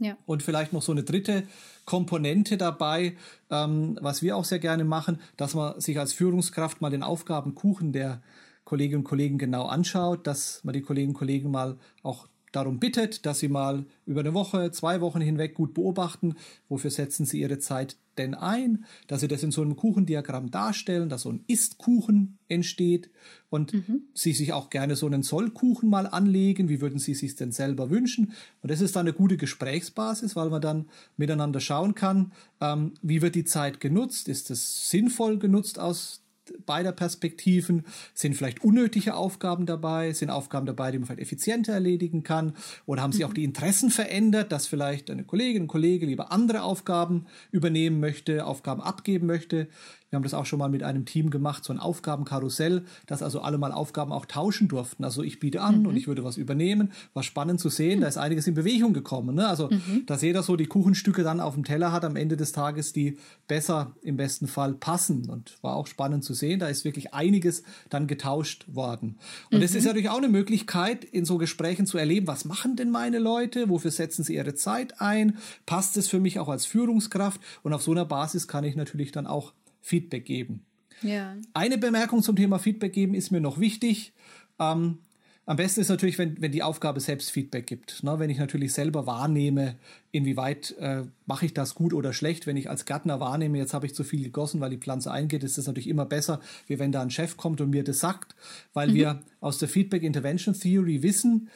Ja. 0.00 0.16
Und 0.26 0.42
vielleicht 0.42 0.72
noch 0.72 0.82
so 0.82 0.90
eine 0.90 1.04
dritte 1.04 1.44
Komponente 1.84 2.56
dabei, 2.56 3.16
ähm, 3.50 3.98
was 4.00 4.22
wir 4.22 4.36
auch 4.36 4.44
sehr 4.44 4.58
gerne 4.58 4.84
machen, 4.84 5.20
dass 5.36 5.54
man 5.54 5.80
sich 5.80 5.98
als 5.98 6.12
Führungskraft 6.12 6.80
mal 6.80 6.90
den 6.90 7.02
Aufgabenkuchen 7.02 7.92
der 7.92 8.22
Kolleginnen 8.64 9.00
und 9.00 9.04
Kollegen 9.04 9.38
genau 9.38 9.66
anschaut, 9.66 10.26
dass 10.26 10.64
man 10.64 10.72
die 10.72 10.82
Kolleginnen 10.82 11.12
und 11.14 11.18
Kollegen 11.18 11.50
mal 11.50 11.76
auch 12.02 12.26
darum 12.52 12.78
bittet, 12.78 13.26
dass 13.26 13.40
sie 13.40 13.48
mal 13.48 13.84
über 14.06 14.20
eine 14.20 14.34
Woche, 14.34 14.70
zwei 14.70 15.00
Wochen 15.00 15.20
hinweg 15.20 15.54
gut 15.54 15.74
beobachten, 15.74 16.36
wofür 16.68 16.90
setzen 16.90 17.26
sie 17.26 17.40
ihre 17.40 17.58
Zeit 17.58 17.96
denn 18.18 18.34
ein, 18.34 18.84
dass 19.06 19.20
sie 19.20 19.28
das 19.28 19.42
in 19.42 19.50
so 19.50 19.62
einem 19.62 19.76
Kuchendiagramm 19.76 20.50
darstellen, 20.50 21.08
dass 21.08 21.22
so 21.22 21.32
ein 21.32 21.44
Ist-Kuchen 21.46 22.38
entsteht 22.48 23.10
und 23.48 23.72
mhm. 23.72 24.02
sie 24.14 24.32
sich 24.32 24.52
auch 24.52 24.70
gerne 24.70 24.96
so 24.96 25.06
einen 25.06 25.22
Sollkuchen 25.22 25.88
mal 25.88 26.06
anlegen, 26.06 26.68
wie 26.68 26.80
würden 26.80 26.98
sie 26.98 27.14
sich 27.14 27.34
denn 27.36 27.52
selber 27.52 27.90
wünschen. 27.90 28.32
Und 28.60 28.70
das 28.70 28.80
ist 28.80 28.96
dann 28.96 29.06
eine 29.06 29.14
gute 29.14 29.36
Gesprächsbasis, 29.38 30.36
weil 30.36 30.50
man 30.50 30.60
dann 30.60 30.86
miteinander 31.16 31.60
schauen 31.60 31.94
kann, 31.94 32.32
ähm, 32.60 32.92
wie 33.00 33.22
wird 33.22 33.34
die 33.34 33.44
Zeit 33.44 33.80
genutzt, 33.80 34.28
ist 34.28 34.50
es 34.50 34.90
sinnvoll 34.90 35.38
genutzt 35.38 35.78
aus 35.78 36.21
beider 36.66 36.92
Perspektiven. 36.92 37.84
Sind 38.14 38.34
vielleicht 38.34 38.62
unnötige 38.62 39.14
Aufgaben 39.14 39.66
dabei? 39.66 40.12
Sind 40.12 40.30
Aufgaben 40.30 40.66
dabei, 40.66 40.90
die 40.90 40.98
man 40.98 41.06
vielleicht 41.06 41.22
effizienter 41.22 41.72
erledigen 41.72 42.22
kann? 42.22 42.54
Oder 42.86 43.02
haben 43.02 43.12
sich 43.12 43.24
auch 43.24 43.30
mhm. 43.30 43.34
die 43.34 43.44
Interessen 43.44 43.90
verändert, 43.90 44.52
dass 44.52 44.66
vielleicht 44.66 45.10
eine 45.10 45.24
Kollegin, 45.24 45.64
ein 45.64 45.68
Kollege 45.68 46.06
lieber 46.06 46.32
andere 46.32 46.62
Aufgaben 46.62 47.26
übernehmen 47.50 48.00
möchte, 48.00 48.46
Aufgaben 48.46 48.82
abgeben 48.82 49.26
möchte? 49.26 49.68
Wir 50.12 50.18
haben 50.18 50.24
das 50.24 50.34
auch 50.34 50.44
schon 50.44 50.58
mal 50.58 50.68
mit 50.68 50.82
einem 50.82 51.06
Team 51.06 51.30
gemacht, 51.30 51.64
so 51.64 51.72
ein 51.72 51.78
Aufgabenkarussell, 51.78 52.82
dass 53.06 53.22
also 53.22 53.40
alle 53.40 53.56
mal 53.56 53.72
Aufgaben 53.72 54.12
auch 54.12 54.26
tauschen 54.26 54.68
durften. 54.68 55.04
Also 55.04 55.22
ich 55.22 55.40
biete 55.40 55.62
an 55.62 55.80
mhm. 55.80 55.86
und 55.86 55.96
ich 55.96 56.06
würde 56.06 56.22
was 56.22 56.36
übernehmen. 56.36 56.92
War 57.14 57.22
spannend 57.22 57.60
zu 57.60 57.70
sehen, 57.70 57.96
mhm. 57.96 58.00
da 58.02 58.08
ist 58.08 58.18
einiges 58.18 58.46
in 58.46 58.52
Bewegung 58.52 58.92
gekommen. 58.92 59.34
Ne? 59.34 59.48
Also, 59.48 59.70
mhm. 59.70 60.04
dass 60.04 60.20
jeder 60.20 60.42
so 60.42 60.56
die 60.56 60.66
Kuchenstücke 60.66 61.22
dann 61.22 61.40
auf 61.40 61.54
dem 61.54 61.64
Teller 61.64 61.92
hat 61.92 62.04
am 62.04 62.16
Ende 62.16 62.36
des 62.36 62.52
Tages, 62.52 62.92
die 62.92 63.16
besser 63.48 63.96
im 64.02 64.18
besten 64.18 64.48
Fall 64.48 64.74
passen. 64.74 65.30
Und 65.30 65.56
war 65.62 65.76
auch 65.76 65.86
spannend 65.86 66.24
zu 66.24 66.34
sehen, 66.34 66.60
da 66.60 66.68
ist 66.68 66.84
wirklich 66.84 67.14
einiges 67.14 67.62
dann 67.88 68.06
getauscht 68.06 68.66
worden. 68.66 69.16
Und 69.50 69.62
es 69.62 69.74
ist 69.74 69.84
mhm. 69.84 69.88
natürlich 69.88 70.10
auch 70.10 70.18
eine 70.18 70.28
Möglichkeit, 70.28 71.04
in 71.04 71.24
so 71.24 71.38
Gesprächen 71.38 71.86
zu 71.86 71.96
erleben, 71.96 72.26
was 72.26 72.44
machen 72.44 72.76
denn 72.76 72.90
meine 72.90 73.18
Leute? 73.18 73.70
Wofür 73.70 73.90
setzen 73.90 74.24
sie 74.24 74.34
ihre 74.34 74.54
Zeit 74.54 75.00
ein? 75.00 75.38
Passt 75.64 75.96
es 75.96 76.08
für 76.08 76.20
mich 76.20 76.38
auch 76.38 76.50
als 76.50 76.66
Führungskraft? 76.66 77.40
Und 77.62 77.72
auf 77.72 77.82
so 77.82 77.92
einer 77.92 78.04
Basis 78.04 78.46
kann 78.46 78.64
ich 78.64 78.76
natürlich 78.76 79.10
dann 79.10 79.26
auch 79.26 79.54
Feedback 79.82 80.24
geben. 80.24 80.64
Ja. 81.02 81.36
Eine 81.52 81.76
Bemerkung 81.76 82.22
zum 82.22 82.36
Thema 82.36 82.58
Feedback 82.58 82.94
geben 82.94 83.14
ist 83.14 83.30
mir 83.30 83.40
noch 83.40 83.60
wichtig. 83.60 84.12
Ähm, 84.58 84.98
Am 85.44 85.56
besten 85.56 85.80
ist 85.80 85.88
natürlich, 85.88 86.18
wenn, 86.18 86.40
wenn 86.40 86.52
die 86.52 86.62
Aufgabe 86.62 87.00
selbst 87.00 87.32
Feedback 87.32 87.66
gibt. 87.66 88.04
Ne? 88.04 88.20
Wenn 88.20 88.30
ich 88.30 88.38
natürlich 88.38 88.72
selber 88.72 89.06
wahrnehme, 89.06 89.74
inwieweit 90.12 90.76
äh, 90.78 91.02
mache 91.26 91.46
ich 91.46 91.52
das 91.52 91.74
gut 91.74 91.94
oder 91.94 92.12
schlecht. 92.12 92.46
Wenn 92.46 92.56
ich 92.56 92.70
als 92.70 92.84
Gärtner 92.84 93.18
wahrnehme, 93.18 93.58
jetzt 93.58 93.74
habe 93.74 93.86
ich 93.86 93.94
zu 93.94 94.04
viel 94.04 94.22
gegossen, 94.22 94.60
weil 94.60 94.70
die 94.70 94.78
Pflanze 94.78 95.10
eingeht, 95.10 95.42
ist 95.42 95.58
das 95.58 95.66
natürlich 95.66 95.88
immer 95.88 96.06
besser, 96.06 96.40
wie 96.68 96.78
wenn 96.78 96.92
da 96.92 97.02
ein 97.02 97.10
Chef 97.10 97.36
kommt 97.36 97.60
und 97.60 97.70
mir 97.70 97.82
das 97.82 97.98
sagt, 97.98 98.36
weil 98.72 98.90
mhm. 98.90 98.94
wir 98.94 99.22
aus 99.40 99.58
der 99.58 99.68
Feedback 99.68 100.04
Intervention 100.04 100.54
Theory 100.54 101.02
wissen, 101.02 101.48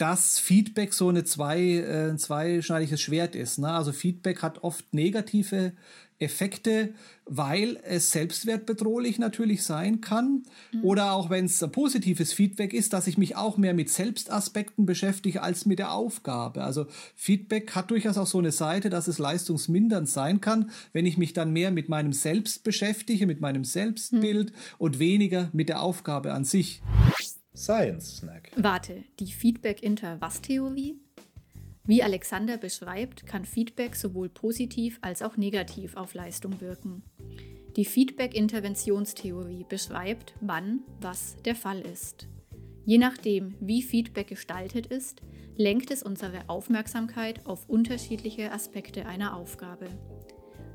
dass 0.00 0.38
Feedback 0.38 0.94
so 0.94 1.10
eine 1.10 1.24
zwei, 1.24 1.60
äh, 1.60 2.16
zweischneidiges 2.16 3.02
Schwert 3.02 3.34
ist. 3.34 3.58
Ne? 3.58 3.68
Also 3.68 3.92
Feedback 3.92 4.40
hat 4.40 4.64
oft 4.64 4.94
negative 4.94 5.72
Effekte, 6.18 6.94
weil 7.26 7.78
es 7.82 8.10
selbstwertbedrohlich 8.10 9.18
natürlich 9.18 9.62
sein 9.62 10.00
kann. 10.00 10.42
Mhm. 10.72 10.84
Oder 10.84 11.12
auch 11.12 11.28
wenn 11.28 11.44
es 11.44 11.62
ein 11.62 11.70
positives 11.70 12.32
Feedback 12.32 12.72
ist, 12.72 12.94
dass 12.94 13.06
ich 13.06 13.18
mich 13.18 13.36
auch 13.36 13.58
mehr 13.58 13.74
mit 13.74 13.90
Selbstaspekten 13.90 14.86
beschäftige 14.86 15.42
als 15.42 15.66
mit 15.66 15.78
der 15.78 15.92
Aufgabe. 15.92 16.64
Also 16.64 16.86
Feedback 17.14 17.74
hat 17.74 17.90
durchaus 17.90 18.16
auch 18.16 18.26
so 18.26 18.38
eine 18.38 18.52
Seite, 18.52 18.88
dass 18.88 19.06
es 19.06 19.18
leistungsmindernd 19.18 20.08
sein 20.08 20.40
kann, 20.40 20.70
wenn 20.94 21.04
ich 21.04 21.18
mich 21.18 21.34
dann 21.34 21.52
mehr 21.52 21.70
mit 21.70 21.90
meinem 21.90 22.14
Selbst 22.14 22.64
beschäftige, 22.64 23.26
mit 23.26 23.40
meinem 23.40 23.64
Selbstbild 23.64 24.50
mhm. 24.50 24.56
und 24.78 24.98
weniger 24.98 25.50
mit 25.52 25.68
der 25.68 25.82
Aufgabe 25.82 26.32
an 26.32 26.44
sich. 26.44 26.82
Science 27.54 28.18
Snack. 28.18 28.52
Warte, 28.56 29.04
die 29.18 29.32
Feedback-Inter-Was-Theorie? 29.32 30.96
Wie 31.84 32.02
Alexander 32.02 32.56
beschreibt, 32.56 33.26
kann 33.26 33.44
Feedback 33.44 33.96
sowohl 33.96 34.28
positiv 34.28 34.98
als 35.02 35.22
auch 35.22 35.36
negativ 35.36 35.96
auf 35.96 36.14
Leistung 36.14 36.60
wirken. 36.60 37.02
Die 37.76 37.84
Feedback-Interventionstheorie 37.84 39.64
beschreibt, 39.68 40.34
wann 40.40 40.80
was 41.00 41.36
der 41.44 41.54
Fall 41.54 41.80
ist. 41.80 42.28
Je 42.84 42.98
nachdem, 42.98 43.54
wie 43.60 43.82
Feedback 43.82 44.28
gestaltet 44.28 44.86
ist, 44.86 45.20
lenkt 45.56 45.90
es 45.90 46.02
unsere 46.02 46.48
Aufmerksamkeit 46.48 47.46
auf 47.46 47.68
unterschiedliche 47.68 48.52
Aspekte 48.52 49.06
einer 49.06 49.36
Aufgabe. 49.36 49.86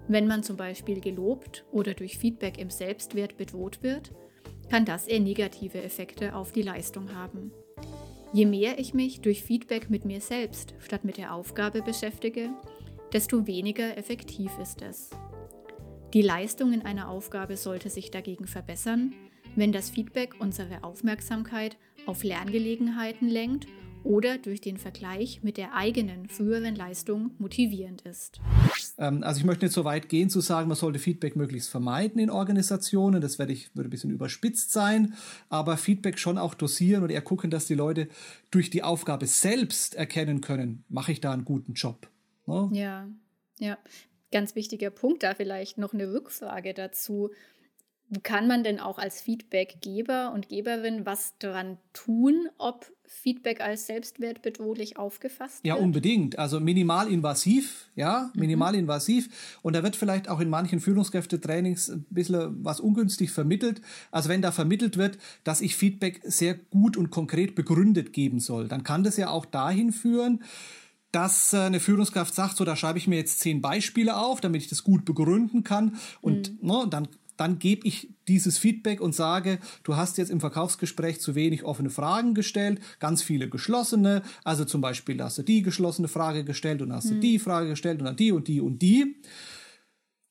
Wenn 0.08 0.28
man 0.28 0.44
zum 0.44 0.56
Beispiel 0.56 1.02
gelobt 1.02 1.66
oder 1.72 1.94
durch 1.94 2.18
Feedback 2.18 2.58
im 2.60 2.70
Selbstwert 2.70 3.38
bedroht 3.38 3.82
wird, 3.82 4.12
kann 4.70 4.86
das 4.86 5.08
eher 5.08 5.20
negative 5.20 5.82
Effekte 5.82 6.36
auf 6.36 6.52
die 6.52 6.62
Leistung 6.62 7.14
haben. 7.14 7.52
Je 8.34 8.46
mehr 8.46 8.80
ich 8.80 8.94
mich 8.94 9.22
durch 9.22 9.44
Feedback 9.44 9.90
mit 9.90 10.06
mir 10.06 10.20
selbst 10.20 10.74
statt 10.80 11.06
mit 11.06 11.18
der 11.18 11.34
Aufgabe 11.34 11.82
beschäftige, 11.82 12.50
desto 13.14 13.48
weniger 13.48 13.98
effektiv 13.98 14.52
ist 14.62 14.82
es. 14.82 15.10
Die 16.14 16.22
Leistung 16.22 16.74
in 16.74 16.82
einer 16.82 17.10
Aufgabe 17.10 17.58
sollte 17.58 17.90
sich 17.90 18.12
dagegen 18.12 18.48
verbessern, 18.48 19.14
wenn 19.56 19.72
das 19.72 19.90
Feedback 19.90 20.36
unsere 20.40 20.84
Aufmerksamkeit 20.84 21.78
auf 22.06 22.24
Lerngelegenheiten 22.24 23.30
lenkt 23.30 23.68
oder 24.06 24.38
durch 24.38 24.62
den 24.62 24.78
Vergleich 24.78 25.42
mit 25.44 25.58
der 25.58 25.74
eigenen 25.74 26.30
früheren 26.30 26.76
Leistung 26.76 27.32
motivierend 27.40 28.04
ist. 28.04 28.40
Ähm, 28.98 29.24
also 29.24 29.40
ich 29.40 29.46
möchte 29.46 29.66
nicht 29.66 29.74
so 29.74 29.84
weit 29.84 30.08
gehen 30.08 30.30
zu 30.30 30.42
sagen, 30.42 30.68
man 30.68 30.78
sollte 30.78 31.00
Feedback 31.00 31.36
möglichst 31.36 31.70
vermeiden 31.70 32.20
in 32.20 32.30
Organisationen. 32.30 33.20
Das 33.20 33.40
werde 33.40 33.54
ich, 33.54 33.76
würde 33.76 33.90
ein 33.90 33.92
bisschen 33.92 34.12
überspitzt 34.12 34.72
sein, 34.72 35.16
aber 35.50 35.76
Feedback 35.78 36.20
schon 36.20 36.38
auch 36.38 36.54
dosieren 36.54 37.04
und 37.04 37.10
eher 37.10 37.22
gucken, 37.22 37.50
dass 37.50 37.66
die 37.66 37.74
Leute 37.74 38.08
durch 38.52 38.70
die 38.70 38.84
Aufgabe 38.84 39.26
selbst 39.26 39.96
erkennen 39.96 40.42
können, 40.42 40.86
mache 40.88 41.12
ich 41.12 41.20
da 41.20 41.34
einen 41.34 41.46
guten 41.46 41.74
Job. 41.74 42.08
Ne? 42.46 42.70
Ja, 42.74 43.08
ja. 43.60 43.78
Ganz 44.32 44.56
wichtiger 44.56 44.90
Punkt 44.90 45.24
da 45.24 45.34
vielleicht 45.34 45.78
noch 45.78 45.94
eine 45.94 46.12
Rückfrage 46.12 46.74
dazu. 46.74 47.32
Kann 48.22 48.48
man 48.48 48.64
denn 48.64 48.80
auch 48.80 49.00
als 49.00 49.22
Feedbackgeber 49.22 50.32
und 50.32 50.48
Geberin 50.48 51.06
was 51.06 51.34
daran 51.40 51.80
tun, 51.92 52.48
ob 52.60 52.92
Feedback 53.08 53.62
als 53.62 53.88
selbstwertbedrohlich 53.88 54.98
aufgefasst 54.98 55.64
wird? 55.64 55.76
Ja, 55.76 55.76
unbedingt. 55.76 56.38
Also 56.38 56.60
minimalinvasiv, 56.60 57.90
ja, 57.96 58.30
mhm. 58.34 58.42
minimalinvasiv. 58.42 59.28
Mhm. 59.28 59.34
Und 59.64 59.76
da 59.76 59.82
wird 59.82 59.96
vielleicht 59.96 60.30
auch 60.30 60.40
in 60.40 60.50
manchen 60.50 60.80
Führungskräftetrainings 60.80 61.90
ein 61.90 62.06
bisschen 62.12 62.64
was 62.64 62.80
ungünstig 62.80 63.32
vermittelt. 63.32 63.82
Also 64.12 64.30
wenn 64.30 64.44
da 64.44 64.52
vermittelt 64.52 64.98
wird, 64.98 65.18
dass 65.44 65.62
ich 65.62 65.76
Feedback 65.76 66.22
sehr 66.24 66.54
gut 66.54 66.98
und 66.98 67.10
konkret 67.10 67.56
begründet 67.56 68.14
geben 68.14 68.40
soll, 68.40 68.68
dann 68.68 68.84
kann 68.84 69.04
das 69.04 69.18
ja 69.18 69.30
auch 69.30 69.46
dahin 69.46 69.92
führen, 69.92 70.44
dass 71.12 71.54
äh, 71.54 71.58
eine 71.58 71.80
Führungskraft 71.80 72.36
sagt, 72.36 72.58
so 72.58 72.66
da 72.66 72.76
schreibe 72.76 73.00
ich 73.00 73.08
mir 73.08 73.16
jetzt 73.16 73.40
zehn 73.40 73.62
Beispiele 73.62 74.18
auf, 74.18 74.42
damit 74.42 74.62
ich 74.62 74.68
das 74.68 74.84
gut 74.84 75.06
begründen 75.06 75.64
kann. 75.64 75.98
Und 76.22 76.62
mhm. 76.62 76.68
ne, 76.68 76.88
dann 76.90 77.08
dann 77.38 77.60
gebe 77.60 77.88
ich 77.88 78.10
dieses 78.28 78.58
Feedback 78.58 79.02
und 79.02 79.14
sage, 79.14 79.60
du 79.84 79.96
hast 79.96 80.18
jetzt 80.18 80.32
im 80.32 80.40
Verkaufsgespräch 80.40 81.20
zu 81.20 81.36
wenig 81.36 81.64
offene 81.64 81.90
Fragen 81.90 82.34
gestellt, 82.34 82.80
ganz 83.00 83.22
viele 83.22 83.50
geschlossene. 83.50 84.22
Also 84.44 84.66
zum 84.66 84.82
Beispiel 84.82 85.22
hast 85.22 85.38
du 85.38 85.44
die 85.44 85.62
geschlossene 85.62 86.08
Frage 86.08 86.44
gestellt 86.44 86.82
und 86.82 86.94
hast 86.94 87.10
hm. 87.10 87.16
du 87.16 87.20
die 87.20 87.40
Frage 87.40 87.70
gestellt 87.70 88.00
und 88.00 88.06
dann 88.06 88.16
die 88.16 88.32
und 88.32 88.48
die 88.48 88.62
und 88.62 88.82
die. 88.82 89.16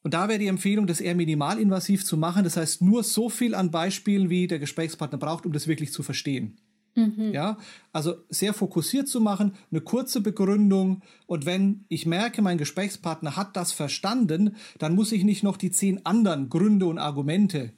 Und 0.02 0.12
da 0.12 0.28
wäre 0.28 0.38
die 0.38 0.48
Empfehlung, 0.48 0.86
das 0.86 1.00
eher 1.00 1.14
minimalinvasiv 1.14 2.04
zu 2.04 2.18
machen. 2.18 2.44
Das 2.44 2.58
heißt, 2.58 2.82
nur 2.82 3.02
so 3.02 3.30
viel 3.30 3.54
an 3.54 3.70
Beispielen, 3.70 4.28
wie 4.28 4.46
der 4.46 4.58
Gesprächspartner 4.58 5.16
braucht, 5.16 5.46
um 5.46 5.52
das 5.52 5.66
wirklich 5.66 5.92
zu 5.92 6.02
verstehen. 6.02 6.58
Mhm. 6.94 7.32
Ja, 7.32 7.58
also 7.92 8.14
sehr 8.28 8.54
fokussiert 8.54 9.08
zu 9.08 9.20
machen, 9.20 9.54
eine 9.70 9.80
kurze 9.80 10.20
Begründung 10.20 11.02
und 11.26 11.44
wenn 11.44 11.84
ich 11.88 12.06
merke, 12.06 12.40
mein 12.40 12.58
Gesprächspartner 12.58 13.36
hat 13.36 13.56
das 13.56 13.72
verstanden, 13.72 14.56
dann 14.78 14.94
muss 14.94 15.12
ich 15.12 15.24
nicht 15.24 15.42
noch 15.42 15.56
die 15.56 15.70
zehn 15.70 16.06
anderen 16.06 16.48
Gründe 16.48 16.86
und 16.86 16.98
Argumente 16.98 17.72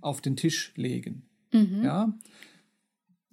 auf 0.00 0.20
den 0.20 0.36
Tisch 0.36 0.72
legen. 0.76 1.26
Mhm. 1.52 1.82
Ja. 1.84 2.18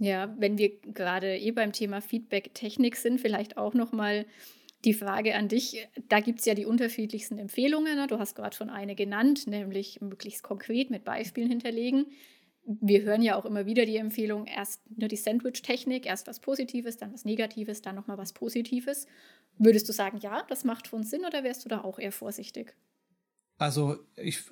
Ja, 0.01 0.33
wenn 0.37 0.57
wir 0.57 0.79
gerade 0.79 1.37
eh 1.37 1.51
beim 1.51 1.73
Thema 1.73 2.01
Feedback-Technik 2.01 2.95
sind, 2.95 3.19
vielleicht 3.19 3.57
auch 3.57 3.73
noch 3.73 3.91
mal 3.91 4.25
die 4.85 4.93
Frage 4.93 5.35
an 5.35 5.49
dich. 5.49 5.87
Da 6.07 6.21
gibt 6.21 6.39
es 6.39 6.45
ja 6.45 6.53
die 6.53 6.65
unterschiedlichsten 6.65 7.37
Empfehlungen. 7.37 7.95
Ne? 7.95 8.07
Du 8.07 8.17
hast 8.17 8.35
gerade 8.35 8.55
schon 8.55 8.69
eine 8.69 8.95
genannt, 8.95 9.45
nämlich 9.47 9.99
möglichst 9.99 10.41
konkret 10.41 10.89
mit 10.89 11.03
Beispielen 11.03 11.49
hinterlegen 11.49 12.05
wir 12.79 13.01
hören 13.01 13.23
ja 13.23 13.35
auch 13.35 13.45
immer 13.45 13.65
wieder 13.65 13.85
die 13.85 13.97
Empfehlung, 13.97 14.45
erst 14.45 14.81
nur 14.95 15.07
die 15.07 15.15
Sandwich-Technik, 15.15 16.05
erst 16.05 16.27
was 16.27 16.39
Positives, 16.39 16.97
dann 16.97 17.11
was 17.11 17.25
Negatives, 17.25 17.81
dann 17.81 17.95
nochmal 17.95 18.19
was 18.19 18.33
Positives. 18.33 19.07
Würdest 19.57 19.89
du 19.89 19.93
sagen, 19.93 20.19
ja, 20.21 20.43
das 20.47 20.63
macht 20.63 20.87
schon 20.87 21.03
Sinn 21.03 21.25
oder 21.25 21.43
wärst 21.43 21.65
du 21.65 21.69
da 21.69 21.81
auch 21.81 21.97
eher 21.97 22.11
vorsichtig? 22.11 22.75
Also 23.57 23.97
ich, 24.15 24.43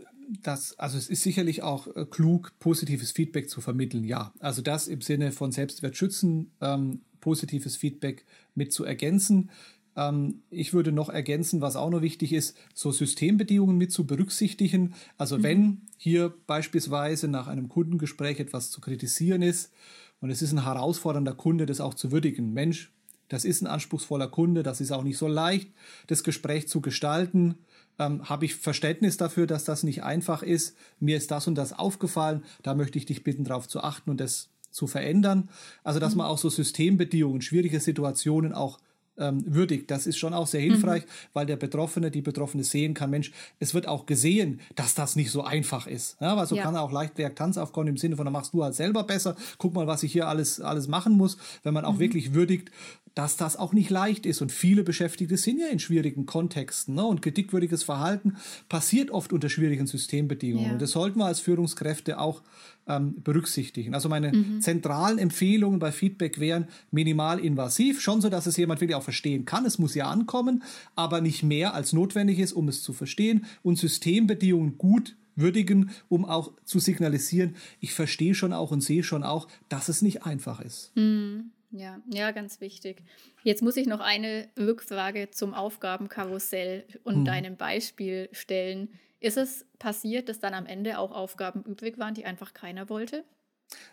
das, 0.41 0.78
also 0.80 0.97
es 0.97 1.09
ist 1.09 1.22
sicherlich 1.22 1.61
auch 1.61 1.88
äh, 1.95 2.05
klug, 2.05 2.53
positives 2.59 3.11
Feedback 3.11 3.49
zu 3.49 3.61
vermitteln, 3.61 4.03
ja. 4.03 4.34
Also 4.39 4.61
das 4.61 4.88
im 4.88 5.01
Sinne 5.01 5.32
von 5.32 5.51
Selbstwert 5.51 5.95
schützen, 5.95 6.51
ähm, 6.59 7.01
positives 7.22 7.78
Feedback 7.78 8.26
mit 8.55 8.74
zu 8.74 8.84
ergänzen. 8.84 9.51
Ähm, 9.97 10.43
ich 10.49 10.73
würde 10.73 10.93
noch 10.93 11.09
ergänzen, 11.09 11.59
was 11.59 11.75
auch 11.75 11.89
noch 11.89 12.01
wichtig 12.01 12.31
ist, 12.31 12.55
so 12.73 12.91
Systembedingungen 12.91 13.77
mit 13.77 13.91
zu 13.91 14.05
berücksichtigen. 14.05 14.93
Also 15.17 15.39
mhm. 15.39 15.43
wenn 15.43 15.81
hier 15.97 16.33
beispielsweise 16.45 17.27
nach 17.27 17.47
einem 17.47 17.67
Kundengespräch 17.67 18.39
etwas 18.39 18.71
zu 18.71 18.79
kritisieren 18.79 19.41
ist 19.41 19.73
und 20.21 20.29
es 20.29 20.41
ist 20.41 20.53
ein 20.53 20.63
herausfordernder 20.63 21.33
Kunde, 21.33 21.65
das 21.65 21.81
auch 21.81 21.95
zu 21.95 22.11
würdigen. 22.11 22.53
Mensch, 22.53 22.93
das 23.27 23.43
ist 23.43 23.61
ein 23.61 23.67
anspruchsvoller 23.67 24.27
Kunde, 24.27 24.63
das 24.63 24.79
ist 24.79 24.91
auch 24.91 25.03
nicht 25.03 25.17
so 25.17 25.27
leicht, 25.27 25.71
das 26.05 26.23
Gespräch 26.23 26.69
zu 26.69 26.79
gestalten. 26.79 27.55
Ähm, 27.99 28.29
Habe 28.29 28.45
ich 28.45 28.55
Verständnis 28.55 29.17
dafür, 29.17 29.47
dass 29.47 29.63
das 29.63 29.83
nicht 29.83 30.03
einfach 30.03 30.43
ist. 30.43 30.77
Mir 30.99 31.17
ist 31.17 31.31
das 31.31 31.47
und 31.47 31.55
das 31.55 31.73
aufgefallen. 31.73 32.43
Da 32.61 32.75
möchte 32.75 32.99
ich 32.99 33.07
dich 33.07 33.23
bitten, 33.23 33.43
darauf 33.43 33.67
zu 33.67 33.81
achten 33.81 34.11
und 34.11 34.21
das 34.21 34.49
zu 34.69 34.85
verändern. 34.85 35.49
Also, 35.83 35.99
dass 35.99 36.13
mhm. 36.13 36.19
man 36.19 36.27
auch 36.27 36.37
so 36.37 36.49
Systembedingungen, 36.49 37.41
schwierige 37.41 37.79
Situationen 37.79 38.53
auch 38.53 38.79
ähm, 39.18 39.43
würdigt. 39.45 39.89
Das 39.91 40.07
ist 40.07 40.18
schon 40.18 40.34
auch 40.34 40.47
sehr 40.47 40.61
hilfreich, 40.61 41.03
mhm. 41.03 41.09
weil 41.34 41.45
der 41.45 41.55
Betroffene, 41.55 42.11
die 42.11 42.22
Betroffene 42.22 42.63
sehen 42.63 42.93
kann, 42.93 43.09
Mensch, 43.09 43.32
es 43.59 43.74
wird 43.74 43.88
auch 43.88 44.05
gesehen, 44.05 44.59
dass 44.76 44.95
das 44.95 45.15
nicht 45.15 45.32
so 45.32 45.43
einfach 45.43 45.88
ist. 45.88 46.18
Ja, 46.20 46.38
weil 46.38 46.47
so 46.47 46.55
ja. 46.55 46.63
kann 46.63 46.76
auch 46.76 46.91
leicht 46.91 47.18
Reaktanz 47.18 47.57
aufkommen 47.57 47.89
im 47.89 47.97
Sinne 47.97 48.15
von, 48.15 48.26
da 48.26 48.32
machst 48.32 48.53
du 48.53 48.63
halt 48.63 48.76
selber 48.76 49.03
besser, 49.03 49.36
guck 49.57 49.74
mal, 49.74 49.88
was 49.88 50.03
ich 50.03 50.11
hier 50.11 50.28
alles, 50.28 50.61
alles 50.61 50.88
machen 50.88 51.13
muss, 51.13 51.38
wenn 51.63 51.74
man 51.74 51.86
auch 51.86 51.93
mhm. 51.93 51.99
wirklich 51.99 52.34
würdigt, 52.34 52.72
dass 53.18 53.36
das 53.36 53.55
auch 53.55 53.74
nicht 53.74 53.89
leicht 53.89 54.28
ist. 54.28 54.43
Und 54.43 54.51
viele 54.51 54.84
Beschäftigte 54.84 55.38
sind 55.38 55.59
ja 55.59 55.68
in 55.68 55.80
schwierigen 55.80 56.28
Kontexten. 56.28 56.93
Ne? 56.93 57.03
Und 57.03 57.24
kritikwürdiges 57.24 57.82
Verhalten 57.82 58.38
passiert 58.70 59.09
oft 59.09 59.34
unter 59.34 59.49
schwierigen 59.49 59.88
Systembedingungen. 59.88 60.68
Ja. 60.68 60.74
Und 60.74 60.82
das 60.84 60.91
sollten 60.91 61.18
wir 61.18 61.26
als 61.26 61.39
Führungskräfte 61.39 62.20
auch 62.20 62.43
ähm, 62.88 63.15
berücksichtigen. 63.24 63.95
Also 63.95 64.07
meine 64.07 64.32
mhm. 64.32 64.61
zentralen 64.61 65.18
Empfehlungen 65.18 65.80
bei 65.80 65.91
Feedback 65.91 66.39
wären 66.39 66.68
minimal 66.91 67.39
invasiv, 67.39 68.01
schon 68.01 68.22
so, 68.22 68.30
dass 68.30 68.45
es 68.45 68.55
jemand 68.55 68.82
wirklich 68.82 68.95
auch 68.95 69.03
verstehen 69.03 69.45
kann. 69.45 69.65
Es 69.65 69.80
muss 69.80 69.95
ja 69.95 70.07
ankommen, 70.07 70.61
aber 70.95 71.20
nicht 71.20 71.41
mehr 71.41 71.74
als 71.74 71.93
notwendig 71.93 72.38
ist, 72.38 72.53
um 72.53 72.68
es 72.68 72.84
zu 72.84 72.93
verstehen. 72.93 73.45
Und 73.63 73.80
Systembedingungen 73.80 74.78
gut 74.78 75.15
würdigen, 75.36 75.89
um 76.07 76.24
auch 76.24 76.51
zu 76.65 76.78
signalisieren, 76.78 77.55
ich 77.80 77.93
verstehe 77.95 78.36
schon 78.36 78.53
auch 78.53 78.70
und 78.70 78.82
sehe 78.82 79.03
schon 79.03 79.24
auch, 79.24 79.47
dass 79.70 79.89
es 79.89 80.03
nicht 80.03 80.24
einfach 80.24 80.61
ist. 80.61 80.91
Mhm. 80.95 81.51
Ja, 81.72 82.01
ja, 82.13 82.32
ganz 82.32 82.61
wichtig. 82.61 83.03
Jetzt 83.43 83.61
muss 83.61 83.78
ich 83.78 83.88
noch 83.88 83.99
eine 83.99 84.49
Rückfrage 84.57 85.32
zum 85.32 85.53
Aufgabenkarussell 85.53 86.86
und 87.03 87.15
hm. 87.15 87.26
deinem 87.26 87.57
Beispiel 87.57 88.30
stellen. 88.32 88.89
Ist 89.20 89.38
es 89.38 89.65
passiert, 89.80 90.30
dass 90.30 90.39
dann 90.39 90.53
am 90.53 90.65
Ende 90.65 90.97
auch 90.97 91.11
Aufgaben 91.11 91.63
übrig 91.63 91.97
waren, 91.97 92.13
die 92.13 92.26
einfach 92.26 92.53
keiner 92.53 92.89
wollte? 92.89 93.26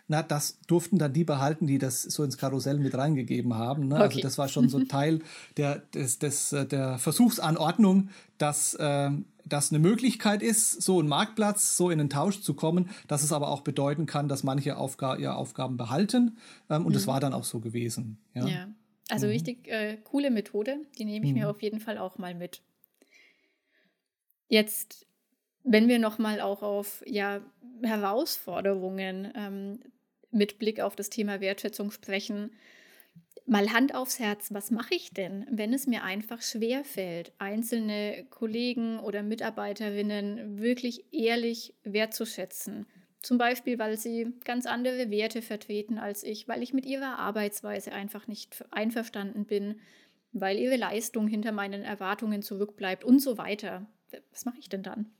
Na, 0.07 0.23
das 0.23 0.59
durften 0.67 0.97
dann 0.97 1.13
die 1.13 1.23
behalten, 1.23 1.67
die 1.67 1.79
das 1.79 2.03
so 2.03 2.23
ins 2.23 2.37
Karussell 2.37 2.77
mit 2.77 2.95
reingegeben 2.95 3.55
haben. 3.55 3.87
Ne? 3.87 3.95
Also 3.95 4.05
okay. 4.05 4.15
Also 4.15 4.27
das 4.27 4.37
war 4.37 4.47
schon 4.47 4.69
so 4.69 4.79
Teil 4.85 5.21
der, 5.57 5.79
des, 5.79 6.19
des, 6.19 6.53
äh, 6.53 6.65
der 6.65 6.97
Versuchsanordnung, 6.97 8.09
dass 8.37 8.75
äh, 8.75 9.11
das 9.45 9.71
eine 9.71 9.79
Möglichkeit 9.79 10.41
ist, 10.41 10.81
so 10.81 10.99
einen 10.99 11.07
Marktplatz, 11.07 11.77
so 11.77 11.89
in 11.89 11.99
einen 11.99 12.09
Tausch 12.09 12.41
zu 12.41 12.53
kommen, 12.53 12.89
dass 13.07 13.23
es 13.23 13.31
aber 13.31 13.49
auch 13.49 13.61
bedeuten 13.61 14.05
kann, 14.05 14.27
dass 14.27 14.43
manche 14.43 14.77
Aufga 14.77 15.15
ihre 15.15 15.35
Aufgaben 15.35 15.77
behalten. 15.77 16.37
Ähm, 16.69 16.85
und 16.85 16.89
mhm. 16.89 16.93
das 16.93 17.07
war 17.07 17.19
dann 17.19 17.33
auch 17.33 17.43
so 17.43 17.59
gewesen. 17.59 18.17
Ja, 18.33 18.47
ja. 18.47 18.67
also 19.09 19.27
mhm. 19.27 19.31
richtig 19.31 19.67
äh, 19.67 19.97
coole 20.03 20.31
Methode, 20.31 20.77
die 20.97 21.05
nehme 21.05 21.25
ich 21.25 21.33
mhm. 21.33 21.39
mir 21.39 21.49
auf 21.49 21.61
jeden 21.61 21.79
Fall 21.79 21.97
auch 21.97 22.17
mal 22.17 22.33
mit. 22.33 22.61
Jetzt 24.47 25.07
wenn 25.65 25.89
wir 25.89 25.99
nochmal 25.99 26.39
auch 26.39 26.61
auf 26.61 27.03
ja, 27.05 27.41
Herausforderungen 27.81 29.33
ähm, 29.35 29.79
mit 30.31 30.59
Blick 30.59 30.79
auf 30.79 30.95
das 30.95 31.09
Thema 31.09 31.41
Wertschätzung 31.41 31.91
sprechen, 31.91 32.51
mal 33.47 33.71
Hand 33.73 33.93
aufs 33.93 34.19
Herz, 34.19 34.53
was 34.53 34.71
mache 34.71 34.93
ich 34.95 35.11
denn, 35.11 35.45
wenn 35.49 35.73
es 35.73 35.87
mir 35.87 36.03
einfach 36.03 36.41
schwer 36.41 36.83
fällt, 36.83 37.33
einzelne 37.39 38.25
Kollegen 38.29 38.99
oder 38.99 39.23
Mitarbeiterinnen 39.23 40.59
wirklich 40.59 41.05
ehrlich 41.11 41.73
wertzuschätzen? 41.83 42.85
Zum 43.21 43.39
Beispiel, 43.39 43.79
weil 43.79 43.97
sie 43.97 44.33
ganz 44.43 44.67
andere 44.67 45.09
Werte 45.09 45.41
vertreten 45.41 45.97
als 45.97 46.23
ich, 46.23 46.47
weil 46.47 46.61
ich 46.61 46.73
mit 46.73 46.85
ihrer 46.85 47.17
Arbeitsweise 47.17 47.91
einfach 47.91 48.27
nicht 48.27 48.63
einverstanden 48.69 49.45
bin, 49.45 49.79
weil 50.31 50.59
ihre 50.59 50.77
Leistung 50.77 51.27
hinter 51.27 51.51
meinen 51.51 51.81
Erwartungen 51.81 52.43
zurückbleibt 52.43 53.03
und 53.03 53.19
so 53.19 53.39
weiter. 53.39 53.87
Was 54.31 54.45
mache 54.45 54.59
ich 54.59 54.69
denn 54.69 54.83
dann? 54.83 55.14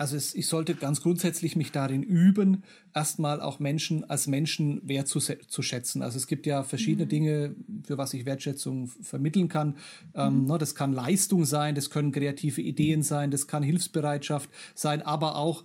Also 0.00 0.16
es, 0.16 0.34
ich 0.34 0.46
sollte 0.46 0.74
ganz 0.76 1.02
grundsätzlich 1.02 1.56
mich 1.56 1.72
darin 1.72 2.02
üben, 2.02 2.62
erstmal 2.94 3.42
auch 3.42 3.58
Menschen 3.58 4.08
als 4.08 4.26
Menschen 4.28 4.80
wertzuschätzen. 4.88 6.00
Also 6.00 6.16
es 6.16 6.26
gibt 6.26 6.46
ja 6.46 6.62
verschiedene 6.62 7.04
mhm. 7.04 7.10
Dinge, 7.10 7.54
für 7.84 7.98
was 7.98 8.14
ich 8.14 8.24
Wertschätzung 8.24 8.86
vermitteln 8.86 9.48
kann. 9.48 9.76
Ähm, 10.14 10.40
mhm. 10.40 10.46
ne, 10.46 10.56
das 10.56 10.74
kann 10.74 10.94
Leistung 10.94 11.44
sein, 11.44 11.74
das 11.74 11.90
können 11.90 12.12
kreative 12.12 12.62
Ideen 12.62 13.02
sein, 13.02 13.30
das 13.30 13.46
kann 13.46 13.62
Hilfsbereitschaft 13.62 14.48
sein, 14.74 15.02
aber 15.02 15.36
auch 15.36 15.64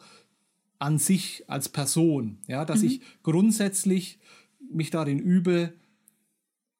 an 0.79 0.99
sich 0.99 1.45
als 1.47 1.69
Person. 1.69 2.39
Ja, 2.45 2.65
dass 2.65 2.81
mhm. 2.81 2.88
ich 2.88 3.01
grundsätzlich 3.23 4.19
mich 4.69 4.89
darin 4.89 5.19
übe, 5.19 5.71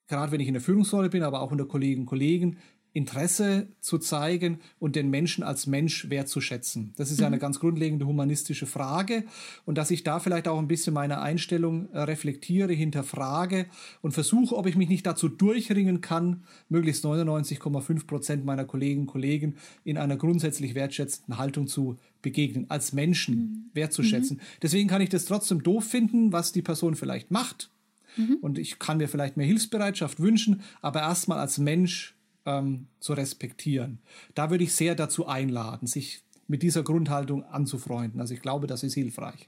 gerade 0.08 0.34
wenn 0.34 0.42
ich 0.42 0.50
in 0.50 0.56
der 0.56 0.62
Führungsrolle 0.62 1.08
bin, 1.08 1.24
aber 1.24 1.40
auch 1.40 1.54
unter 1.54 1.66
Kolleginnen 1.66 2.02
und 2.02 2.08
Kollegen, 2.08 2.58
Interesse 2.96 3.68
zu 3.82 3.98
zeigen 3.98 4.60
und 4.80 4.96
den 4.96 5.10
Menschen 5.10 5.44
als 5.44 5.68
Mensch 5.68 6.10
wertzuschätzen. 6.10 6.94
Das 6.96 7.12
ist 7.12 7.20
ja 7.20 7.28
eine 7.28 7.36
mhm. 7.36 7.42
ganz 7.42 7.60
grundlegende 7.60 8.08
humanistische 8.08 8.68
Frage 8.68 9.26
und 9.66 9.78
dass 9.78 9.92
ich 9.92 10.04
da 10.04 10.22
vielleicht 10.22 10.48
auch 10.48 10.58
ein 10.58 10.70
bisschen 10.70 10.94
meine 10.94 11.20
Einstellung 11.20 11.92
äh, 11.92 12.00
reflektiere, 12.00 12.72
hinterfrage 12.72 13.66
und 14.02 14.14
versuche, 14.14 14.56
ob 14.56 14.66
ich 14.66 14.78
mich 14.78 14.88
nicht 14.88 15.06
dazu 15.06 15.28
durchringen 15.28 16.00
kann, 16.00 16.44
möglichst 16.70 17.04
99,5 17.04 18.08
Prozent 18.08 18.46
meiner 18.46 18.64
Kolleginnen 18.64 19.02
und 19.02 19.08
Kollegen 19.08 19.56
in 19.84 19.98
einer 19.98 20.16
grundsätzlich 20.16 20.74
wertschätzenden 20.74 21.38
Haltung 21.38 21.68
zu 21.68 21.98
begegnen, 22.22 22.70
als 22.70 22.94
Menschen 22.94 23.36
mhm. 23.36 23.70
wertzuschätzen. 23.74 24.38
Mhm. 24.38 24.42
Deswegen 24.62 24.88
kann 24.88 25.02
ich 25.02 25.10
das 25.10 25.26
trotzdem 25.26 25.64
doof 25.64 25.84
finden, 25.84 26.32
was 26.32 26.54
die 26.54 26.62
Person 26.62 26.96
vielleicht 26.96 27.30
macht. 27.30 27.72
Mhm. 28.16 28.38
Und 28.40 28.58
ich 28.58 28.80
kann 28.80 29.00
mir 29.00 29.10
vielleicht 29.10 29.36
mehr 29.36 29.46
Hilfsbereitschaft 29.46 30.22
wünschen, 30.22 30.62
aber 30.82 31.02
erstmal 31.02 31.40
als 31.40 31.58
Mensch 31.58 32.15
ähm, 32.46 32.88
zu 33.00 33.14
respektieren. 33.14 34.00
Da 34.34 34.50
würde 34.50 34.64
ich 34.64 34.74
sehr 34.74 34.96
dazu 34.96 35.28
einladen, 35.28 35.88
sich 35.88 36.24
mit 36.48 36.62
dieser 36.62 36.84
Grundhaltung 36.84 37.44
anzufreunden. 37.44 38.22
Also 38.22 38.34
ich 38.34 38.42
glaube, 38.42 38.68
das 38.68 38.84
ist 38.84 38.94
hilfreich. 38.94 39.48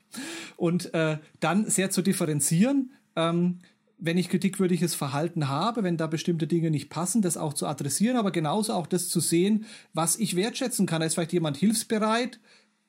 Und 0.55 0.93
äh, 0.93 1.19
dann 1.39 1.69
sehr 1.69 1.91
zu 1.91 2.01
differenzieren. 2.01 2.91
Ähm, 3.15 3.59
wenn 3.99 4.17
ich 4.17 4.29
kritikwürdiges 4.29 4.93
Verhalten 4.93 5.47
habe, 5.47 5.83
wenn 5.83 5.97
da 5.97 6.07
bestimmte 6.07 6.45
Dinge 6.45 6.69
nicht 6.69 6.89
passen, 6.89 7.21
das 7.21 7.35
auch 7.35 7.53
zu 7.53 7.65
adressieren, 7.65 8.17
aber 8.17 8.31
genauso 8.31 8.73
auch 8.73 8.87
das 8.87 9.09
zu 9.09 9.19
sehen, 9.19 9.65
was 9.93 10.17
ich 10.17 10.35
wertschätzen 10.35 10.85
kann. 10.85 11.01
Da 11.01 11.07
ist 11.07 11.15
vielleicht 11.15 11.33
jemand 11.33 11.57
hilfsbereit, 11.57 12.39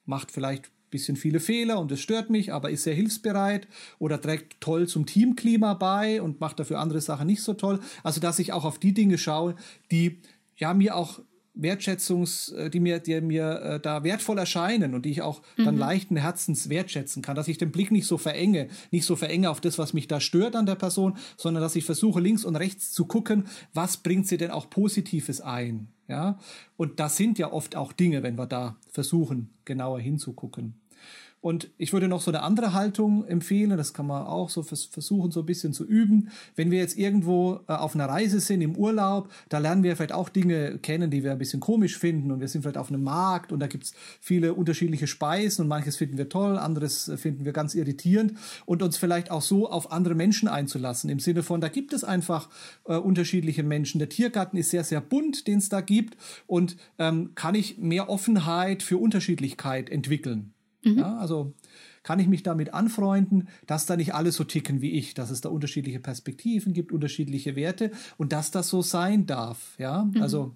macht 0.04 0.30
vielleicht 0.30 0.70
bisschen 0.90 1.16
viele 1.16 1.40
Fehler 1.40 1.78
und 1.78 1.92
es 1.92 2.00
stört 2.00 2.30
mich, 2.30 2.52
aber 2.52 2.70
ist 2.70 2.84
sehr 2.84 2.94
hilfsbereit 2.94 3.68
oder 3.98 4.20
trägt 4.20 4.60
toll 4.60 4.86
zum 4.88 5.06
Teamklima 5.06 5.74
bei 5.74 6.20
und 6.22 6.40
macht 6.40 6.58
dafür 6.60 6.80
andere 6.80 7.00
Sachen 7.00 7.26
nicht 7.26 7.42
so 7.42 7.54
toll. 7.54 7.80
Also 8.02 8.20
dass 8.20 8.38
ich 8.38 8.52
auch 8.52 8.64
auf 8.64 8.78
die 8.78 8.94
Dinge 8.94 9.18
schaue, 9.18 9.54
die 9.90 10.20
ja 10.56 10.74
mir 10.74 10.96
auch 10.96 11.20
Wertschätzungs, 11.58 12.50
äh, 12.50 12.70
die 12.70 12.80
mir, 12.80 13.00
die 13.00 13.20
mir 13.20 13.60
äh, 13.60 13.80
da 13.80 14.04
wertvoll 14.04 14.38
erscheinen 14.38 14.94
und 14.94 15.04
die 15.04 15.10
ich 15.10 15.22
auch 15.22 15.42
mhm. 15.56 15.64
dann 15.64 15.76
leichten 15.76 16.16
Herzens 16.16 16.68
wertschätzen 16.68 17.22
kann, 17.22 17.36
dass 17.36 17.48
ich 17.48 17.58
den 17.58 17.72
Blick 17.72 17.90
nicht 17.90 18.06
so 18.06 18.16
verenge, 18.16 18.68
nicht 18.90 19.04
so 19.04 19.16
verenge 19.16 19.50
auf 19.50 19.60
das, 19.60 19.78
was 19.78 19.92
mich 19.92 20.06
da 20.06 20.20
stört 20.20 20.56
an 20.56 20.66
der 20.66 20.76
Person, 20.76 21.16
sondern 21.36 21.62
dass 21.62 21.76
ich 21.76 21.84
versuche 21.84 22.20
links 22.20 22.44
und 22.44 22.56
rechts 22.56 22.92
zu 22.92 23.06
gucken, 23.06 23.48
was 23.74 23.98
bringt 23.98 24.28
sie 24.28 24.36
denn 24.36 24.50
auch 24.50 24.70
Positives 24.70 25.40
ein, 25.40 25.88
ja? 26.08 26.38
Und 26.76 26.98
das 27.00 27.16
sind 27.16 27.38
ja 27.38 27.52
oft 27.52 27.76
auch 27.76 27.92
Dinge, 27.92 28.22
wenn 28.22 28.36
wir 28.36 28.46
da 28.46 28.76
versuchen, 28.90 29.50
genauer 29.64 30.00
hinzugucken. 30.00 30.74
Und 31.40 31.70
ich 31.78 31.92
würde 31.92 32.08
noch 32.08 32.20
so 32.20 32.30
eine 32.30 32.42
andere 32.42 32.72
Haltung 32.72 33.24
empfehlen, 33.26 33.76
das 33.76 33.94
kann 33.94 34.06
man 34.06 34.26
auch 34.26 34.50
so 34.50 34.62
versuchen, 34.62 35.30
so 35.30 35.40
ein 35.40 35.46
bisschen 35.46 35.72
zu 35.72 35.84
üben. 35.84 36.30
Wenn 36.56 36.70
wir 36.70 36.78
jetzt 36.78 36.98
irgendwo 36.98 37.60
äh, 37.68 37.72
auf 37.72 37.94
einer 37.94 38.06
Reise 38.06 38.40
sind, 38.40 38.60
im 38.60 38.76
Urlaub, 38.76 39.30
da 39.48 39.58
lernen 39.58 39.84
wir 39.84 39.94
vielleicht 39.94 40.12
auch 40.12 40.28
Dinge 40.28 40.78
kennen, 40.78 41.10
die 41.10 41.22
wir 41.22 41.30
ein 41.32 41.38
bisschen 41.38 41.60
komisch 41.60 41.96
finden. 41.96 42.32
Und 42.32 42.40
wir 42.40 42.48
sind 42.48 42.62
vielleicht 42.62 42.76
auf 42.76 42.88
einem 42.88 43.04
Markt 43.04 43.52
und 43.52 43.60
da 43.60 43.68
gibt 43.68 43.84
es 43.84 43.94
viele 44.20 44.54
unterschiedliche 44.54 45.06
Speisen 45.06 45.62
und 45.62 45.68
manches 45.68 45.96
finden 45.96 46.18
wir 46.18 46.28
toll, 46.28 46.58
anderes 46.58 47.10
finden 47.16 47.44
wir 47.44 47.52
ganz 47.52 47.74
irritierend. 47.74 48.34
Und 48.66 48.82
uns 48.82 48.96
vielleicht 48.96 49.30
auch 49.30 49.42
so 49.42 49.70
auf 49.70 49.92
andere 49.92 50.16
Menschen 50.16 50.48
einzulassen, 50.48 51.08
im 51.08 51.20
Sinne 51.20 51.44
von, 51.44 51.60
da 51.60 51.68
gibt 51.68 51.92
es 51.92 52.02
einfach 52.02 52.48
äh, 52.84 52.96
unterschiedliche 52.96 53.62
Menschen. 53.62 54.00
Der 54.00 54.08
Tiergarten 54.08 54.56
ist 54.56 54.70
sehr, 54.70 54.82
sehr 54.82 55.00
bunt, 55.00 55.46
den 55.46 55.58
es 55.58 55.68
da 55.68 55.80
gibt. 55.80 56.16
Und 56.48 56.76
ähm, 56.98 57.30
kann 57.36 57.54
ich 57.54 57.78
mehr 57.78 58.08
Offenheit 58.08 58.82
für 58.82 58.98
Unterschiedlichkeit 58.98 59.88
entwickeln? 59.88 60.52
Mhm. 60.92 60.98
Ja, 60.98 61.16
also 61.18 61.54
kann 62.02 62.20
ich 62.20 62.28
mich 62.28 62.42
damit 62.42 62.72
anfreunden, 62.72 63.48
dass 63.66 63.86
da 63.86 63.96
nicht 63.96 64.14
alle 64.14 64.32
so 64.32 64.44
ticken 64.44 64.80
wie 64.80 64.92
ich, 64.92 65.14
dass 65.14 65.30
es 65.30 65.40
da 65.40 65.48
unterschiedliche 65.48 66.00
Perspektiven 66.00 66.72
gibt, 66.72 66.92
unterschiedliche 66.92 67.56
Werte 67.56 67.90
und 68.16 68.32
dass 68.32 68.50
das 68.50 68.68
so 68.68 68.82
sein 68.82 69.26
darf. 69.26 69.74
Ja, 69.78 70.04
mhm. 70.04 70.22
also 70.22 70.54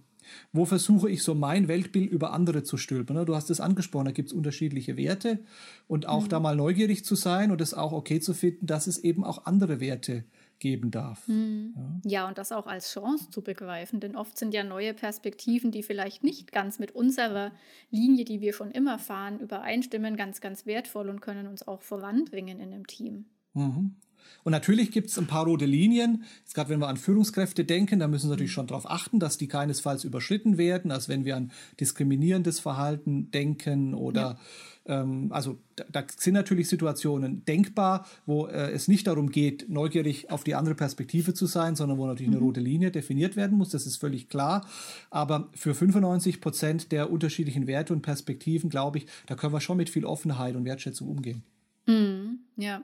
wo 0.52 0.64
versuche 0.64 1.10
ich 1.10 1.22
so 1.22 1.34
mein 1.34 1.68
Weltbild 1.68 2.10
über 2.10 2.32
andere 2.32 2.62
zu 2.62 2.76
stülpen? 2.76 3.16
Ne? 3.16 3.24
Du 3.24 3.34
hast 3.34 3.50
es 3.50 3.60
angesprochen, 3.60 4.06
da 4.06 4.12
gibt 4.12 4.28
es 4.28 4.32
unterschiedliche 4.32 4.96
Werte 4.96 5.40
und 5.88 6.06
auch 6.06 6.24
mhm. 6.24 6.28
da 6.28 6.40
mal 6.40 6.56
neugierig 6.56 7.04
zu 7.04 7.16
sein 7.16 7.50
und 7.50 7.60
es 7.60 7.74
auch 7.74 7.92
okay 7.92 8.20
zu 8.20 8.32
finden, 8.32 8.66
dass 8.66 8.86
es 8.86 8.98
eben 8.98 9.24
auch 9.24 9.46
andere 9.46 9.80
Werte 9.80 10.14
gibt 10.14 10.31
geben 10.62 10.90
darf. 10.90 11.28
Mhm. 11.28 11.74
Ja. 12.04 12.10
ja, 12.10 12.28
und 12.28 12.38
das 12.38 12.52
auch 12.52 12.66
als 12.66 12.92
Chance 12.92 13.30
zu 13.30 13.42
begreifen, 13.42 14.00
denn 14.00 14.16
oft 14.16 14.38
sind 14.38 14.54
ja 14.54 14.62
neue 14.64 14.94
Perspektiven, 14.94 15.72
die 15.72 15.82
vielleicht 15.82 16.24
nicht 16.24 16.52
ganz 16.52 16.78
mit 16.78 16.92
unserer 16.92 17.50
Linie, 17.90 18.24
die 18.24 18.40
wir 18.40 18.54
schon 18.54 18.70
immer 18.70 18.98
fahren, 18.98 19.40
übereinstimmen, 19.40 20.16
ganz, 20.16 20.40
ganz 20.40 20.64
wertvoll 20.64 21.10
und 21.10 21.20
können 21.20 21.48
uns 21.48 21.66
auch 21.66 21.82
voranbringen 21.82 22.60
in 22.60 22.72
einem 22.72 22.86
Team. 22.86 23.26
Mhm. 23.54 23.96
Und 24.44 24.52
natürlich 24.52 24.90
gibt 24.90 25.08
es 25.08 25.18
ein 25.18 25.26
paar 25.26 25.44
rote 25.44 25.66
Linien. 25.66 26.24
Jetzt 26.40 26.54
gerade 26.54 26.70
wenn 26.70 26.80
wir 26.80 26.88
an 26.88 26.96
Führungskräfte 26.96 27.64
denken, 27.64 28.00
da 28.00 28.08
müssen 28.08 28.26
wir 28.26 28.32
natürlich 28.32 28.52
schon 28.52 28.66
darauf 28.66 28.90
achten, 28.90 29.20
dass 29.20 29.38
die 29.38 29.48
keinesfalls 29.48 30.04
überschritten 30.04 30.58
werden. 30.58 30.90
Also 30.90 31.08
wenn 31.08 31.24
wir 31.24 31.36
an 31.36 31.52
diskriminierendes 31.78 32.60
Verhalten 32.60 33.30
denken 33.30 33.94
oder 33.94 34.20
ja 34.20 34.38
ähm, 34.86 35.28
also 35.30 35.58
da, 35.76 35.84
da, 35.90 36.04
sind 36.16 36.34
natürlich 36.34 36.68
Situationen 36.68 37.44
denkbar, 37.44 38.06
wo 38.26 38.46
äh, 38.46 38.70
es 38.72 38.88
nicht 38.88 39.06
darum 39.06 39.30
geht, 39.30 39.68
neugierig 39.68 40.30
auf 40.30 40.44
die 40.44 40.54
andere 40.54 40.74
Perspektive 40.74 41.34
zu 41.34 41.46
sein, 41.46 41.76
sondern 41.76 41.98
wo 41.98 42.06
natürlich 42.06 42.28
mhm. 42.28 42.36
eine 42.36 42.44
rote 42.44 42.60
Linie 42.60 42.90
definiert 42.90 43.36
werden 43.36 43.56
muss. 43.56 43.70
Das 43.70 43.86
ist 43.86 43.96
völlig 43.96 44.28
klar. 44.28 44.66
Aber 45.10 45.50
für 45.54 45.74
95 45.74 46.40
Prozent 46.40 46.92
der 46.92 47.10
unterschiedlichen 47.10 47.66
Werte 47.66 47.92
und 47.92 48.02
Perspektiven, 48.02 48.70
glaube 48.70 48.98
ich, 48.98 49.06
da 49.26 49.34
können 49.34 49.52
wir 49.52 49.60
schon 49.60 49.76
mit 49.76 49.90
viel 49.90 50.04
Offenheit 50.04 50.56
und 50.56 50.64
Wertschätzung 50.64 51.08
umgehen. 51.08 51.42
Mhm, 51.86 52.40
ja. 52.56 52.82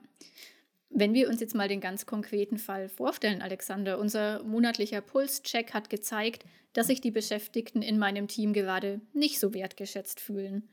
Wenn 0.90 1.14
wir 1.14 1.28
uns 1.28 1.40
jetzt 1.40 1.54
mal 1.54 1.68
den 1.68 1.80
ganz 1.80 2.06
konkreten 2.06 2.58
Fall 2.58 2.88
vorstellen, 2.88 3.42
Alexander, 3.42 3.98
unser 3.98 4.42
monatlicher 4.42 5.00
Pulscheck 5.00 5.74
hat 5.74 5.90
gezeigt, 5.90 6.44
dass 6.72 6.86
sich 6.86 7.00
die 7.00 7.10
Beschäftigten 7.10 7.82
in 7.82 7.98
meinem 7.98 8.26
Team 8.28 8.52
gerade 8.52 9.00
nicht 9.12 9.38
so 9.38 9.52
wertgeschätzt 9.52 10.20
fühlen. 10.20 10.68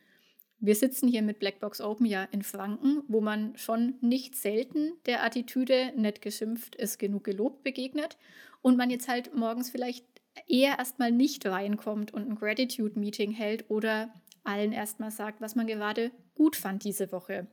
Wir 0.59 0.75
sitzen 0.75 1.07
hier 1.07 1.21
mit 1.21 1.39
Blackbox 1.39 1.81
Open 1.81 2.05
ja 2.05 2.23
in 2.31 2.41
Franken, 2.41 3.03
wo 3.07 3.19
man 3.19 3.57
schon 3.57 3.95
nicht 4.01 4.35
selten 4.35 4.93
der 5.05 5.23
Attitüde, 5.23 5.91
nett 5.97 6.21
geschimpft 6.21 6.75
ist 6.75 6.97
genug 6.97 7.25
gelobt 7.25 7.63
begegnet 7.63 8.17
und 8.61 8.77
man 8.77 8.89
jetzt 8.89 9.09
halt 9.09 9.35
morgens 9.35 9.69
vielleicht 9.69 10.05
eher 10.47 10.79
erstmal 10.79 11.11
nicht 11.11 11.45
reinkommt 11.45 12.13
und 12.13 12.29
ein 12.29 12.35
Gratitude-Meeting 12.35 13.31
hält 13.31 13.69
oder 13.69 14.13
allen 14.43 14.71
erstmal 14.71 15.11
sagt, 15.11 15.41
was 15.41 15.55
man 15.55 15.67
gerade 15.67 16.11
gut 16.35 16.55
fand 16.55 16.83
diese 16.83 17.11
Woche. 17.11 17.47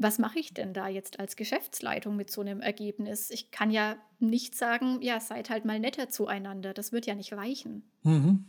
Was 0.00 0.18
mache 0.18 0.38
ich 0.38 0.54
denn 0.54 0.72
da 0.72 0.86
jetzt 0.86 1.18
als 1.18 1.34
Geschäftsleitung 1.34 2.14
mit 2.14 2.30
so 2.30 2.40
einem 2.40 2.60
Ergebnis? 2.60 3.30
Ich 3.30 3.50
kann 3.50 3.72
ja 3.72 3.96
nicht 4.20 4.54
sagen, 4.56 5.02
ja, 5.02 5.18
seid 5.18 5.50
halt 5.50 5.64
mal 5.64 5.80
netter 5.80 6.08
zueinander. 6.08 6.72
Das 6.72 6.92
wird 6.92 7.06
ja 7.06 7.16
nicht 7.16 7.32
reichen. 7.32 7.82
Mhm. 8.04 8.46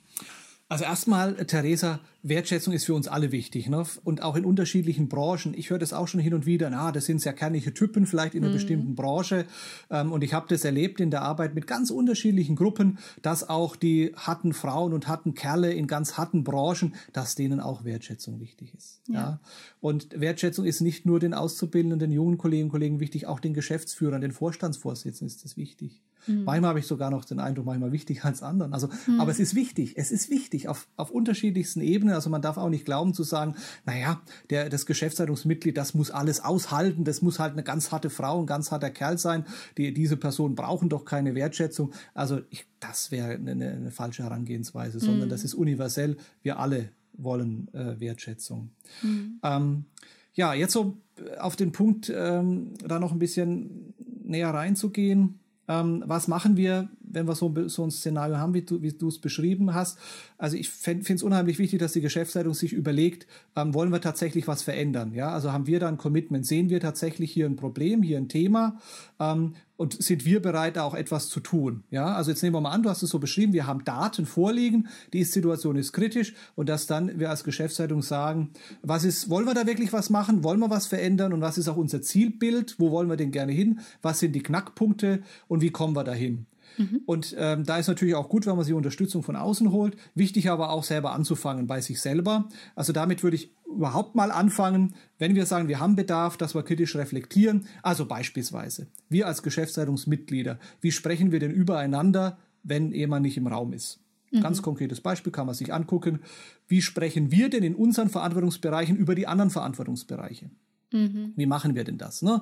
Also 0.70 0.84
erstmal, 0.84 1.34
Theresa, 1.48 2.00
Wertschätzung 2.22 2.76
ist 2.76 2.86
für 2.86 2.94
uns 2.94 3.08
alle 3.08 3.32
wichtig. 3.32 3.70
Ne? 3.70 3.84
Und 4.04 4.22
auch 4.22 4.36
in 4.36 4.46
unterschiedlichen 4.46 5.10
Branchen. 5.10 5.56
Ich 5.58 5.72
höre 5.72 5.80
das 5.80 5.94
auch 5.94 6.08
schon 6.08 6.20
hin 6.20 6.36
und 6.36 6.46
wieder, 6.46 6.70
na, 6.70 6.92
das 6.92 7.06
sind 7.06 7.22
sehr 7.22 7.34
kernige 7.34 7.74
Typen 7.74 8.06
vielleicht 8.06 8.36
in 8.36 8.44
einer 8.44 8.52
mhm. 8.52 8.58
bestimmten 8.58 8.96
Branche. 8.96 9.46
Ähm, 9.90 10.12
und 10.12 10.24
ich 10.24 10.36
habe 10.36 10.46
das 10.48 10.64
erlebt 10.66 11.00
in 11.00 11.10
der 11.10 11.24
Arbeit 11.24 11.56
mit 11.56 11.66
ganz 11.66 11.90
unterschiedlichen 11.90 12.56
Gruppen, 12.56 13.00
dass 13.24 13.50
auch 13.50 13.76
die 13.76 14.14
harten 14.16 14.54
Frauen 14.54 14.94
und 14.94 15.08
harten 15.08 15.34
Kerle 15.34 15.74
in 15.74 15.88
ganz 15.88 16.20
harten 16.20 16.44
Branchen, 16.44 16.94
dass 17.14 17.34
denen 17.34 17.60
auch 17.60 17.84
Wertschätzung 17.84 18.40
wichtig 18.40 18.76
ist. 18.76 19.02
Ja. 19.08 19.14
ja? 19.14 19.40
Und 19.82 20.20
Wertschätzung 20.20 20.66
ist 20.66 20.82
nicht 20.82 21.04
nur 21.04 21.20
den 21.20 21.34
Auszubildenden, 21.34 21.98
den 21.98 22.12
jungen 22.12 22.38
Kolleginnen 22.38 22.68
und 22.68 22.72
Kollegen 22.72 23.00
wichtig, 23.00 23.26
auch 23.26 23.40
den 23.40 23.56
Geschäftsführern, 23.56 24.22
den 24.22 24.34
Vorstandsvorsitzenden 24.34 25.34
ist 25.34 25.44
das 25.44 25.58
wichtig. 25.58 26.04
Mhm. 26.28 26.44
Manchmal 26.44 26.70
habe 26.70 26.80
ich 26.80 26.88
sogar 26.88 27.12
noch 27.12 27.26
den 27.26 27.40
Eindruck, 27.40 27.66
manchmal 27.66 27.92
wichtiger 27.92 28.26
als 28.26 28.44
anderen. 28.44 28.74
Also, 28.74 28.90
mhm. 29.08 29.20
aber 29.20 29.32
es 29.32 29.40
ist 29.40 29.56
wichtig. 29.56 29.98
Es 29.98 30.12
ist 30.12 30.30
wichtig 30.30 30.68
auf, 30.68 30.88
auf 30.96 31.12
unterschiedlichsten 31.12 31.82
Ebenen. 31.82 32.14
Also 32.14 32.30
man 32.30 32.42
darf 32.42 32.58
auch 32.58 32.70
nicht 32.70 32.86
glauben 32.86 33.14
zu 33.14 33.24
sagen, 33.24 33.56
naja, 33.86 34.22
der, 34.50 34.70
das 34.70 34.86
Geschäftsleitungsmitglied, 34.86 35.78
das 35.78 35.94
muss 35.94 36.12
alles 36.12 36.44
aushalten. 36.44 37.04
Das 37.04 37.22
muss 37.22 37.40
halt 37.40 37.54
eine 37.54 37.64
ganz 37.64 37.92
harte 37.92 38.10
Frau, 38.10 38.40
ein 38.42 38.48
ganz 38.48 38.72
harter 38.72 38.90
Kerl 38.90 39.18
sein. 39.18 39.46
Die, 39.78 39.94
diese 39.94 40.18
Personen 40.18 40.56
brauchen 40.56 40.90
doch 40.90 41.06
keine 41.06 41.36
Wertschätzung. 41.36 41.92
Also 42.14 42.42
ich, 42.50 42.66
das 42.80 43.12
wäre 43.12 43.32
eine, 43.32 43.52
eine, 43.52 43.92
falsche 43.92 44.24
Herangehensweise, 44.24 45.00
sondern 45.00 45.28
mhm. 45.28 45.32
das 45.32 45.44
ist 45.44 45.54
universell. 45.54 46.18
Wir 46.42 46.60
alle 46.60 46.90
wollen 47.14 47.74
äh, 47.74 48.00
Wertschätzung. 48.00 48.72
Mhm. 49.02 49.40
Ähm, 49.44 49.86
ja, 50.34 50.54
jetzt 50.54 50.74
so 50.74 50.98
auf 51.40 51.56
den 51.56 51.72
Punkt, 51.72 52.12
ähm, 52.16 52.74
da 52.86 53.00
noch 53.00 53.12
ein 53.12 53.20
bisschen 53.20 53.94
näher 54.24 54.54
reinzugehen. 54.54 55.40
Ähm, 55.70 56.04
was 56.08 56.28
machen 56.28 56.58
wir, 56.58 56.90
wenn 57.12 57.28
wir 57.28 57.36
so, 57.36 57.54
so 57.68 57.84
ein 57.84 57.92
Szenario 57.92 58.38
haben, 58.38 58.54
wie 58.54 58.62
du, 58.62 59.08
es 59.08 59.20
beschrieben 59.20 59.74
hast? 59.74 59.98
Also 60.38 60.58
ich 60.58 60.70
finde 60.70 61.14
es 61.14 61.24
unheimlich 61.24 61.60
wichtig, 61.60 61.80
dass 61.80 61.94
die 61.94 62.02
Geschäftsleitung 62.02 62.54
sich 62.54 62.74
überlegt, 62.74 63.28
ähm, 63.56 63.74
wollen 63.74 63.92
wir 63.92 64.02
tatsächlich 64.02 64.48
was 64.48 64.64
verändern? 64.64 65.14
Ja, 65.14 65.32
also 65.32 65.52
haben 65.52 65.68
wir 65.68 65.80
da 65.80 65.88
ein 65.88 65.98
Commitment? 65.98 66.46
Sehen 66.46 66.70
wir 66.70 66.80
tatsächlich 66.80 67.32
hier 67.32 67.46
ein 67.46 67.56
Problem, 67.56 68.04
hier 68.04 68.18
ein 68.18 68.30
Thema? 68.30 68.78
Ähm, 69.20 69.56
und 69.80 70.04
sind 70.04 70.26
wir 70.26 70.42
bereit, 70.42 70.76
da 70.76 70.84
auch 70.84 70.94
etwas 70.94 71.30
zu 71.30 71.40
tun? 71.40 71.86
Ja, 71.90 72.14
also 72.14 72.32
jetzt 72.32 72.44
nehmen 72.44 72.54
wir 72.54 72.60
mal 72.60 72.72
an, 72.72 72.84
du 72.84 72.90
hast 72.90 73.02
es 73.02 73.12
so 73.12 73.18
beschrieben, 73.18 73.54
wir 73.54 73.66
haben 73.66 73.86
Daten 73.86 74.26
vorliegen, 74.26 74.90
die 75.14 75.24
Situation 75.24 75.78
ist 75.78 75.94
kritisch 75.94 76.34
und 76.56 76.68
dass 76.68 76.86
dann 76.86 77.18
wir 77.18 77.30
als 77.30 77.46
Geschäftsleitung 77.46 78.02
sagen, 78.02 78.50
was 78.82 79.06
ist, 79.06 79.30
wollen 79.30 79.46
wir 79.46 79.54
da 79.54 79.66
wirklich 79.66 79.94
was 79.94 80.10
machen? 80.10 80.44
Wollen 80.44 80.60
wir 80.60 80.70
was 80.70 80.88
verändern? 80.88 81.32
Und 81.32 81.40
was 81.40 81.58
ist 81.58 81.70
auch 81.70 81.78
unser 81.78 82.02
Zielbild? 82.02 82.76
Wo 82.78 82.92
wollen 82.92 83.10
wir 83.10 83.16
denn 83.16 83.32
gerne 83.32 83.54
hin? 83.54 83.80
Was 84.02 84.20
sind 84.20 84.34
die 84.34 84.44
Knackpunkte 84.44 85.22
und 85.48 85.62
wie 85.62 85.72
kommen 85.72 85.96
wir 85.96 86.04
dahin? 86.04 86.46
Mhm. 86.78 87.02
Und 87.06 87.36
ähm, 87.38 87.66
da 87.66 87.78
ist 87.78 87.88
natürlich 87.88 88.16
auch 88.16 88.30
gut, 88.30 88.46
wenn 88.46 88.56
man 88.56 88.66
sich 88.66 88.74
Unterstützung 88.74 89.24
von 89.24 89.36
außen 89.36 89.72
holt. 89.72 89.96
Wichtig 90.16 90.50
aber 90.50 90.70
auch 90.70 90.84
selber 90.84 91.14
anzufangen 91.14 91.68
bei 91.68 91.82
sich 91.82 92.02
selber. 92.02 92.50
Also 92.76 92.94
damit 92.94 93.24
würde 93.24 93.36
ich 93.36 93.54
überhaupt 93.66 94.16
mal 94.16 94.32
anfangen, 94.32 94.96
wenn 95.18 95.36
wir 95.36 95.46
sagen, 95.46 95.68
wir 95.68 95.80
haben 95.80 95.96
Bedarf, 95.96 96.38
dass 96.38 96.56
wir 96.56 96.64
kritisch 96.64 96.96
reflektieren. 96.96 97.66
Also 97.84 98.06
beispielsweise, 98.06 98.88
wir 99.10 99.28
als 99.28 99.44
Geschäftsleitungsmitglieder, 99.44 100.60
wie 100.82 100.92
sprechen 100.92 101.32
wir 101.32 101.40
denn 101.40 101.52
übereinander, 101.52 102.38
wenn 102.64 102.92
jemand 102.92 103.24
nicht 103.24 103.38
im 103.38 103.48
Raum 103.48 103.74
ist? 103.74 104.00
Mhm. 104.32 104.42
Ganz 104.42 104.62
konkretes 104.62 105.02
Beispiel 105.02 105.32
kann 105.32 105.46
man 105.46 105.56
sich 105.56 105.74
angucken. 105.74 106.20
Wie 106.68 106.82
sprechen 106.82 107.32
wir 107.32 107.50
denn 107.50 107.64
in 107.64 107.76
unseren 107.76 108.10
Verantwortungsbereichen 108.10 108.96
über 108.96 109.16
die 109.16 109.28
anderen 109.28 109.50
Verantwortungsbereiche? 109.50 110.50
Mhm. 110.92 111.34
Wie 111.36 111.46
machen 111.46 111.76
wir 111.76 111.84
denn 111.84 111.98
das? 111.98 112.22
Ne? 112.22 112.42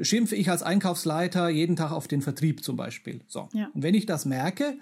Schimpfe 0.00 0.36
ich 0.36 0.50
als 0.50 0.62
Einkaufsleiter 0.62 1.48
jeden 1.48 1.76
Tag 1.76 1.92
auf 1.92 2.08
den 2.08 2.22
Vertrieb 2.22 2.64
zum 2.64 2.76
Beispiel. 2.76 3.20
So. 3.26 3.48
Ja. 3.52 3.70
Und 3.74 3.82
wenn 3.82 3.94
ich 3.94 4.06
das 4.06 4.24
merke, 4.24 4.76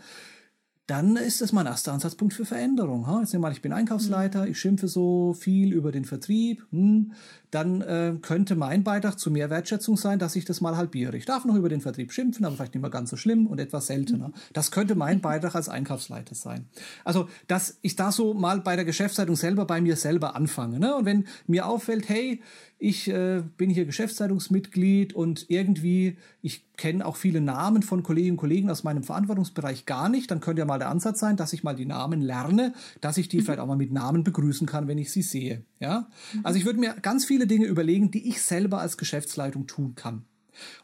dann 0.86 1.16
ist 1.16 1.40
das 1.40 1.52
mein 1.52 1.66
erster 1.66 1.92
Ansatzpunkt 1.92 2.34
für 2.34 2.44
Veränderung. 2.44 3.06
Jetzt 3.20 3.32
nehmen 3.32 3.42
wir 3.42 3.48
mal, 3.48 3.52
ich 3.52 3.62
bin 3.62 3.72
Einkaufsleiter, 3.72 4.42
mhm. 4.42 4.50
ich 4.50 4.58
schimpfe 4.58 4.88
so 4.88 5.32
viel 5.32 5.72
über 5.72 5.92
den 5.92 6.04
Vertrieb. 6.04 6.66
Hm, 6.70 7.12
dann 7.52 7.82
äh, 7.82 8.14
könnte 8.20 8.56
mein 8.56 8.82
Beitrag 8.82 9.18
zu 9.18 9.30
mehr 9.30 9.50
Wertschätzung 9.50 9.96
sein, 9.96 10.18
dass 10.18 10.34
ich 10.36 10.44
das 10.44 10.60
mal 10.60 10.76
halbiere. 10.76 11.16
Ich 11.16 11.26
darf 11.26 11.44
noch 11.44 11.54
über 11.54 11.68
den 11.68 11.82
Vertrieb 11.82 12.10
schimpfen, 12.10 12.44
aber 12.44 12.56
vielleicht 12.56 12.74
nicht 12.74 12.82
mehr 12.82 12.90
ganz 12.90 13.10
so 13.10 13.16
schlimm 13.16 13.46
und 13.46 13.60
etwas 13.60 13.86
seltener. 13.86 14.28
Mhm. 14.28 14.34
Das 14.54 14.70
könnte 14.70 14.94
mein 14.94 15.20
Beitrag 15.20 15.54
als 15.54 15.68
Einkaufsleiter 15.68 16.34
sein. 16.34 16.66
Also, 17.04 17.28
dass 17.46 17.78
ich 17.82 17.94
da 17.94 18.10
so 18.10 18.34
mal 18.34 18.60
bei 18.60 18.74
der 18.74 18.84
Geschäftsleitung 18.86 19.36
selber 19.36 19.66
bei 19.66 19.80
mir 19.80 19.96
selber 19.96 20.34
anfange. 20.34 20.80
Ne? 20.80 20.96
Und 20.96 21.04
wenn 21.04 21.26
mir 21.46 21.66
auffällt, 21.66 22.08
hey, 22.08 22.40
ich 22.82 23.06
äh, 23.08 23.44
bin 23.56 23.70
hier 23.70 23.84
Geschäftsleitungsmitglied 23.84 25.14
und 25.14 25.46
irgendwie, 25.48 26.16
ich 26.40 26.64
kenne 26.76 27.06
auch 27.06 27.14
viele 27.14 27.40
Namen 27.40 27.82
von 27.82 28.02
Kolleginnen 28.02 28.32
und 28.32 28.38
Kollegen 28.38 28.70
aus 28.70 28.82
meinem 28.82 29.04
Verantwortungsbereich 29.04 29.86
gar 29.86 30.08
nicht, 30.08 30.32
dann 30.32 30.40
könnte 30.40 30.60
ja 30.60 30.66
mal 30.66 30.71
der 30.78 30.88
Ansatz 30.88 31.20
sein, 31.20 31.36
dass 31.36 31.52
ich 31.52 31.64
mal 31.64 31.74
die 31.74 31.86
Namen 31.86 32.20
lerne, 32.20 32.74
dass 33.00 33.18
ich 33.18 33.28
die 33.28 33.38
mhm. 33.38 33.42
vielleicht 33.42 33.60
auch 33.60 33.66
mal 33.66 33.76
mit 33.76 33.92
Namen 33.92 34.24
begrüßen 34.24 34.66
kann, 34.66 34.88
wenn 34.88 34.98
ich 34.98 35.12
sie 35.12 35.22
sehe. 35.22 35.64
Ja? 35.80 36.08
Mhm. 36.32 36.40
Also 36.44 36.58
ich 36.58 36.64
würde 36.64 36.80
mir 36.80 36.94
ganz 37.00 37.24
viele 37.24 37.46
Dinge 37.46 37.66
überlegen, 37.66 38.10
die 38.10 38.28
ich 38.28 38.42
selber 38.42 38.80
als 38.80 38.96
Geschäftsleitung 38.96 39.66
tun 39.66 39.94
kann. 39.94 40.24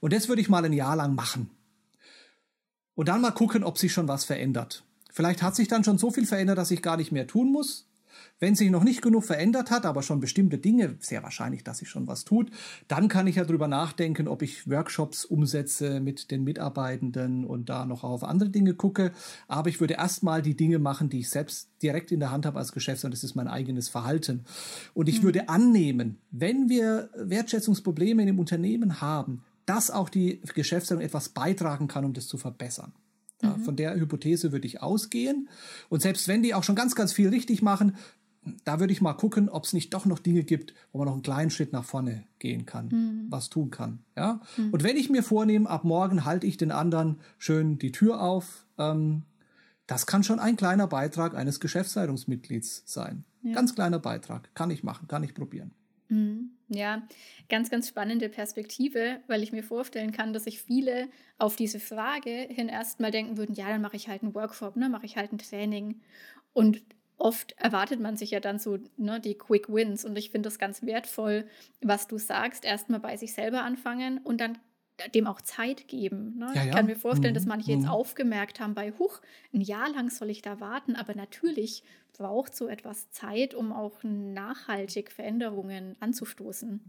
Und 0.00 0.12
das 0.12 0.28
würde 0.28 0.40
ich 0.40 0.48
mal 0.48 0.64
ein 0.64 0.72
Jahr 0.72 0.96
lang 0.96 1.14
machen. 1.14 1.50
Und 2.94 3.08
dann 3.08 3.20
mal 3.20 3.30
gucken, 3.30 3.62
ob 3.62 3.78
sich 3.78 3.92
schon 3.92 4.08
was 4.08 4.24
verändert. 4.24 4.84
Vielleicht 5.10 5.42
hat 5.42 5.56
sich 5.56 5.68
dann 5.68 5.84
schon 5.84 5.98
so 5.98 6.10
viel 6.10 6.26
verändert, 6.26 6.58
dass 6.58 6.70
ich 6.70 6.82
gar 6.82 6.96
nicht 6.96 7.12
mehr 7.12 7.26
tun 7.26 7.50
muss. 7.50 7.87
Wenn 8.40 8.54
sich 8.54 8.70
noch 8.70 8.84
nicht 8.84 9.02
genug 9.02 9.24
verändert 9.24 9.70
hat, 9.70 9.84
aber 9.84 10.02
schon 10.02 10.20
bestimmte 10.20 10.58
Dinge, 10.58 10.96
sehr 11.00 11.22
wahrscheinlich, 11.22 11.64
dass 11.64 11.78
sich 11.78 11.88
schon 11.88 12.06
was 12.06 12.24
tut, 12.24 12.50
dann 12.86 13.08
kann 13.08 13.26
ich 13.26 13.36
ja 13.36 13.44
darüber 13.44 13.66
nachdenken, 13.66 14.28
ob 14.28 14.42
ich 14.42 14.70
Workshops 14.70 15.24
umsetze 15.24 16.00
mit 16.00 16.30
den 16.30 16.44
Mitarbeitenden 16.44 17.44
und 17.44 17.68
da 17.68 17.84
noch 17.84 18.04
auf 18.04 18.22
andere 18.22 18.50
Dinge 18.50 18.74
gucke. 18.74 19.12
Aber 19.48 19.68
ich 19.68 19.80
würde 19.80 19.94
erstmal 19.94 20.42
die 20.42 20.56
Dinge 20.56 20.78
machen, 20.78 21.08
die 21.08 21.20
ich 21.20 21.30
selbst 21.30 21.68
direkt 21.82 22.12
in 22.12 22.20
der 22.20 22.30
Hand 22.30 22.46
habe 22.46 22.58
als 22.58 22.72
Geschäftsführer. 22.72 23.10
Das 23.10 23.24
ist 23.24 23.34
mein 23.34 23.48
eigenes 23.48 23.88
Verhalten. 23.88 24.44
Und 24.94 25.08
ich 25.08 25.20
mhm. 25.20 25.24
würde 25.24 25.48
annehmen, 25.48 26.18
wenn 26.30 26.68
wir 26.68 27.10
Wertschätzungsprobleme 27.16 28.22
in 28.22 28.26
dem 28.28 28.38
Unternehmen 28.38 29.00
haben, 29.00 29.42
dass 29.66 29.90
auch 29.90 30.08
die 30.08 30.40
Geschäftsführung 30.54 31.02
etwas 31.02 31.28
beitragen 31.28 31.88
kann, 31.88 32.04
um 32.04 32.14
das 32.14 32.26
zu 32.26 32.38
verbessern. 32.38 32.92
Ja, 33.42 33.56
mhm. 33.56 33.64
Von 33.64 33.76
der 33.76 33.94
Hypothese 33.94 34.50
würde 34.52 34.66
ich 34.66 34.82
ausgehen. 34.82 35.48
Und 35.88 36.02
selbst 36.02 36.26
wenn 36.26 36.42
die 36.42 36.54
auch 36.54 36.64
schon 36.64 36.74
ganz, 36.74 36.94
ganz 36.94 37.12
viel 37.12 37.28
richtig 37.28 37.62
machen, 37.62 37.96
da 38.64 38.80
würde 38.80 38.92
ich 38.92 39.00
mal 39.00 39.14
gucken, 39.14 39.48
ob 39.48 39.64
es 39.64 39.72
nicht 39.72 39.92
doch 39.94 40.06
noch 40.06 40.18
Dinge 40.18 40.42
gibt, 40.42 40.74
wo 40.92 40.98
man 40.98 41.06
noch 41.06 41.14
einen 41.14 41.22
kleinen 41.22 41.50
Schritt 41.50 41.72
nach 41.72 41.84
vorne 41.84 42.24
gehen 42.38 42.66
kann, 42.66 42.88
mhm. 42.88 43.26
was 43.30 43.50
tun 43.50 43.70
kann. 43.70 44.00
Ja? 44.16 44.40
Mhm. 44.56 44.70
Und 44.70 44.82
wenn 44.84 44.96
ich 44.96 45.10
mir 45.10 45.22
vornehme, 45.22 45.68
ab 45.68 45.84
morgen 45.84 46.24
halte 46.24 46.46
ich 46.46 46.56
den 46.56 46.70
anderen 46.70 47.20
schön 47.38 47.78
die 47.78 47.92
Tür 47.92 48.22
auf, 48.22 48.64
ähm, 48.78 49.22
das 49.86 50.06
kann 50.06 50.22
schon 50.22 50.38
ein 50.38 50.56
kleiner 50.56 50.86
Beitrag 50.86 51.34
eines 51.34 51.60
Geschäftsleitungsmitglieds 51.60 52.82
sein. 52.86 53.24
Ja. 53.42 53.54
Ganz 53.54 53.74
kleiner 53.74 53.98
Beitrag. 53.98 54.54
Kann 54.54 54.70
ich 54.70 54.82
machen, 54.82 55.08
kann 55.08 55.22
ich 55.22 55.34
probieren. 55.34 55.72
Mhm. 56.08 56.50
Ja, 56.68 57.02
ganz, 57.48 57.70
ganz 57.70 57.88
spannende 57.88 58.28
Perspektive, 58.28 59.20
weil 59.26 59.42
ich 59.42 59.52
mir 59.52 59.62
vorstellen 59.62 60.12
kann, 60.12 60.32
dass 60.32 60.44
sich 60.44 60.60
viele 60.60 61.08
auf 61.38 61.56
diese 61.56 61.80
Frage 61.80 62.30
hin 62.30 62.68
erstmal 62.68 63.10
denken 63.10 63.38
würden, 63.38 63.54
ja, 63.54 63.68
dann 63.68 63.80
mache 63.80 63.96
ich 63.96 64.08
halt 64.08 64.22
einen 64.22 64.34
Workshop, 64.34 64.76
ne, 64.76 64.88
mache 64.90 65.06
ich 65.06 65.16
halt 65.16 65.32
ein 65.32 65.38
Training. 65.38 66.00
Und 66.52 66.82
oft 67.18 67.52
erwartet 67.58 68.00
man 68.00 68.16
sich 68.16 68.30
ja 68.30 68.40
dann 68.40 68.58
so 68.58 68.78
ne, 68.96 69.20
die 69.20 69.34
Quick 69.36 69.68
Wins. 69.68 70.04
Und 70.04 70.16
ich 70.16 70.30
finde 70.30 70.46
das 70.46 70.58
ganz 70.58 70.82
wertvoll, 70.82 71.46
was 71.82 72.06
du 72.06 72.16
sagst, 72.16 72.64
erstmal 72.64 73.00
bei 73.00 73.16
sich 73.16 73.32
selber 73.34 73.62
anfangen 73.62 74.18
und 74.18 74.40
dann 74.40 74.58
dem 75.14 75.26
auch 75.26 75.40
Zeit 75.40 75.86
geben. 75.88 76.38
Ne? 76.38 76.46
Ja, 76.54 76.54
ja. 76.54 76.64
Ich 76.64 76.70
kann 76.72 76.86
mir 76.86 76.96
vorstellen, 76.96 77.32
mhm. 77.32 77.36
dass 77.36 77.46
manche 77.46 77.70
jetzt 77.70 77.84
mhm. 77.84 77.90
aufgemerkt 77.90 78.60
haben 78.60 78.74
bei, 78.74 78.92
huch, 78.98 79.20
ein 79.52 79.60
Jahr 79.60 79.88
lang 79.90 80.10
soll 80.10 80.30
ich 80.30 80.42
da 80.42 80.60
warten, 80.60 80.96
aber 80.96 81.14
natürlich 81.14 81.82
braucht 82.16 82.54
so 82.54 82.66
etwas 82.66 83.10
Zeit, 83.10 83.54
um 83.54 83.72
auch 83.72 84.02
nachhaltig 84.02 85.12
Veränderungen 85.12 85.96
anzustoßen. 86.00 86.80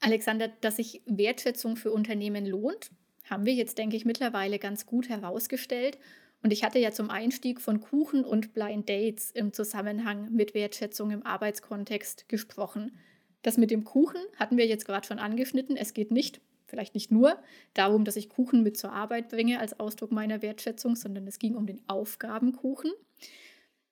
Alexander, 0.00 0.48
dass 0.48 0.76
sich 0.76 1.02
Wertschätzung 1.06 1.76
für 1.76 1.92
Unternehmen 1.92 2.44
lohnt, 2.44 2.90
haben 3.30 3.46
wir 3.46 3.54
jetzt, 3.54 3.78
denke 3.78 3.96
ich, 3.96 4.04
mittlerweile 4.04 4.58
ganz 4.58 4.84
gut 4.84 5.08
herausgestellt. 5.08 5.98
Und 6.42 6.52
ich 6.52 6.64
hatte 6.64 6.78
ja 6.78 6.90
zum 6.90 7.10
Einstieg 7.10 7.60
von 7.60 7.80
Kuchen 7.80 8.24
und 8.24 8.52
Blind 8.52 8.88
Dates 8.88 9.30
im 9.30 9.52
Zusammenhang 9.52 10.32
mit 10.32 10.54
Wertschätzung 10.54 11.10
im 11.10 11.24
Arbeitskontext 11.24 12.28
gesprochen. 12.28 12.98
Das 13.42 13.58
mit 13.58 13.70
dem 13.70 13.84
Kuchen 13.84 14.20
hatten 14.36 14.56
wir 14.56 14.66
jetzt 14.66 14.84
gerade 14.84 15.06
schon 15.06 15.18
angeschnitten. 15.18 15.76
Es 15.76 15.94
geht 15.94 16.10
nicht 16.10 16.40
vielleicht 16.72 16.94
nicht 16.94 17.10
nur 17.10 17.36
darum, 17.74 18.06
dass 18.06 18.16
ich 18.16 18.30
Kuchen 18.30 18.62
mit 18.62 18.78
zur 18.78 18.92
Arbeit 18.92 19.28
bringe 19.28 19.60
als 19.60 19.78
Ausdruck 19.78 20.10
meiner 20.10 20.40
Wertschätzung, 20.40 20.96
sondern 20.96 21.26
es 21.26 21.38
ging 21.38 21.54
um 21.54 21.66
den 21.66 21.82
Aufgabenkuchen. 21.86 22.90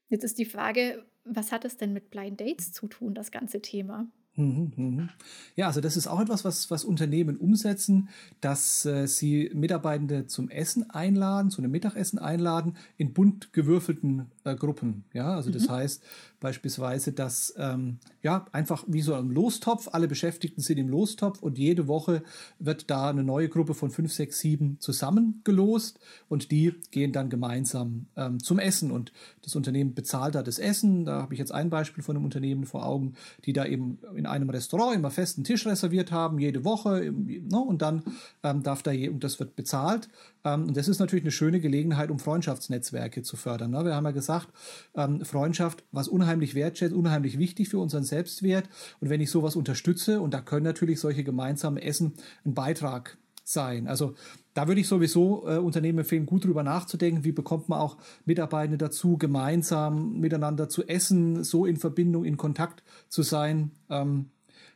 Jetzt 0.09 0.25
ist 0.25 0.39
die 0.39 0.47
Frage, 0.47 1.05
was 1.25 1.53
hat 1.53 1.67
es 1.67 1.77
denn 1.77 1.93
mit 1.93 2.11
Blind 2.11 2.41
Dates 2.41 2.73
zu 2.73 2.89
tun, 2.89 3.15
das 3.15 3.31
ganze 3.31 3.61
Thema? 3.61 4.11
Mhm, 4.41 4.73
mhm. 4.77 5.09
Ja, 5.57 5.67
also 5.67 5.81
das 5.81 5.97
ist 5.97 6.07
auch 6.07 6.21
etwas, 6.21 6.45
was, 6.45 6.71
was 6.71 6.85
Unternehmen 6.85 7.37
umsetzen, 7.37 8.09
dass 8.41 8.87
äh, 8.87 9.07
sie 9.07 9.51
Mitarbeitende 9.55 10.27
zum 10.27 10.49
Essen 10.49 10.89
einladen, 10.91 11.51
zu 11.51 11.61
einem 11.61 11.71
Mittagessen 11.71 12.19
einladen, 12.19 12.77
in 12.97 13.13
bunt 13.13 13.53
gewürfelten 13.53 14.27
äh, 14.45 14.55
Gruppen. 14.55 15.05
Ja, 15.13 15.35
also 15.35 15.51
das 15.51 15.69
mhm. 15.69 15.73
heißt 15.73 16.03
beispielsweise, 16.41 17.13
dass 17.13 17.55
ähm, 17.59 17.99
ja 18.23 18.47
einfach 18.53 18.85
wie 18.87 19.03
so 19.03 19.15
ein 19.15 19.31
Lostopf, 19.31 19.89
alle 19.93 20.09
Beschäftigten 20.09 20.63
sind 20.63 20.79
im 20.79 20.89
Lostopf 20.89 21.43
und 21.43 21.59
jede 21.59 21.87
Woche 21.87 22.23
wird 22.59 22.91
da 22.91 23.11
eine 23.11 23.23
neue 23.23 23.49
Gruppe 23.49 23.75
von 23.75 23.91
fünf, 23.91 24.13
sechs, 24.13 24.39
sieben 24.39 24.79
zusammengelost 24.81 26.01
und 26.29 26.51
die 26.51 26.75
gehen 26.91 27.13
dann 27.13 27.29
gemeinsam 27.29 28.07
ähm, 28.17 28.43
zum 28.43 28.59
Essen 28.59 28.91
und 28.91 29.13
das 29.43 29.55
Unternehmen 29.55 29.95
bezahlt 29.95 30.35
da 30.35 30.43
das 30.43 30.59
Essen. 30.59 31.05
Da 31.05 31.23
habe 31.23 31.35
ich 31.35 31.39
jetzt 31.39 31.53
ein 31.53 31.71
Beispiel 31.71 32.03
von 32.03 32.17
einem 32.17 32.25
Unternehmen 32.25 32.65
vor 32.65 32.87
Augen, 32.87 33.15
die 33.45 33.53
da 33.53 33.67
eben 33.67 33.99
in 34.15 34.27
einem 34.27 34.49
Restaurant 34.51 34.97
immer 34.97 35.11
festen 35.11 35.45
Tisch 35.45 35.67
reserviert 35.67 36.11
haben, 36.11 36.39
jede 36.39 36.65
Woche 36.65 37.13
ne, 37.13 37.59
und 37.59 37.83
dann 37.83 38.03
ähm, 38.43 38.63
darf 38.63 38.83
da 38.83 38.93
je, 38.93 39.11
und 39.11 39.23
das 39.23 39.39
wird 39.39 39.57
bezahlt. 39.57 40.09
Ähm, 40.45 40.69
und 40.69 40.77
das 40.77 40.89
ist 40.89 40.99
natürlich 40.99 41.25
eine 41.25 41.33
schöne 41.33 41.61
Gelegenheit, 41.61 42.11
um 42.11 42.19
Freundschaftsnetzwerke 42.19 43.23
zu 43.23 43.37
fördern. 43.37 43.71
Ne? 43.71 43.85
Wir 43.85 43.95
haben 43.95 44.05
ja 44.05 44.11
gesagt, 44.11 44.49
ähm, 44.95 45.25
Freundschaft, 45.25 45.85
was 45.93 46.09
unheimlich 46.09 46.55
wertschätzt, 46.55 46.95
unheimlich 46.95 47.39
wichtig 47.39 47.69
für 47.69 47.79
unseren 47.79 48.05
Selbstwert. 48.05 48.69
Und 49.01 49.11
wenn 49.11 49.21
ich 49.21 49.31
sowas 49.31 49.57
unterstütze, 49.57 50.21
und 50.21 50.35
da 50.35 50.41
können 50.41 50.65
natürlich 50.65 51.01
solche 51.01 51.25
gemeinsamen 51.25 51.79
Essen 51.79 52.15
ein 52.45 52.55
Beitrag 52.55 53.19
sein. 53.45 53.89
Also 53.89 54.15
da 54.55 54.69
würde 54.69 54.81
ich 54.81 54.89
sowieso 54.89 55.49
äh, 55.49 55.59
Unternehmen 55.59 56.01
empfehlen, 56.01 56.27
gut 56.27 56.45
drüber 56.45 56.63
nachzudenken, 56.63 57.25
wie 57.25 57.33
bekommt 57.33 57.69
man 57.69 57.81
auch 57.81 57.99
Mitarbeitende 58.25 58.79
dazu, 58.79 59.17
gemeinsam 59.17 60.19
miteinander 60.21 60.69
zu 60.69 60.87
essen, 60.87 61.45
so 61.45 61.67
in 61.67 61.77
Verbindung, 61.77 62.25
in 62.25 62.37
Kontakt 62.37 62.83
zu 63.09 63.23
sein. 63.23 63.73
Ähm, 63.89 64.31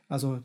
also 0.07 0.39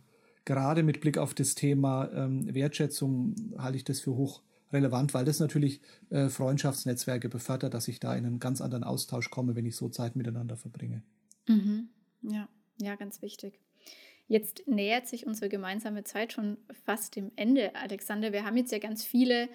gerade 0.44 0.82
mit 0.82 1.00
Blick 1.00 1.18
auf 1.18 1.34
das 1.34 1.54
Thema 1.54 2.08
ähm, 2.12 2.52
Wertschätzung 2.54 3.34
halte 3.58 3.76
ich 3.76 3.84
das 3.84 4.00
für 4.00 4.14
hoch 4.14 4.42
relevant, 4.72 5.14
weil 5.14 5.24
das 5.24 5.40
natürlich 5.40 5.80
äh, 6.10 6.28
Freundschaftsnetzwerke 6.28 7.28
befördert, 7.28 7.74
dass 7.74 7.88
ich 7.88 8.00
da 8.00 8.14
in 8.14 8.26
einen 8.26 8.40
ganz 8.40 8.60
anderen 8.60 8.84
Austausch 8.84 9.30
komme, 9.30 9.56
wenn 9.56 9.66
ich 9.66 9.76
so 9.76 9.88
Zeit 9.88 10.16
miteinander 10.16 10.56
verbringe. 10.56 11.02
Mhm. 11.48 11.88
Ja, 12.22 12.48
ja, 12.80 12.94
ganz 12.96 13.22
wichtig. 13.22 13.58
Jetzt 14.28 14.62
nähert 14.66 15.08
sich 15.08 15.26
unsere 15.26 15.48
gemeinsame 15.48 16.04
Zeit 16.04 16.32
schon 16.32 16.56
fast 16.84 17.16
dem 17.16 17.32
Ende, 17.34 17.74
Alexander. 17.74 18.32
Wir 18.32 18.44
haben 18.44 18.56
jetzt 18.56 18.70
ja 18.70 18.78
ganz 18.78 19.04
viele 19.04 19.48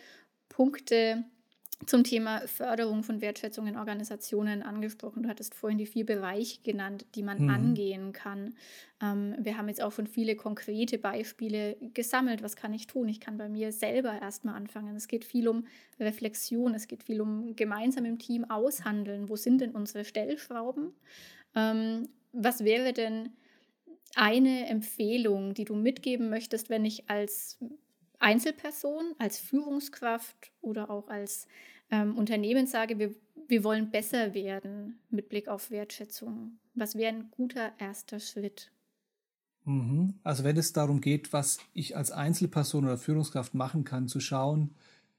Punkte 0.49 1.23
zum 1.85 2.03
Thema 2.03 2.39
Förderung 2.47 3.03
von 3.03 3.21
Wertschätzung 3.21 3.67
in 3.67 3.77
Organisationen 3.77 4.63
angesprochen. 4.63 5.23
Du 5.23 5.29
hattest 5.29 5.53
vorhin 5.53 5.77
die 5.77 5.85
vier 5.85 6.05
Bereiche 6.05 6.61
genannt, 6.61 7.05
die 7.15 7.23
man 7.23 7.43
mhm. 7.43 7.49
angehen 7.49 8.13
kann. 8.13 8.55
Ähm, 9.01 9.35
wir 9.39 9.57
haben 9.57 9.67
jetzt 9.67 9.81
auch 9.81 9.91
schon 9.91 10.07
viele 10.07 10.35
konkrete 10.35 10.97
Beispiele 10.97 11.75
gesammelt. 11.93 12.41
Was 12.41 12.55
kann 12.55 12.73
ich 12.73 12.87
tun? 12.87 13.09
Ich 13.09 13.19
kann 13.19 13.37
bei 13.37 13.49
mir 13.49 13.71
selber 13.71 14.19
erstmal 14.21 14.55
anfangen. 14.55 14.95
Es 14.95 15.07
geht 15.07 15.25
viel 15.25 15.47
um 15.47 15.67
Reflexion, 15.99 16.73
es 16.73 16.87
geht 16.87 17.03
viel 17.03 17.21
um 17.21 17.55
gemeinsam 17.55 18.05
im 18.05 18.19
Team 18.19 18.49
aushandeln. 18.49 19.29
Wo 19.29 19.35
sind 19.35 19.59
denn 19.61 19.71
unsere 19.71 20.05
Stellschrauben? 20.05 20.93
Ähm, 21.55 22.07
was 22.31 22.63
wäre 22.63 22.93
denn 22.93 23.33
eine 24.15 24.67
Empfehlung, 24.67 25.53
die 25.53 25.65
du 25.65 25.75
mitgeben 25.75 26.29
möchtest, 26.29 26.69
wenn 26.69 26.85
ich 26.85 27.09
als 27.09 27.59
Einzelperson, 28.19 29.15
als 29.17 29.39
Führungskraft 29.39 30.51
oder 30.61 30.89
auch 30.89 31.07
als 31.09 31.47
ähm, 31.91 32.17
Unternehmen 32.17 32.67
sage, 32.67 32.99
wir, 32.99 33.13
wir 33.47 33.63
wollen 33.63 33.91
besser 33.91 34.33
werden 34.33 34.99
mit 35.09 35.29
Blick 35.29 35.47
auf 35.47 35.71
Wertschätzung? 35.71 36.59
Was 36.73 36.95
wäre 36.95 37.13
ein 37.13 37.31
guter 37.31 37.73
erster 37.77 38.19
Schritt? 38.19 38.71
Mhm. 39.65 40.15
Also 40.23 40.43
wenn 40.43 40.57
es 40.57 40.73
darum 40.73 41.01
geht, 41.01 41.33
was 41.33 41.59
ich 41.73 41.95
als 41.97 42.11
Einzelperson 42.11 42.85
oder 42.85 42.97
Führungskraft 42.97 43.53
machen 43.53 43.83
kann, 43.83 44.07
zu 44.07 44.19
schauen, 44.19 44.75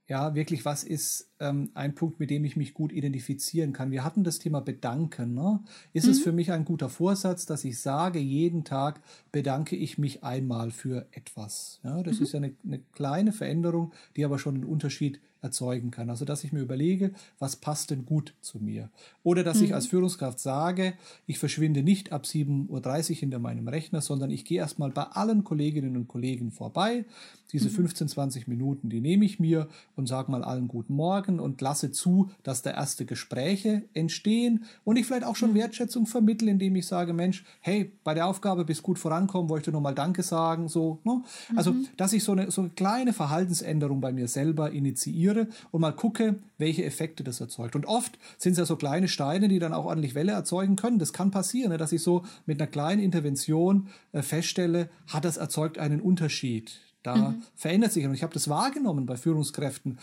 ja, 0.09 0.37
wirklich, 0.37 0.65
was 0.65 0.85
ist 0.85 1.33
ähm, 1.41 1.71
ein 1.75 1.95
Punkt, 1.97 2.21
mit 2.21 2.31
dem 2.31 2.45
ich 2.45 2.57
mich 2.57 2.75
gut 2.75 2.93
identifizieren 2.93 3.73
kann? 3.73 3.91
Wir 3.91 4.05
hatten 4.05 4.23
das 4.23 4.39
Thema 4.39 4.61
Bedanken. 4.61 5.35
Ne? 5.35 5.61
Ist 5.93 6.07
mhm. 6.07 6.13
es 6.13 6.21
für 6.21 6.33
mich 6.33 6.53
ein 6.53 6.65
guter 6.65 6.89
Vorsatz, 6.89 7.45
dass 7.45 7.65
ich 7.65 7.81
sage, 7.81 8.21
jeden 8.21 8.63
Tag 8.63 9.01
bedanke 9.33 9.75
ich 9.75 9.99
mich 9.99 10.23
einmal 10.23 10.71
für 10.71 11.09
etwas? 11.11 11.81
Ja, 11.83 12.03
das 12.05 12.19
mhm. 12.19 12.23
ist 12.23 12.33
ja 12.33 12.37
eine, 12.39 12.55
eine, 12.65 12.79
kleine 12.93 13.33
Veränderung, 13.33 13.93
die 14.15 14.25
aber 14.25 14.39
schon 14.39 14.55
einen 14.55 14.65
Unterschied 14.65 15.21
erzeugen 15.47 15.91
kann. 15.91 16.11
Also, 16.11 16.25
dass 16.25 16.45
ich 16.45 16.53
mir 16.53 16.61
überlege, 16.61 17.13
was 17.39 17.57
passt 17.57 17.91
denn 17.91 18.05
gut 18.05 18.35
zu 18.43 18.59
mir? 18.59 18.91
Oder 19.23 19.43
dass 19.43 19.59
mhm. 19.59 19.65
ich 19.65 19.75
als 19.75 19.87
Führungskraft 19.87 20.39
sage, 20.39 20.95
ich 21.27 21.39
verschwinde 21.39 21.83
nicht 21.83 22.13
ab 22.13 22.25
7.30 22.25 23.11
Uhr 23.11 23.17
hinter 23.17 23.39
meinem 23.39 23.69
Rechner, 23.69 24.01
sondern 24.01 24.31
ich 24.31 24.45
gehe 24.45 24.59
erstmal 24.59 24.91
bei 24.91 25.05
allen 25.05 25.45
Kolleginnen 25.45 25.97
und 25.97 26.09
Kollegen 26.09 26.51
vorbei. 26.51 27.05
Diese 27.53 27.71
15, 27.71 28.07
mhm. 28.07 28.11
20 28.11 28.49
Minuten, 28.49 28.91
die 28.91 29.01
nehme 29.01 29.25
ich 29.25 29.39
mir 29.39 29.69
und 29.95 30.09
sage 30.09 30.31
mal 30.33 30.43
allen 30.43 30.67
guten 30.67 30.95
Morgen 30.95 31.39
und 31.39 31.61
lasse 31.61 31.93
zu, 31.93 32.31
dass 32.43 32.63
da 32.63 32.73
erste 32.73 33.05
Gespräche 33.05 33.83
entstehen 33.95 34.65
und 34.85 34.97
ich 34.97 35.07
vielleicht 35.07 35.25
auch 35.25 35.37
schon 35.37 35.51
mhm. 35.51 35.57
Wertschätzung 35.57 36.07
vermittle, 36.07 36.51
indem 36.51 36.75
ich 36.75 36.87
sage, 36.87 37.13
Mensch, 37.13 37.45
hey, 37.61 37.93
bei 38.03 38.15
der 38.15 38.27
Aufgabe 38.27 38.65
bist 38.65 38.83
gut 38.83 38.99
vorankommen, 38.99 39.49
wollte 39.49 39.71
nur 39.71 39.81
mal 39.81 39.95
Danke 39.95 40.23
sagen, 40.23 40.69
so. 40.69 40.99
Ne? 41.05 41.23
Also, 41.55 41.73
mhm. 41.73 41.87
dass 41.97 42.13
ich 42.13 42.25
so 42.25 42.33
eine, 42.33 42.51
so 42.51 42.63
eine 42.63 42.71
kleine 42.71 43.13
Verhaltensänderung 43.13 44.01
bei 44.01 44.13
mir 44.13 44.27
selber 44.27 44.73
initiiere 44.73 45.36
integriere 45.37 45.49
und 45.71 45.81
mal 45.81 45.93
gucke, 45.93 46.37
welche 46.59 46.85
Effekte 46.85 47.25
das 47.25 47.41
erzeugt. 47.41 47.77
Und 47.77 47.87
oft 47.87 48.19
sind 48.39 48.53
es 48.53 48.59
ja 48.59 48.67
so 48.67 48.77
kleine 48.77 49.09
Steine, 49.09 49.49
die 49.49 49.59
dann 49.59 49.73
auch 49.73 49.85
ordentlich 49.85 50.15
Welle 50.15 50.33
erzeugen 50.33 50.77
können. 50.77 50.99
Das 50.99 51.13
kann 51.13 51.31
passieren, 51.31 51.71
ne, 51.71 51.79
dass 51.79 51.93
ich 51.93 52.03
so 52.03 52.25
mit 52.47 52.61
einer 52.61 52.71
kleinen 52.71 53.03
Intervention 53.03 53.89
äh, 54.13 54.23
feststelle, 54.23 54.89
hat 55.09 55.25
das 55.25 55.37
erzeugt 55.37 55.79
einen 55.79 56.01
Unterschied. 56.01 56.81
Da 57.03 57.17
mhm. 57.17 57.43
verändert 57.55 57.93
sich. 57.93 58.05
Und 58.05 58.15
ich 58.15 58.23
habe 58.23 58.35
das 58.35 58.49
wahrgenommen 58.49 59.07
bei 59.07 59.17
Führungskräften. 59.17 59.99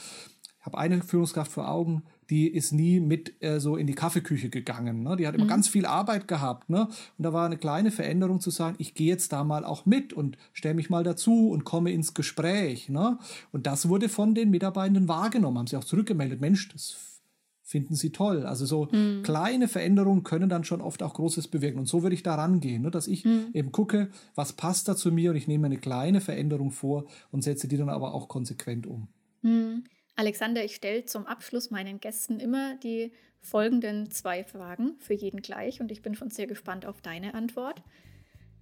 Ich 0.63 0.65
habe 0.65 0.77
eine 0.77 1.01
Führungskraft 1.01 1.51
vor 1.51 1.69
Augen, 1.69 2.03
die 2.29 2.47
ist 2.47 2.71
nie 2.71 3.01
mit 3.01 3.33
äh, 3.43 3.59
so 3.59 3.75
in 3.75 3.85
die 3.85 3.95
Kaffeeküche 3.95 4.47
gegangen. 4.47 5.03
Ne? 5.03 5.17
Die 5.17 5.27
hat 5.27 5.35
immer 5.35 5.43
mhm. 5.43 5.49
ganz 5.49 5.67
viel 5.67 5.85
Arbeit 5.85 6.25
gehabt. 6.25 6.69
Ne? 6.69 6.87
Und 7.17 7.23
da 7.23 7.33
war 7.33 7.45
eine 7.45 7.57
kleine 7.57 7.91
Veränderung 7.91 8.39
zu 8.39 8.49
sagen, 8.49 8.75
ich 8.77 8.93
gehe 8.93 9.09
jetzt 9.09 9.33
da 9.33 9.43
mal 9.43 9.65
auch 9.65 9.85
mit 9.85 10.13
und 10.13 10.37
stelle 10.53 10.75
mich 10.75 10.89
mal 10.89 11.03
dazu 11.03 11.49
und 11.49 11.65
komme 11.65 11.91
ins 11.91 12.13
Gespräch. 12.13 12.87
Ne? 12.87 13.19
Und 13.51 13.67
das 13.67 13.89
wurde 13.89 14.07
von 14.07 14.35
den 14.35 14.51
Mitarbeitenden 14.51 15.09
wahrgenommen, 15.09 15.57
haben 15.57 15.67
sie 15.67 15.75
auch 15.75 15.83
zurückgemeldet. 15.83 16.39
Mensch, 16.39 16.69
das 16.69 17.19
finden 17.61 17.95
sie 17.95 18.11
toll. 18.11 18.45
Also 18.45 18.65
so 18.65 18.87
mhm. 18.89 19.21
kleine 19.23 19.67
Veränderungen 19.67 20.23
können 20.23 20.47
dann 20.47 20.63
schon 20.63 20.79
oft 20.79 21.03
auch 21.03 21.13
Großes 21.13 21.49
bewirken. 21.49 21.79
Und 21.79 21.87
so 21.87 22.03
würde 22.03 22.15
ich 22.15 22.23
da 22.23 22.35
rangehen, 22.35 22.83
ne? 22.83 22.89
dass 22.89 23.07
ich 23.07 23.25
mhm. 23.25 23.47
eben 23.53 23.73
gucke, 23.73 24.07
was 24.33 24.53
passt 24.53 24.87
da 24.87 24.95
zu 24.95 25.11
mir 25.11 25.31
und 25.31 25.35
ich 25.35 25.49
nehme 25.49 25.65
eine 25.65 25.77
kleine 25.77 26.21
Veränderung 26.21 26.71
vor 26.71 27.03
und 27.31 27.43
setze 27.43 27.67
die 27.67 27.75
dann 27.75 27.89
aber 27.89 28.13
auch 28.13 28.29
konsequent 28.29 28.87
um. 28.87 29.09
Mhm. 29.41 29.83
Alexander, 30.15 30.63
ich 30.63 30.75
stelle 30.75 31.05
zum 31.05 31.25
Abschluss 31.25 31.71
meinen 31.71 31.99
Gästen 31.99 32.39
immer 32.39 32.75
die 32.77 33.11
folgenden 33.41 34.11
zwei 34.11 34.43
Fragen, 34.43 34.95
für 34.99 35.13
jeden 35.13 35.41
gleich, 35.41 35.81
und 35.81 35.91
ich 35.91 36.01
bin 36.01 36.15
schon 36.15 36.29
sehr 36.29 36.47
gespannt 36.47 36.85
auf 36.85 37.01
deine 37.01 37.33
Antwort. 37.33 37.81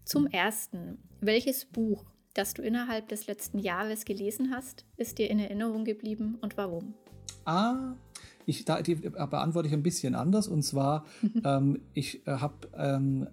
Zum 0.06 0.28
ersten, 0.28 0.98
welches 1.20 1.66
Buch, 1.66 2.06
das 2.34 2.54
du 2.54 2.62
innerhalb 2.62 3.10
des 3.10 3.28
letzten 3.28 3.60
Jahres 3.60 4.06
gelesen 4.06 4.52
hast, 4.52 4.86
ist 4.98 5.18
dir 5.18 5.30
in 5.30 5.40
Erinnerung 5.40 5.86
geblieben 5.86 6.38
und 6.42 6.58
warum? 6.58 6.94
Ah, 7.46 7.96
ich, 8.46 8.66
da, 8.66 8.82
die 8.82 8.96
beantworte 8.96 9.68
ich 9.68 9.74
ein 9.74 9.84
bisschen 9.84 10.16
anders. 10.16 10.48
Und 10.48 10.64
zwar, 10.64 11.06
ähm, 11.44 11.82
ich 11.94 12.26
äh, 12.26 12.32
habe 12.32 12.70
ähm, 12.76 13.28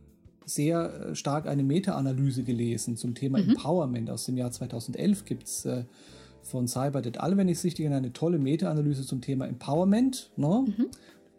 sehr 0.44 1.14
stark 1.14 1.46
eine 1.46 1.62
Meta-Analyse 1.62 2.42
gelesen 2.42 2.96
zum 2.96 3.14
Thema 3.14 3.38
mhm. 3.38 3.50
Empowerment. 3.50 4.10
Aus 4.10 4.24
dem 4.24 4.36
Jahr 4.36 4.50
2011 4.50 5.24
gibt 5.24 5.44
es 5.44 5.64
äh, 5.64 5.84
von 6.48 6.66
Cyber 6.66 7.04
et 7.04 7.20
al., 7.20 7.36
wenn 7.36 7.48
ich 7.48 7.58
es 7.58 7.64
richtig 7.64 7.84
erinnere, 7.84 7.98
eine 7.98 8.12
tolle 8.12 8.38
Meta-Analyse 8.38 9.06
zum 9.06 9.20
Thema 9.20 9.46
Empowerment. 9.46 10.30
Ne? 10.36 10.64
Mhm. 10.66 10.86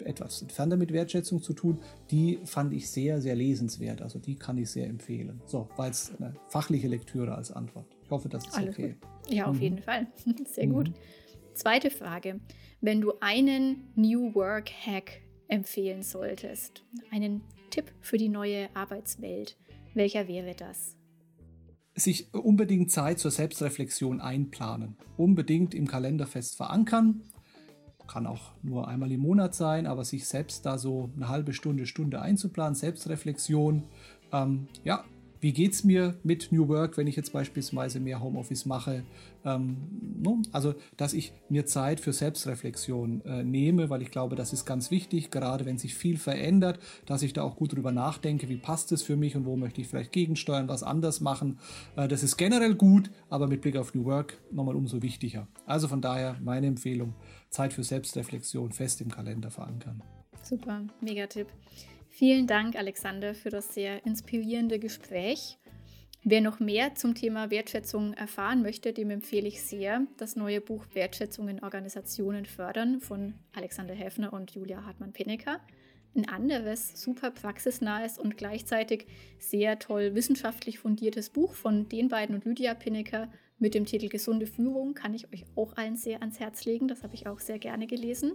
Etwas 0.06 0.42
entfernt 0.42 0.72
damit 0.72 0.94
Wertschätzung 0.94 1.42
zu 1.42 1.54
tun, 1.54 1.80
die 2.10 2.40
fand 2.46 2.74
ich 2.74 2.90
sehr, 2.90 3.20
sehr 3.22 3.36
lesenswert. 3.36 4.02
Also 4.02 4.18
die 4.18 4.36
kann 4.36 4.58
ich 4.58 4.70
sehr 4.70 4.88
empfehlen. 4.88 5.42
So, 5.46 5.68
war 5.76 5.88
jetzt 5.88 6.14
eine 6.18 6.36
fachliche 6.48 6.88
Lektüre 6.88 7.36
als 7.36 7.52
Antwort. 7.52 7.86
Ich 8.04 8.10
hoffe, 8.10 8.30
das 8.30 8.48
ist 8.48 8.56
Alles 8.56 8.76
okay. 8.76 8.96
Gut. 9.02 9.34
Ja, 9.34 9.48
auf 9.48 9.56
mhm. 9.56 9.62
jeden 9.62 9.78
Fall. 9.80 10.08
Sehr 10.46 10.68
mhm. 10.68 10.74
gut. 10.74 10.92
Zweite 11.54 11.92
Frage. 11.92 12.40
Wenn 12.82 13.02
du 13.02 13.14
einen 13.20 13.90
New 13.96 14.34
Work 14.34 14.72
Hack 14.72 15.22
empfehlen 15.50 16.04
solltest, 16.04 16.84
einen 17.12 17.42
Tipp 17.70 17.92
für 18.00 18.18
die 18.18 18.30
neue 18.30 18.70
Arbeitswelt, 18.76 19.58
welcher 19.94 20.28
wäre 20.28 20.56
das? 20.56 20.99
Sich 22.00 22.34
unbedingt 22.34 22.92
Zeit 22.92 23.20
zur 23.20 23.32
Selbstreflexion 23.32 24.22
einplanen. 24.22 24.98
Unbedingt 25.18 25.74
im 25.74 25.88
Kalender 25.88 26.28
fest 26.28 26.58
verankern. 26.58 27.22
Kann 28.08 28.26
auch 28.26 28.54
nur 28.64 28.88
einmal 28.88 29.12
im 29.12 29.22
Monat 29.22 29.54
sein, 29.54 29.86
aber 29.86 30.04
sich 30.04 30.28
selbst 30.28 30.66
da 30.66 30.78
so 30.78 31.12
eine 31.16 31.30
halbe 31.30 31.54
Stunde, 31.54 31.86
Stunde 31.86 32.22
einzuplanen, 32.22 32.76
Selbstreflexion. 32.76 33.84
Ähm, 34.32 34.68
ja, 34.84 35.04
wie 35.40 35.54
geht 35.54 35.74
es 35.74 35.84
mir 35.84 36.16
mit 36.24 36.52
New 36.52 36.68
Work, 36.68 36.98
wenn 36.98 37.08
ich 37.08 37.16
jetzt 37.16 37.32
beispielsweise 37.32 38.00
mehr 38.00 38.22
Homeoffice 38.22 38.66
mache? 38.66 39.04
Ähm, 39.46 39.78
no? 40.22 40.42
Also, 40.52 40.76
dass 40.98 41.14
ich 41.14 41.34
mir 41.48 41.66
Zeit 41.66 42.00
für 42.00 42.12
Selbstreflexion 42.12 43.22
äh, 43.22 43.44
nehme, 43.44 43.90
weil 43.90 44.02
ich 44.02 44.12
glaube, 44.12 44.36
das 44.36 44.52
ist 44.52 44.66
ganz 44.66 44.92
wichtig, 44.92 45.32
gerade 45.32 45.66
wenn 45.66 45.78
sich 45.78 45.96
viel 45.96 46.18
verändert, 46.18 46.80
dass 47.06 47.22
ich 47.22 47.34
da 47.34 47.44
auch 47.44 47.56
gut 47.56 47.74
drüber 47.74 47.92
nachdenke, 47.92 48.50
wie 48.50 48.58
passt 48.58 48.92
es 48.92 49.02
für 49.02 49.16
mich 49.16 49.36
und 49.36 49.46
wo 49.46 49.56
möchte 49.56 49.82
ich 49.82 49.88
vielleicht 49.88 50.12
gegensteuern, 50.12 50.68
was 50.68 50.84
anders 50.84 51.22
machen. 51.22 51.60
Äh, 51.96 52.08
das 52.08 52.24
ist 52.24 52.38
generell 52.38 52.76
gut, 52.76 53.10
aber 53.30 53.48
mit 53.48 53.62
Blick 53.62 53.78
auf 53.78 53.94
New 53.94 54.06
Work 54.06 54.38
nochmal 54.52 54.76
umso 54.76 55.02
wichtiger. 55.02 55.48
Also 55.66 55.88
von 55.88 56.02
daher 56.02 56.38
meine 56.44 56.68
Empfehlung, 56.68 57.14
Zeit 57.50 57.74
für 57.74 57.84
Selbstreflexion 57.84 58.72
fest 58.72 59.02
im 59.02 59.10
Kalender 59.10 59.52
verankern. 59.52 60.04
Super, 60.44 60.84
Megatipp. 61.02 61.48
Vielen 62.20 62.48
Dank, 62.48 62.76
Alexander, 62.76 63.34
für 63.34 63.50
das 63.50 63.74
sehr 63.74 64.06
inspirierende 64.06 64.78
Gespräch. 64.78 65.58
Wer 66.26 66.42
noch 66.42 66.60
mehr 66.60 66.94
zum 66.96 67.16
Thema 67.16 67.50
Wertschätzung 67.50 68.12
erfahren 68.12 68.62
möchte, 68.62 68.92
dem 68.92 69.10
empfehle 69.10 69.48
ich 69.48 69.62
sehr 69.62 70.06
das 70.18 70.36
neue 70.36 70.60
Buch 70.60 70.84
Wertschätzung 70.92 71.48
in 71.48 71.64
Organisationen 71.64 72.46
fördern 72.46 73.00
von 73.00 73.36
Alexander 73.54 73.94
Häfner 73.94 74.34
und 74.34 74.52
Julia 74.52 74.84
Hartmann-Pennecker. 74.84 75.62
Ein 76.14 76.28
anderes, 76.28 77.02
super 77.02 77.32
praxisnahes 77.32 78.18
und 78.18 78.36
gleichzeitig 78.36 79.08
sehr 79.38 79.80
toll 79.80 80.14
wissenschaftlich 80.14 80.78
fundiertes 80.78 81.30
Buch 81.30 81.54
von 81.54 81.88
den 81.88 82.10
beiden 82.10 82.36
und 82.36 82.44
Lydia 82.44 82.74
Pinnecker 82.74 83.30
mit 83.60 83.74
dem 83.76 83.86
Titel 83.86 84.10
Gesunde 84.10 84.48
Führung 84.48 84.94
kann 84.94 85.14
ich 85.14 85.32
euch 85.34 85.46
auch 85.56 85.76
allen 85.78 85.96
sehr 85.96 86.22
ans 86.22 86.40
Herz 86.40 86.66
legen. 86.66 86.88
Das 86.88 87.04
habe 87.04 87.14
ich 87.14 87.28
auch 87.28 87.40
sehr 87.40 87.60
gerne 87.60 87.88
gelesen. 87.88 88.34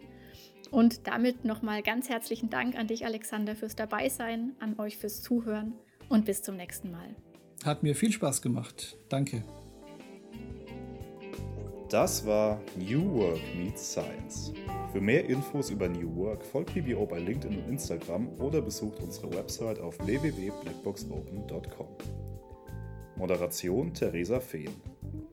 Und 0.71 1.07
damit 1.07 1.45
nochmal 1.45 1.83
ganz 1.83 2.09
herzlichen 2.09 2.51
Dank 2.51 2.77
an 2.77 2.87
dich, 2.87 3.05
Alexander, 3.05 3.57
fürs 3.57 3.77
Dabeisein, 3.77 4.55
an 4.61 4.79
euch 4.79 4.97
fürs 4.99 5.23
Zuhören 5.23 5.75
und 6.09 6.25
bis 6.25 6.43
zum 6.43 6.57
nächsten 6.57 6.91
Mal. 6.91 7.15
Hat 7.65 7.83
mir 7.83 7.95
viel 7.95 8.13
Spaß 8.13 8.43
gemacht. 8.43 8.97
Danke. 9.09 9.43
Das 11.89 12.27
war 12.27 12.61
New 12.77 13.15
Work 13.15 13.41
Meets 13.57 13.93
Science. 13.93 14.53
Für 14.93 15.01
mehr 15.01 15.29
Infos 15.29 15.71
über 15.71 15.89
New 15.89 16.15
Work 16.17 16.45
folgt 16.45 16.75
BBO 16.75 17.07
bei 17.07 17.19
LinkedIn 17.19 17.59
und 17.59 17.69
Instagram 17.69 18.29
oder 18.41 18.61
besucht 18.61 19.01
unsere 19.03 19.33
Website 19.33 19.79
auf 19.79 19.99
www.blackboxopen.com. 20.05 21.89
Moderation 23.17 23.95
Theresa 23.95 24.41
Fehn. 24.41 24.73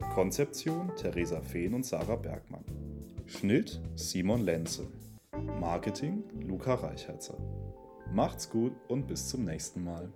Konzeption 0.10 0.92
Theresa 0.96 1.42
Fehn 1.42 1.74
und 1.74 1.86
Sarah 1.86 2.18
Bergmann. 2.18 2.66
Schnitt 3.26 3.82
Simon 3.96 4.42
Lenze. 4.42 4.88
Marketing 5.60 6.24
Luca 6.42 6.76
Reichherzer. 6.76 7.38
Macht's 8.12 8.50
gut 8.50 8.74
und 8.90 9.08
bis 9.08 9.30
zum 9.30 9.46
nächsten 9.46 9.84
Mal. 9.84 10.12